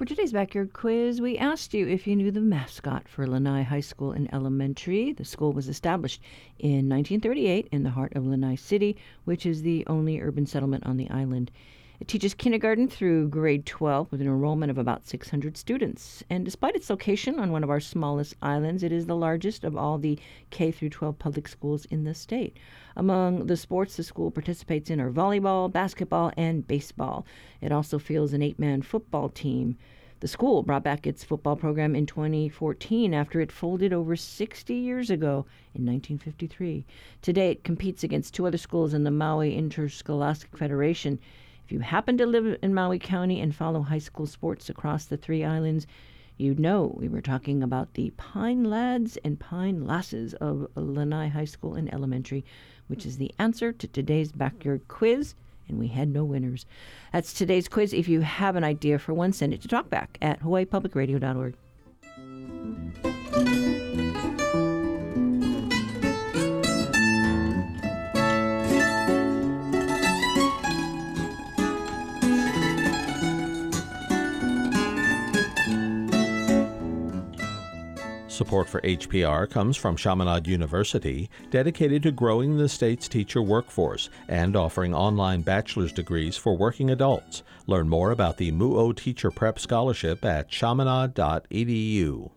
For 0.00 0.06
today's 0.06 0.32
backyard 0.32 0.72
quiz, 0.72 1.20
we 1.20 1.36
asked 1.36 1.74
you 1.74 1.86
if 1.86 2.06
you 2.06 2.16
knew 2.16 2.30
the 2.30 2.40
mascot 2.40 3.06
for 3.06 3.26
Lanai 3.26 3.64
High 3.64 3.80
School 3.80 4.12
and 4.12 4.32
Elementary. 4.32 5.12
The 5.12 5.26
school 5.26 5.52
was 5.52 5.68
established 5.68 6.22
in 6.58 6.88
1938 6.88 7.68
in 7.70 7.82
the 7.82 7.90
heart 7.90 8.16
of 8.16 8.26
Lanai 8.26 8.54
City, 8.54 8.96
which 9.26 9.44
is 9.44 9.60
the 9.60 9.86
only 9.88 10.18
urban 10.18 10.46
settlement 10.46 10.86
on 10.86 10.96
the 10.96 11.10
island. 11.10 11.50
It 12.00 12.08
teaches 12.08 12.32
kindergarten 12.32 12.88
through 12.88 13.28
grade 13.28 13.66
12 13.66 14.10
with 14.10 14.22
an 14.22 14.26
enrollment 14.26 14.70
of 14.70 14.78
about 14.78 15.06
600 15.06 15.54
students. 15.58 16.24
And 16.30 16.46
despite 16.46 16.74
its 16.74 16.88
location 16.88 17.38
on 17.38 17.52
one 17.52 17.62
of 17.62 17.68
our 17.68 17.78
smallest 17.78 18.36
islands, 18.40 18.82
it 18.82 18.90
is 18.90 19.04
the 19.04 19.14
largest 19.14 19.64
of 19.64 19.76
all 19.76 19.98
the 19.98 20.18
K 20.48 20.70
through 20.72 20.88
12 20.88 21.18
public 21.18 21.46
schools 21.46 21.84
in 21.84 22.04
the 22.04 22.14
state. 22.14 22.56
Among 22.96 23.48
the 23.48 23.56
sports 23.56 23.96
the 23.96 24.02
school 24.02 24.30
participates 24.30 24.88
in 24.88 24.98
are 24.98 25.10
volleyball, 25.10 25.70
basketball, 25.70 26.32
and 26.38 26.66
baseball. 26.66 27.26
It 27.60 27.70
also 27.70 27.98
fields 27.98 28.32
an 28.32 28.40
eight-man 28.40 28.80
football 28.80 29.28
team. 29.28 29.76
The 30.20 30.28
school 30.28 30.62
brought 30.62 30.82
back 30.82 31.06
its 31.06 31.22
football 31.22 31.56
program 31.56 31.94
in 31.94 32.06
2014 32.06 33.12
after 33.12 33.42
it 33.42 33.52
folded 33.52 33.92
over 33.92 34.16
60 34.16 34.74
years 34.74 35.10
ago 35.10 35.44
in 35.74 35.84
1953. 35.84 36.86
Today, 37.20 37.50
it 37.50 37.62
competes 37.62 38.02
against 38.02 38.32
two 38.32 38.46
other 38.46 38.56
schools 38.56 38.94
in 38.94 39.04
the 39.04 39.10
Maui 39.10 39.54
Interscholastic 39.54 40.56
Federation. 40.56 41.18
If 41.70 41.74
you 41.74 41.80
happen 41.82 42.18
to 42.18 42.26
live 42.26 42.58
in 42.62 42.74
Maui 42.74 42.98
County 42.98 43.40
and 43.40 43.54
follow 43.54 43.82
high 43.82 44.00
school 44.00 44.26
sports 44.26 44.68
across 44.68 45.04
the 45.04 45.16
three 45.16 45.44
islands, 45.44 45.86
you'd 46.36 46.58
know 46.58 46.96
we 46.98 47.08
were 47.08 47.20
talking 47.20 47.62
about 47.62 47.94
the 47.94 48.10
Pine 48.16 48.64
Lads 48.64 49.16
and 49.18 49.38
Pine 49.38 49.86
Lasses 49.86 50.34
of 50.40 50.66
Lanai 50.74 51.28
High 51.28 51.44
School 51.44 51.76
and 51.76 51.88
Elementary, 51.94 52.44
which 52.88 53.06
is 53.06 53.18
the 53.18 53.32
answer 53.38 53.70
to 53.70 53.86
today's 53.86 54.32
backyard 54.32 54.88
quiz 54.88 55.36
and 55.68 55.78
we 55.78 55.86
had 55.86 56.08
no 56.08 56.24
winners. 56.24 56.66
That's 57.12 57.32
today's 57.32 57.68
quiz. 57.68 57.92
If 57.92 58.08
you 58.08 58.22
have 58.22 58.56
an 58.56 58.64
idea 58.64 58.98
for 58.98 59.14
one, 59.14 59.32
send 59.32 59.54
it 59.54 59.62
to 59.62 59.68
talkback 59.68 60.08
at 60.20 60.40
hawaiipublicradio.org. 60.40 61.54
Support 78.40 78.70
for 78.70 78.80
HPR 78.80 79.50
comes 79.50 79.76
from 79.76 79.96
Chaminade 79.96 80.46
University, 80.46 81.28
dedicated 81.50 82.02
to 82.04 82.10
growing 82.10 82.56
the 82.56 82.70
state's 82.70 83.06
teacher 83.06 83.42
workforce 83.42 84.08
and 84.28 84.56
offering 84.56 84.94
online 84.94 85.42
bachelor's 85.42 85.92
degrees 85.92 86.38
for 86.38 86.56
working 86.56 86.88
adults. 86.88 87.42
Learn 87.66 87.86
more 87.86 88.12
about 88.12 88.38
the 88.38 88.50
MUO 88.50 88.96
Teacher 88.96 89.30
Prep 89.30 89.58
Scholarship 89.58 90.24
at 90.24 90.48
chaminade.edu. 90.48 92.30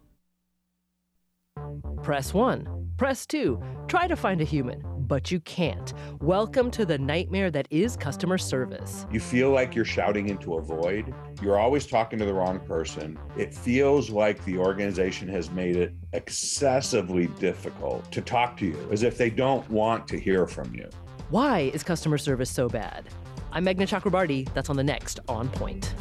Press 2.02 2.34
1. 2.34 2.90
Press 2.98 3.26
2. 3.26 3.64
Try 3.88 4.08
to 4.08 4.18
find 4.18 4.42
a 4.42 4.44
human, 4.44 4.84
but 5.08 5.32
you 5.32 5.40
can't. 5.42 5.94
Welcome 6.22 6.72
to 6.72 6.86
the 6.86 6.98
nightmare 6.98 7.52
that 7.52 7.68
is 7.70 7.96
customer 7.96 8.38
service. 8.38 9.06
You 9.12 9.20
feel 9.20 9.52
like 9.52 9.76
you're 9.76 9.86
shouting 9.86 10.30
into 10.30 10.56
a 10.56 10.62
void. 10.62 11.14
You're 11.42 11.60
always 11.60 11.86
talking 11.86 12.20
to 12.20 12.26
the 12.26 12.34
wrong 12.34 12.60
person. 12.60 13.20
It 13.38 13.54
feels 13.54 14.10
like 14.10 14.44
the 14.46 14.58
organization 14.58 15.28
has 15.30 15.50
made 15.52 15.76
it 15.76 15.94
excessively 16.14 17.28
difficult 17.40 18.12
to 18.12 18.22
talk 18.22 18.58
to 18.58 18.66
you, 18.66 18.88
as 18.92 19.04
if 19.04 19.18
they 19.18 19.30
don't 19.30 19.70
want 19.70 20.08
to 20.08 20.20
hear 20.20 20.48
from 20.48 20.74
you. 20.74 20.90
Why 21.30 21.72
is 21.74 21.84
customer 21.84 22.18
service 22.18 22.50
so 22.50 22.70
bad? 22.70 23.06
I'm 23.52 23.66
Meghna 23.66 23.88
Chakrabarti. 23.88 24.52
That's 24.54 24.70
on 24.70 24.76
the 24.76 24.84
next 24.84 25.20
On 25.28 25.50
Point. 25.50 25.94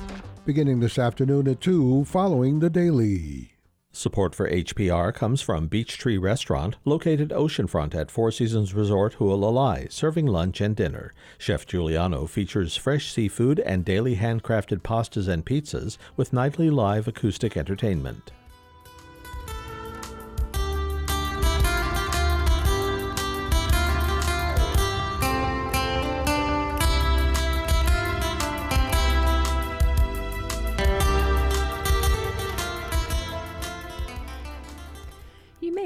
Beginning 0.44 0.80
this 0.80 0.98
afternoon 0.98 1.48
at 1.48 1.60
2, 1.60 2.04
following 2.04 2.60
the 2.60 2.70
daily. 2.70 3.52
Support 3.94 4.34
for 4.34 4.50
HPR 4.50 5.12
comes 5.12 5.42
from 5.42 5.66
Beach 5.66 5.98
Tree 5.98 6.16
Restaurant, 6.16 6.76
located 6.86 7.28
oceanfront 7.28 7.94
at 7.94 8.10
Four 8.10 8.30
Seasons 8.30 8.72
Resort 8.72 9.16
Hualalai, 9.18 9.92
serving 9.92 10.24
lunch 10.26 10.62
and 10.62 10.74
dinner. 10.74 11.12
Chef 11.36 11.66
Giuliano 11.66 12.26
features 12.26 12.74
fresh 12.74 13.12
seafood 13.12 13.60
and 13.60 13.84
daily 13.84 14.16
handcrafted 14.16 14.80
pastas 14.80 15.28
and 15.28 15.44
pizzas 15.44 15.98
with 16.16 16.32
nightly 16.32 16.70
live 16.70 17.06
acoustic 17.06 17.54
entertainment. 17.54 18.32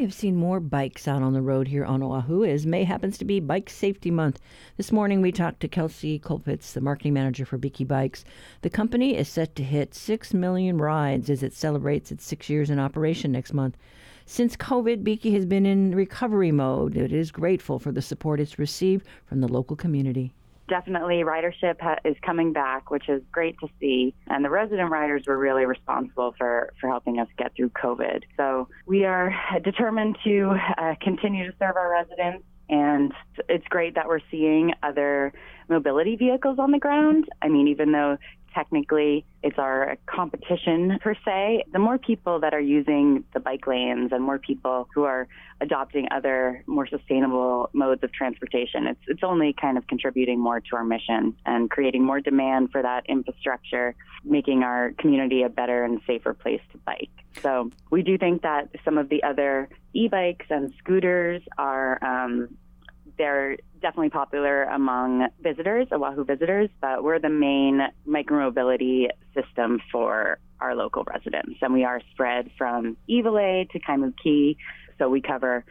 Have 0.07 0.15
seen 0.15 0.37
more 0.37 0.61
bikes 0.61 1.09
out 1.09 1.23
on 1.23 1.33
the 1.33 1.43
road 1.43 1.67
here 1.67 1.85
on 1.85 2.01
Oahu 2.01 2.45
as 2.45 2.65
May 2.65 2.85
happens 2.85 3.19
to 3.19 3.25
be 3.25 3.41
Bike 3.41 3.69
Safety 3.69 4.09
Month. 4.09 4.39
This 4.77 4.93
morning 4.93 5.21
we 5.21 5.33
talked 5.33 5.59
to 5.59 5.69
Kelsey 5.69 6.21
Colpitz, 6.21 6.73
the 6.73 6.81
marketing 6.81 7.13
manager 7.13 7.45
for 7.45 7.59
Biki 7.59 7.85
Bikes. 7.85 8.25
The 8.63 8.71
company 8.71 9.17
is 9.17 9.29
set 9.29 9.57
to 9.57 9.65
hit 9.65 9.97
6 9.97 10.33
million 10.33 10.79
rides 10.79 11.29
as 11.29 11.43
it 11.43 11.55
celebrates 11.55 12.13
its 12.13 12.25
six 12.25 12.49
years 12.49 12.71
in 12.71 12.79
operation 12.79 13.33
next 13.33 13.53
month. 13.53 13.77
Since 14.27 14.57
COVID, 14.57 15.03
Biki 15.03 15.33
has 15.33 15.45
been 15.45 15.67
in 15.67 15.93
recovery 15.93 16.53
mode. 16.53 16.97
It 16.97 17.13
is 17.13 17.33
grateful 17.33 17.81
for 17.81 17.91
the 17.91 18.01
support 18.01 18.39
it's 18.39 18.61
received 18.61 19.05
from 19.25 19.41
the 19.41 19.49
local 19.49 19.75
community. 19.75 20.33
Definitely 20.69 21.23
ridership 21.23 21.81
ha- 21.81 21.99
is 22.05 22.17
coming 22.25 22.53
back, 22.53 22.91
which 22.91 23.09
is 23.09 23.23
great 23.33 23.57
to 23.61 23.69
see. 23.81 24.15
And 24.27 24.45
the 24.45 24.51
resident 24.51 24.91
riders 24.91 25.25
were 25.27 25.39
really 25.39 25.65
responsible 25.65 26.35
for, 26.39 26.73
for 26.81 26.89
helping 26.89 27.19
us 27.19 27.29
get 27.39 27.55
through 27.55 27.71
COVID. 27.71 28.23
So 28.37 28.69
we 28.87 29.05
are 29.05 29.35
determined 29.63 30.19
to 30.25 30.57
uh, 30.79 30.95
continue 31.01 31.51
to 31.51 31.57
serve 31.59 31.77
our 31.77 31.91
residents. 31.91 32.45
And 32.69 33.13
it's 33.49 33.67
great 33.69 33.95
that 33.95 34.09
we're 34.09 34.21
seeing 34.31 34.73
other 34.83 35.33
mobility 35.69 36.17
vehicles 36.17 36.59
on 36.59 36.73
the 36.73 36.79
ground. 36.79 37.27
I 37.41 37.49
mean, 37.49 37.69
even 37.69 37.93
though 37.93 38.19
technically 38.57 39.25
it's 39.43 39.59
our 39.59 39.97
competition 40.07 40.99
per 41.01 41.15
se, 41.25 41.65
the 41.73 41.79
more 41.79 41.99
people 41.99 42.41
that 42.41 42.55
are 42.55 42.61
using 42.61 43.23
the 43.35 43.41
bike 43.41 43.67
lanes 43.67 44.11
and 44.13 44.23
more 44.25 44.39
people 44.39 44.89
who 44.95 45.05
are 45.05 45.29
adopting 45.61 46.09
other 46.11 46.65
more 46.67 46.87
sustainable 46.87 47.71
modes 47.73 48.03
of 48.03 48.13
transportation, 48.13 48.87
it's 48.87 49.01
it's 49.07 49.23
only 49.23 49.53
kind 49.53 49.77
of 49.79 49.87
contributing 49.87 50.39
more 50.41 50.61
to 50.61 50.77
our 50.77 50.85
mission 50.85 51.37
and 51.45 51.71
creating 51.71 52.03
more 52.05 52.21
demand 52.21 52.71
for 52.73 52.83
that 52.83 53.05
infrastructure, 53.09 53.95
making 54.25 54.63
our 54.63 54.93
community 54.99 55.43
a 55.43 55.49
better 55.49 55.85
and 55.85 56.01
safer 56.07 56.33
place 56.35 56.61
to 56.73 56.79
bike. 56.79 57.11
So 57.43 57.71
we 57.91 58.03
do 58.03 58.17
think 58.19 58.43
that 58.43 58.71
some 58.85 58.97
of 58.99 59.09
the 59.11 59.23
other 59.23 59.69
e-bikes 59.93 60.47
and 60.51 60.73
scooters 60.79 61.43
are 61.59 62.03
um, 62.03 62.57
they're 63.19 63.57
definitely 63.87 64.11
popular 64.11 64.65
among 64.65 65.29
visitors, 65.41 65.87
Oahu 65.93 66.25
visitors, 66.25 66.69
but 66.81 67.05
we're 67.05 67.21
the 67.21 67.29
main 67.29 67.81
micromobility 68.05 69.07
system 69.33 69.79
for 69.93 70.41
our 70.59 70.75
local 70.75 71.05
residents. 71.05 71.59
And 71.63 71.73
we 71.73 71.85
are 71.85 72.01
spread 72.11 72.51
from 72.59 72.97
Iwilei 73.09 73.71
to 73.71 73.79
Kaimuki, 73.79 74.57
so 74.99 75.09
we 75.09 75.21
cover 75.21 75.65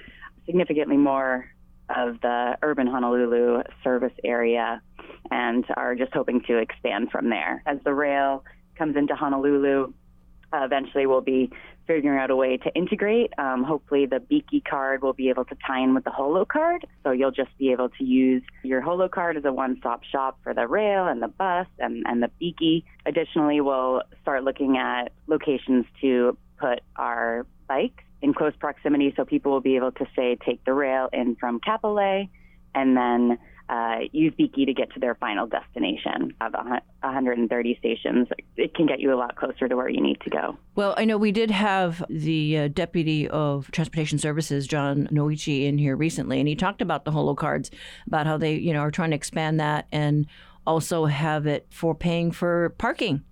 significantly 0.45 0.95
more 0.95 1.51
of 1.89 2.21
the 2.21 2.55
urban 2.61 2.87
Honolulu 2.87 3.63
service 3.83 4.13
area 4.23 4.81
and 5.29 5.65
are 5.75 5.93
just 5.93 6.13
hoping 6.13 6.41
to 6.47 6.57
expand 6.57 7.11
from 7.11 7.29
there. 7.29 7.63
As 7.65 7.79
the 7.83 7.93
rail 7.93 8.45
comes 8.77 8.95
into 8.95 9.13
Honolulu, 9.13 9.93
Uh, 10.55 10.63
eventually, 10.63 11.05
we'll 11.05 11.21
be 11.21 11.49
figuring 11.87 12.19
out 12.19 12.31
a 12.31 12.35
way 12.35 12.57
to 12.57 12.73
integrate. 12.75 13.31
Um, 13.37 13.63
hopefully, 13.63 14.05
the 14.05 14.17
Biki 14.17 14.63
card 14.63 15.01
will 15.01 15.13
be 15.13 15.29
able 15.29 15.45
to 15.45 15.55
tie 15.67 15.81
in 15.81 15.93
with 15.93 16.03
the 16.03 16.11
Holo 16.11 16.45
card. 16.45 16.85
So 17.03 17.11
you'll 17.11 17.31
just 17.31 17.55
be 17.57 17.71
able 17.71 17.89
to 17.89 18.03
use 18.03 18.43
your 18.63 18.81
Holo 18.81 19.07
card 19.07 19.37
as 19.37 19.45
a 19.45 19.51
one 19.51 19.77
stop 19.79 20.03
shop 20.03 20.39
for 20.43 20.53
the 20.53 20.67
rail 20.67 21.07
and 21.07 21.21
the 21.21 21.27
bus 21.27 21.67
and, 21.79 22.05
and 22.07 22.23
the 22.23 22.31
Biki. 22.41 22.83
Additionally, 23.05 23.61
we'll 23.61 24.01
start 24.21 24.43
looking 24.43 24.77
at 24.77 25.11
locations 25.27 25.85
to 26.01 26.37
put 26.57 26.79
our 26.95 27.45
bikes 27.67 28.03
in 28.21 28.33
close 28.33 28.53
proximity 28.57 29.13
so 29.15 29.25
people 29.25 29.51
will 29.51 29.61
be 29.61 29.75
able 29.75 29.91
to, 29.91 30.05
say, 30.15 30.37
take 30.45 30.63
the 30.63 30.73
rail 30.73 31.09
in 31.11 31.35
from 31.35 31.59
Kapolei 31.59 32.29
and 32.73 32.95
then 32.95 33.37
uh, 33.67 33.99
use 34.11 34.33
Biki 34.39 34.65
to 34.65 34.73
get 34.73 34.93
to 34.93 34.99
their 34.99 35.15
final 35.15 35.47
destination 35.47 36.33
of 36.41 36.53
130 36.53 37.77
stations. 37.79 38.27
It 38.57 38.75
can 38.75 38.85
get 38.85 38.99
you 38.99 39.13
a 39.13 39.17
lot 39.17 39.35
closer 39.35 39.67
to 39.67 39.75
where 39.75 39.89
you 39.89 40.01
need 40.01 40.21
to 40.21 40.29
go. 40.29 40.57
Well, 40.75 40.93
I 40.97 41.05
know 41.05 41.17
we 41.17 41.31
did 41.31 41.49
have 41.51 42.03
the 42.09 42.57
uh, 42.57 42.67
deputy 42.67 43.27
of 43.27 43.71
transportation 43.71 44.19
services, 44.19 44.67
John 44.67 45.07
Nouchi, 45.11 45.65
in 45.65 45.77
here 45.77 45.95
recently, 45.95 46.39
and 46.39 46.47
he 46.47 46.55
talked 46.55 46.81
about 46.81 47.05
the 47.05 47.11
holo 47.11 47.33
cards, 47.33 47.71
about 48.05 48.27
how 48.27 48.37
they, 48.37 48.55
you 48.55 48.71
know, 48.71 48.79
are 48.79 48.91
trying 48.91 49.11
to 49.11 49.15
expand 49.15 49.59
that 49.59 49.87
and 49.91 50.27
also 50.67 51.05
have 51.05 51.47
it 51.47 51.67
for 51.71 51.95
paying 51.95 52.31
for 52.31 52.69
parking 52.77 53.23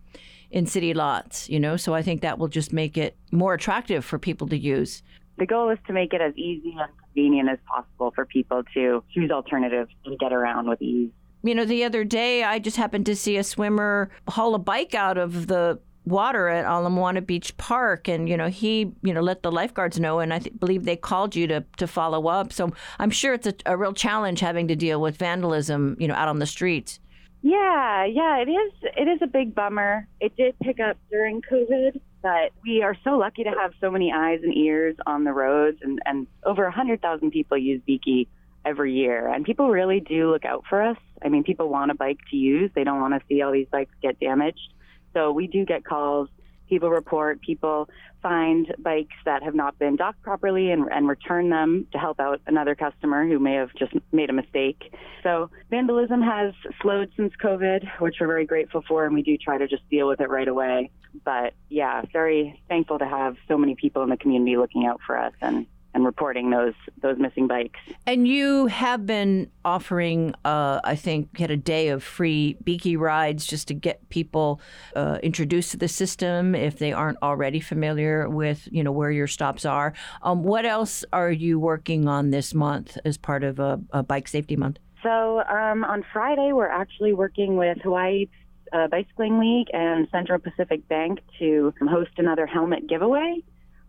in 0.49 0.65
city 0.65 0.93
lots. 0.93 1.47
You 1.47 1.59
know, 1.59 1.77
so 1.77 1.93
I 1.93 2.01
think 2.01 2.21
that 2.21 2.39
will 2.39 2.47
just 2.47 2.73
make 2.73 2.97
it 2.97 3.15
more 3.31 3.53
attractive 3.53 4.03
for 4.03 4.17
people 4.17 4.47
to 4.47 4.57
use. 4.57 5.03
The 5.37 5.45
goal 5.45 5.69
is 5.69 5.79
to 5.87 5.93
make 5.93 6.13
it 6.13 6.21
as 6.21 6.35
easy 6.37 6.75
and 6.79 6.89
convenient 7.13 7.49
as 7.49 7.59
possible 7.65 8.11
for 8.15 8.25
people 8.25 8.63
to 8.73 9.03
choose 9.13 9.31
alternatives 9.31 9.91
and 10.05 10.17
get 10.19 10.33
around 10.33 10.67
with 10.67 10.81
ease. 10.81 11.09
You 11.43 11.55
know, 11.55 11.65
the 11.65 11.83
other 11.83 12.03
day 12.03 12.43
I 12.43 12.59
just 12.59 12.77
happened 12.77 13.05
to 13.07 13.15
see 13.15 13.37
a 13.37 13.43
swimmer 13.43 14.09
haul 14.27 14.55
a 14.55 14.59
bike 14.59 14.95
out 14.95 15.17
of 15.17 15.47
the 15.47 15.79
water 16.05 16.47
at 16.47 16.65
Ala 16.65 16.89
Moana 16.89 17.21
Beach 17.21 17.55
Park, 17.57 18.07
and 18.07 18.27
you 18.27 18.37
know 18.37 18.47
he 18.47 18.91
you 19.01 19.13
know 19.13 19.21
let 19.21 19.43
the 19.43 19.51
lifeguards 19.51 19.99
know, 19.99 20.19
and 20.19 20.33
I 20.33 20.39
th- 20.39 20.57
believe 20.59 20.85
they 20.85 20.95
called 20.95 21.35
you 21.35 21.47
to 21.47 21.65
to 21.77 21.87
follow 21.87 22.27
up. 22.27 22.53
So 22.53 22.71
I'm 22.99 23.09
sure 23.09 23.33
it's 23.33 23.47
a, 23.47 23.53
a 23.65 23.77
real 23.77 23.93
challenge 23.93 24.39
having 24.39 24.67
to 24.69 24.75
deal 24.75 25.01
with 25.01 25.17
vandalism, 25.17 25.97
you 25.99 26.07
know, 26.07 26.15
out 26.15 26.27
on 26.27 26.39
the 26.39 26.45
streets. 26.45 26.99
Yeah, 27.41 28.05
yeah, 28.05 28.37
it 28.37 28.49
is. 28.49 28.73
It 28.95 29.07
is 29.09 29.19
a 29.21 29.27
big 29.27 29.53
bummer. 29.53 30.07
It 30.21 30.35
did 30.37 30.57
pick 30.59 30.79
up 30.79 30.97
during 31.11 31.41
COVID, 31.41 31.99
but 32.23 32.51
we 32.63 32.81
are 32.81 32.95
so 33.03 33.17
lucky 33.17 33.43
to 33.43 33.51
have 33.51 33.73
so 33.81 33.91
many 33.91 34.11
eyes 34.11 34.39
and 34.41 34.55
ears 34.55 34.95
on 35.05 35.25
the 35.25 35.33
roads, 35.33 35.77
and 35.83 35.99
and 36.05 36.25
over 36.45 36.63
a 36.65 36.71
hundred 36.71 37.01
thousand 37.01 37.31
people 37.31 37.57
use 37.57 37.81
Biki 37.87 38.27
every 38.65 38.93
year, 38.93 39.27
and 39.27 39.45
people 39.45 39.69
really 39.69 39.99
do 39.99 40.31
look 40.31 40.45
out 40.45 40.63
for 40.67 40.81
us. 40.81 40.97
I 41.23 41.27
mean, 41.27 41.43
people 41.43 41.67
want 41.67 41.91
a 41.91 41.95
bike 41.95 42.19
to 42.31 42.37
use; 42.37 42.71
they 42.73 42.85
don't 42.85 43.01
want 43.01 43.13
to 43.13 43.21
see 43.27 43.41
all 43.41 43.51
these 43.51 43.67
bikes 43.69 43.93
get 44.01 44.19
damaged. 44.19 44.73
So 45.13 45.31
we 45.31 45.47
do 45.47 45.65
get 45.65 45.83
calls. 45.83 46.29
People 46.73 46.89
report. 46.89 47.39
People 47.41 47.87
find 48.23 48.73
bikes 48.79 49.13
that 49.25 49.43
have 49.43 49.53
not 49.53 49.77
been 49.77 49.95
docked 49.95 50.23
properly 50.23 50.71
and, 50.71 50.91
and 50.91 51.07
return 51.07 51.51
them 51.51 51.85
to 51.91 51.99
help 51.99 52.19
out 52.19 52.41
another 52.47 52.73
customer 52.73 53.27
who 53.27 53.37
may 53.37 53.53
have 53.53 53.69
just 53.75 53.93
made 54.11 54.31
a 54.31 54.33
mistake. 54.33 54.91
So 55.21 55.51
vandalism 55.69 56.23
has 56.23 56.55
slowed 56.81 57.11
since 57.15 57.31
COVID, 57.39 57.99
which 57.99 58.15
we're 58.19 58.25
very 58.25 58.47
grateful 58.47 58.83
for, 58.87 59.05
and 59.05 59.13
we 59.13 59.21
do 59.21 59.37
try 59.37 59.59
to 59.59 59.67
just 59.67 59.87
deal 59.91 60.07
with 60.07 60.19
it 60.19 60.31
right 60.31 60.47
away. 60.47 60.89
But 61.23 61.53
yeah, 61.69 62.01
very 62.11 62.59
thankful 62.67 62.97
to 62.97 63.05
have 63.05 63.35
so 63.47 63.55
many 63.55 63.75
people 63.75 64.01
in 64.01 64.09
the 64.09 64.17
community 64.17 64.57
looking 64.57 64.87
out 64.87 64.99
for 65.05 65.15
us 65.15 65.33
and 65.39 65.67
and 65.93 66.05
reporting 66.05 66.49
those 66.49 66.73
those 67.01 67.17
missing 67.17 67.47
bikes. 67.47 67.79
And 68.05 68.27
you 68.27 68.67
have 68.67 69.05
been 69.05 69.49
offering, 69.63 70.33
uh, 70.43 70.81
I 70.83 70.95
think, 70.95 71.37
had 71.37 71.51
a 71.51 71.57
day 71.57 71.89
of 71.89 72.03
free 72.03 72.57
Biki 72.63 72.97
rides 72.97 73.45
just 73.45 73.67
to 73.69 73.73
get 73.73 74.07
people 74.09 74.59
uh, 74.95 75.19
introduced 75.23 75.71
to 75.71 75.77
the 75.77 75.87
system 75.87 76.55
if 76.55 76.79
they 76.79 76.91
aren't 76.91 77.17
already 77.21 77.59
familiar 77.59 78.29
with, 78.29 78.67
you 78.71 78.83
know, 78.83 78.91
where 78.91 79.11
your 79.11 79.27
stops 79.27 79.65
are. 79.65 79.93
Um, 80.21 80.43
what 80.43 80.65
else 80.65 81.05
are 81.13 81.31
you 81.31 81.59
working 81.59 82.07
on 82.07 82.31
this 82.31 82.53
month 82.53 82.97
as 83.05 83.17
part 83.17 83.43
of 83.43 83.59
a, 83.59 83.79
a 83.91 84.03
Bike 84.03 84.27
Safety 84.27 84.55
Month? 84.55 84.79
So 85.01 85.43
um, 85.49 85.83
on 85.83 86.03
Friday, 86.13 86.53
we're 86.53 86.67
actually 86.67 87.13
working 87.13 87.57
with 87.57 87.77
Hawaii 87.83 88.27
uh, 88.71 88.87
Bicycling 88.87 89.39
League 89.39 89.67
and 89.73 90.07
Central 90.11 90.39
Pacific 90.39 90.87
Bank 90.87 91.19
to 91.39 91.73
host 91.89 92.11
another 92.17 92.47
helmet 92.47 92.87
giveaway. 92.87 93.43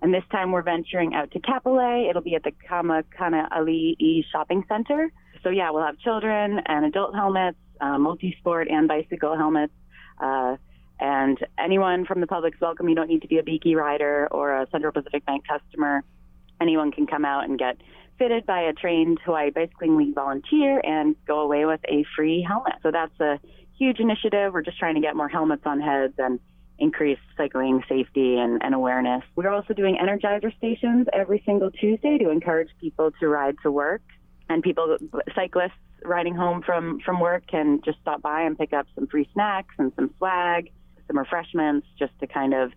And 0.04 0.12
this 0.12 0.22
time 0.30 0.52
we're 0.52 0.60
venturing 0.60 1.14
out 1.14 1.30
to 1.30 1.40
Kapolei. 1.40 2.10
It'll 2.10 2.20
be 2.20 2.34
at 2.34 2.42
the 2.42 2.52
Kamakana 2.70 3.48
Ali'i 3.50 4.22
Shopping 4.30 4.62
Center. 4.68 5.10
So 5.42 5.48
yeah, 5.48 5.70
we'll 5.70 5.82
have 5.82 5.98
children 5.98 6.60
and 6.66 6.84
adult 6.84 7.14
helmets, 7.14 7.56
uh, 7.80 7.96
multi-sport 7.96 8.68
and 8.68 8.86
bicycle 8.86 9.34
helmets. 9.34 9.72
Uh, 10.20 10.56
and 11.00 11.38
anyone 11.58 12.04
from 12.04 12.20
the 12.20 12.26
public's 12.26 12.60
welcome. 12.60 12.86
You 12.86 12.94
don't 12.94 13.08
need 13.08 13.22
to 13.22 13.28
be 13.28 13.38
a 13.38 13.42
Biki 13.42 13.74
rider 13.74 14.28
or 14.30 14.60
a 14.60 14.66
Central 14.70 14.92
Pacific 14.92 15.24
Bank 15.24 15.44
customer. 15.48 16.04
Anyone 16.60 16.92
can 16.92 17.06
come 17.06 17.24
out 17.24 17.44
and 17.44 17.58
get 17.58 17.78
fitted 18.18 18.44
by 18.44 18.60
a 18.60 18.74
trained 18.74 19.20
Hawaii 19.24 19.52
Bicycling 19.52 19.96
League 19.96 20.14
volunteer 20.14 20.82
and 20.84 21.16
go 21.26 21.40
away 21.40 21.64
with 21.64 21.80
a 21.88 22.04
free 22.14 22.44
helmet. 22.46 22.74
So 22.82 22.90
that's 22.90 23.18
a 23.20 23.40
huge 23.78 24.00
initiative. 24.00 24.52
We're 24.52 24.60
just 24.60 24.78
trying 24.78 24.96
to 24.96 25.00
get 25.00 25.16
more 25.16 25.30
helmets 25.30 25.62
on 25.64 25.80
heads 25.80 26.12
and 26.18 26.40
increase 26.78 27.18
cycling 27.36 27.82
safety 27.88 28.36
and, 28.36 28.62
and 28.62 28.74
awareness. 28.74 29.22
We're 29.36 29.50
also 29.50 29.74
doing 29.74 29.96
energizer 29.96 30.56
stations 30.56 31.06
every 31.12 31.42
single 31.46 31.70
Tuesday 31.70 32.18
to 32.18 32.30
encourage 32.30 32.70
people 32.80 33.10
to 33.20 33.28
ride 33.28 33.56
to 33.62 33.70
work. 33.70 34.02
And 34.48 34.62
people, 34.62 34.96
cyclists 35.34 35.72
riding 36.04 36.34
home 36.34 36.62
from, 36.62 37.00
from 37.00 37.20
work 37.20 37.46
can 37.46 37.80
just 37.84 37.98
stop 38.00 38.20
by 38.20 38.42
and 38.42 38.58
pick 38.58 38.72
up 38.72 38.86
some 38.94 39.06
free 39.06 39.28
snacks 39.32 39.74
and 39.78 39.92
some 39.96 40.12
swag, 40.18 40.70
some 41.06 41.18
refreshments, 41.18 41.86
just 41.98 42.12
to 42.20 42.26
kind 42.26 42.54
of 42.54 42.72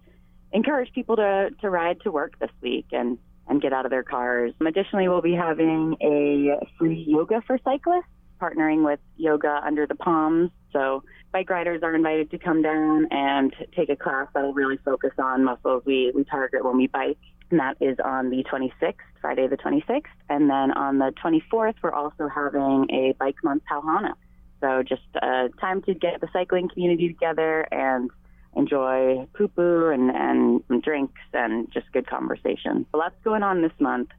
encourage 0.54 0.92
people 0.94 1.16
to, 1.18 1.50
to 1.62 1.70
ride 1.70 2.00
to 2.02 2.12
work 2.12 2.40
this 2.40 2.52
week 2.62 2.88
and, 2.92 3.18
and 3.48 3.62
get 3.62 3.74
out 3.74 3.86
of 3.86 3.92
their 3.92 4.04
cars. 4.04 4.54
Additionally, 4.66 5.08
we'll 5.10 5.22
be 5.22 5.34
having 5.34 5.96
a 6.02 6.66
free 6.78 7.04
yoga 7.08 7.42
for 7.46 7.60
cyclists, 7.64 8.06
partnering 8.42 8.86
with 8.86 9.00
Yoga 9.18 9.62
Under 9.66 9.86
the 9.86 9.96
Palms. 9.96 10.52
So 10.74 11.04
bike 11.32 11.50
riders 11.50 11.82
are 11.84 11.96
invited 11.96 12.32
to 12.32 12.38
come 12.38 12.62
down 12.62 13.08
and 13.12 13.54
take 13.76 13.90
a 13.90 13.96
class 13.96 14.28
that'll 14.34 14.54
really 14.54 14.78
focus 14.78 15.12
on 15.18 15.44
muscles 15.44 15.84
we, 15.86 16.12
we 16.16 16.24
target 16.24 16.64
when 16.64 16.78
we 16.78 16.88
bike. 16.88 17.18
And 17.50 17.60
that 17.60 17.78
is 17.80 17.98
on 18.04 18.30
the 18.30 18.44
26th, 18.44 18.96
Friday 19.22 19.48
the 19.48 19.58
26th. 19.58 20.04
And 20.30 20.50
then 20.50 20.72
on 20.72 20.98
the 20.98 21.14
24th, 21.24 21.76
we're 21.82 21.94
also 21.94 22.28
having 22.28 22.88
a 22.92 23.14
bike 23.20 23.38
month 23.44 23.64
Pauhana. 23.72 24.14
So 24.60 24.84
just 24.84 25.04
uh, 25.22 25.50
time 25.62 25.82
to 25.84 25.94
get 25.94 26.20
the 26.20 26.28
cycling 26.34 26.70
community 26.70 27.08
together 27.08 27.68
and 27.72 28.10
enjoy 28.56 29.28
poo-poo 29.34 29.90
and, 29.90 30.10
and 30.10 30.84
drinks 30.84 31.22
and 31.34 31.72
just 31.72 31.92
good 31.94 32.08
conversation. 32.08 32.86
A 32.94 32.98
lot's 32.98 33.16
going 33.24 33.44
on 33.44 33.62
this 33.62 33.72
month. 33.80 34.10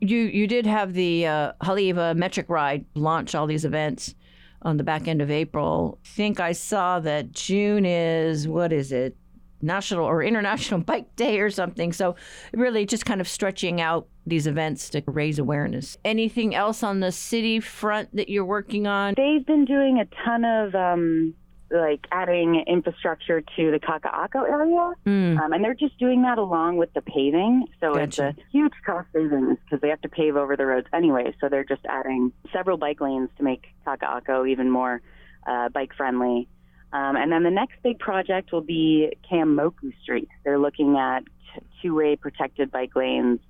You 0.00 0.18
you 0.18 0.46
did 0.46 0.66
have 0.66 0.92
the 0.92 1.26
uh, 1.26 1.52
Haleiwa 1.62 2.16
Metric 2.16 2.46
Ride 2.48 2.84
launch 2.94 3.34
all 3.34 3.46
these 3.46 3.64
events 3.64 4.14
on 4.62 4.76
the 4.76 4.84
back 4.84 5.08
end 5.08 5.22
of 5.22 5.30
April. 5.30 5.98
I 6.04 6.08
think 6.08 6.40
I 6.40 6.52
saw 6.52 7.00
that 7.00 7.32
June 7.32 7.86
is 7.86 8.48
what 8.48 8.72
is 8.72 8.92
it? 8.92 9.16
National 9.62 10.04
or 10.04 10.22
International 10.22 10.80
Bike 10.84 11.14
Day 11.16 11.40
or 11.40 11.50
something. 11.50 11.92
So 11.92 12.16
really 12.52 12.84
just 12.84 13.06
kind 13.06 13.20
of 13.20 13.28
stretching 13.28 13.80
out 13.80 14.06
these 14.26 14.46
events 14.46 14.90
to 14.90 15.02
raise 15.06 15.38
awareness. 15.38 15.96
Anything 16.04 16.54
else 16.54 16.82
on 16.82 17.00
the 17.00 17.12
city 17.12 17.60
front 17.60 18.14
that 18.16 18.28
you're 18.28 18.44
working 18.44 18.86
on? 18.86 19.14
They've 19.16 19.46
been 19.46 19.64
doing 19.64 19.98
a 19.98 20.24
ton 20.24 20.44
of 20.44 20.74
um, 20.74 21.34
like 21.70 22.06
adding 22.12 22.62
infrastructure 22.66 23.40
to 23.40 23.70
the 23.72 23.80
Kaka'ako 23.80 24.48
area, 24.48 24.92
Mm. 25.04 25.38
um, 25.40 25.52
and 25.52 25.64
they're 25.64 25.74
just 25.74 25.98
doing 25.98 26.22
that 26.22 26.38
along 26.38 26.76
with 26.76 26.92
the 26.94 27.02
paving. 27.02 27.66
So 27.80 27.94
it's 27.96 28.18
a 28.20 28.34
huge 28.52 28.72
cost 28.84 29.08
savings 29.12 29.58
because 29.64 29.80
they 29.80 29.88
have 29.88 30.00
to 30.02 30.08
pave 30.08 30.36
over 30.36 30.56
the 30.56 30.64
roads 30.66 30.86
anyway. 30.92 31.34
So 31.40 31.48
they're 31.48 31.64
just 31.64 31.84
adding 31.88 32.32
several 32.52 32.76
bike 32.76 33.00
lanes 33.00 33.30
to 33.38 33.42
make 33.42 33.66
Kaka'ako 33.86 34.48
even 34.48 34.70
more 34.70 35.02
uh, 35.46 35.68
bike 35.70 35.92
friendly. 35.96 36.48
Um, 36.92 37.16
and 37.16 37.32
then 37.32 37.42
the 37.42 37.50
next 37.50 37.82
big 37.82 37.98
project 37.98 38.52
will 38.52 38.60
be 38.62 39.16
Kamoku 39.30 39.92
Street. 40.02 40.28
They're 40.44 40.58
looking 40.58 40.96
at 40.96 41.24
t- 41.24 41.60
two-way 41.82 42.14
protected 42.16 42.70
bike 42.70 42.94
lanes 42.94 43.40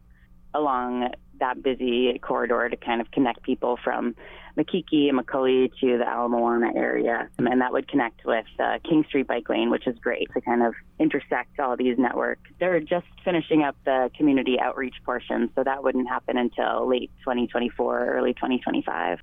along 0.54 1.10
that 1.40 1.62
busy 1.62 2.18
corridor 2.18 2.68
to 2.68 2.76
kind 2.76 3.00
of 3.00 3.10
connect 3.10 3.42
people 3.42 3.78
from 3.82 4.14
Makiki 4.56 5.08
and 5.08 5.18
McCully 5.18 5.70
to 5.80 5.98
the 5.98 6.04
Ala 6.04 6.28
Moana 6.28 6.72
area. 6.74 7.28
And 7.38 7.60
that 7.60 7.72
would 7.72 7.88
connect 7.88 8.24
with 8.24 8.46
uh, 8.58 8.78
King 8.88 9.04
Street 9.08 9.26
Bike 9.26 9.48
Lane, 9.48 9.70
which 9.70 9.86
is 9.86 9.98
great 9.98 10.28
to 10.34 10.40
kind 10.40 10.62
of 10.62 10.74
intersect 10.98 11.60
all 11.60 11.76
these 11.76 11.98
networks. 11.98 12.50
They're 12.58 12.80
just 12.80 13.06
finishing 13.24 13.62
up 13.62 13.76
the 13.84 14.10
community 14.16 14.58
outreach 14.60 14.96
portion, 15.04 15.50
so 15.54 15.62
that 15.64 15.82
wouldn't 15.82 16.08
happen 16.08 16.38
until 16.38 16.88
late 16.88 17.10
2024 17.24 18.06
early 18.06 18.32
2025. 18.32 19.18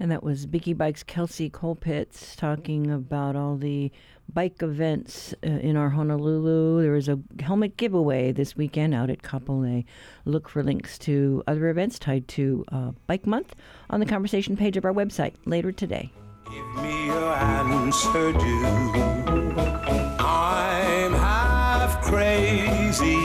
And 0.00 0.10
that 0.10 0.24
was 0.24 0.46
Biki 0.46 0.76
Bikes 0.76 1.04
Kelsey 1.04 1.48
Colpitts 1.48 2.34
talking 2.34 2.90
about 2.90 3.36
all 3.36 3.56
the 3.56 3.92
bike 4.32 4.62
events 4.62 5.34
uh, 5.44 5.50
in 5.50 5.76
our 5.76 5.90
Honolulu. 5.90 6.82
There 6.82 6.96
is 6.96 7.08
a 7.08 7.18
helmet 7.40 7.76
giveaway 7.76 8.32
this 8.32 8.56
weekend 8.56 8.94
out 8.94 9.10
at 9.10 9.22
Kapolei. 9.22 9.84
Look 10.24 10.48
for 10.48 10.62
links 10.62 10.98
to 10.98 11.42
other 11.46 11.68
events 11.68 11.98
tied 11.98 12.28
to 12.28 12.64
uh, 12.72 12.92
Bike 13.06 13.26
Month 13.26 13.54
on 13.90 14.00
the 14.00 14.06
conversation 14.06 14.56
page 14.56 14.76
of 14.76 14.84
our 14.84 14.92
website 14.92 15.34
later 15.46 15.72
today. 15.72 16.10
me 16.76 17.06
your 17.06 17.32
answer 17.32 18.32
due. 18.32 19.54
I'm 20.18 21.12
happy 21.12 21.62
crazy, 22.12 23.16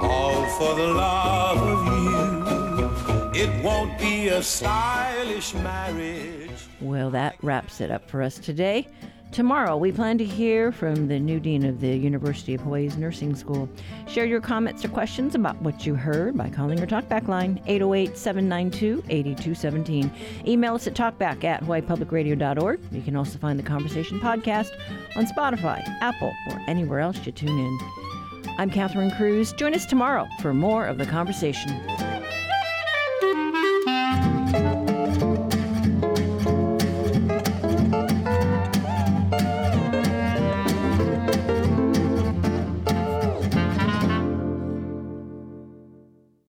all 0.00 0.46
for 0.56 0.74
the 0.74 0.88
love 0.94 1.58
of 1.58 3.34
you. 3.34 3.42
It 3.42 3.62
won't 3.62 3.98
be 3.98 4.28
a 4.28 4.42
stylish 4.42 5.52
marriage. 5.54 6.50
Well, 6.80 7.10
that 7.10 7.36
wraps 7.42 7.82
it 7.82 7.90
up 7.90 8.08
for 8.08 8.22
us 8.22 8.38
today. 8.38 8.88
Tomorrow, 9.32 9.76
we 9.76 9.90
plan 9.90 10.16
to 10.18 10.24
hear 10.24 10.70
from 10.70 11.08
the 11.08 11.18
new 11.18 11.40
dean 11.40 11.64
of 11.64 11.80
the 11.80 11.96
University 11.96 12.54
of 12.54 12.60
Hawaii's 12.60 12.96
Nursing 12.96 13.34
School. 13.34 13.68
Share 14.06 14.24
your 14.26 14.40
comments 14.40 14.84
or 14.84 14.88
questions 14.88 15.34
about 15.34 15.60
what 15.60 15.84
you 15.84 15.96
heard 15.96 16.36
by 16.36 16.48
calling 16.48 16.78
our 16.78 16.86
talkback 16.86 17.26
line, 17.26 17.60
808 17.66 18.16
792 18.16 19.02
8217. 19.08 20.10
Email 20.46 20.74
us 20.74 20.86
at 20.86 20.94
talkback 20.94 21.42
at 21.42 21.62
hawaiipublicradio.org. 21.64 22.80
You 22.92 23.02
can 23.02 23.16
also 23.16 23.38
find 23.38 23.58
the 23.58 23.64
conversation 23.64 24.20
podcast 24.20 24.70
on 25.16 25.26
Spotify, 25.26 25.82
Apple, 26.00 26.32
or 26.50 26.60
anywhere 26.68 27.00
else 27.00 27.18
you 27.26 27.32
tune 27.32 27.58
in. 27.58 27.78
I'm 28.56 28.70
Catherine 28.70 29.10
Cruz. 29.10 29.52
Join 29.52 29.74
us 29.74 29.84
tomorrow 29.84 30.28
for 30.40 30.54
more 30.54 30.86
of 30.86 30.96
the 30.98 31.06
conversation. 31.06 31.70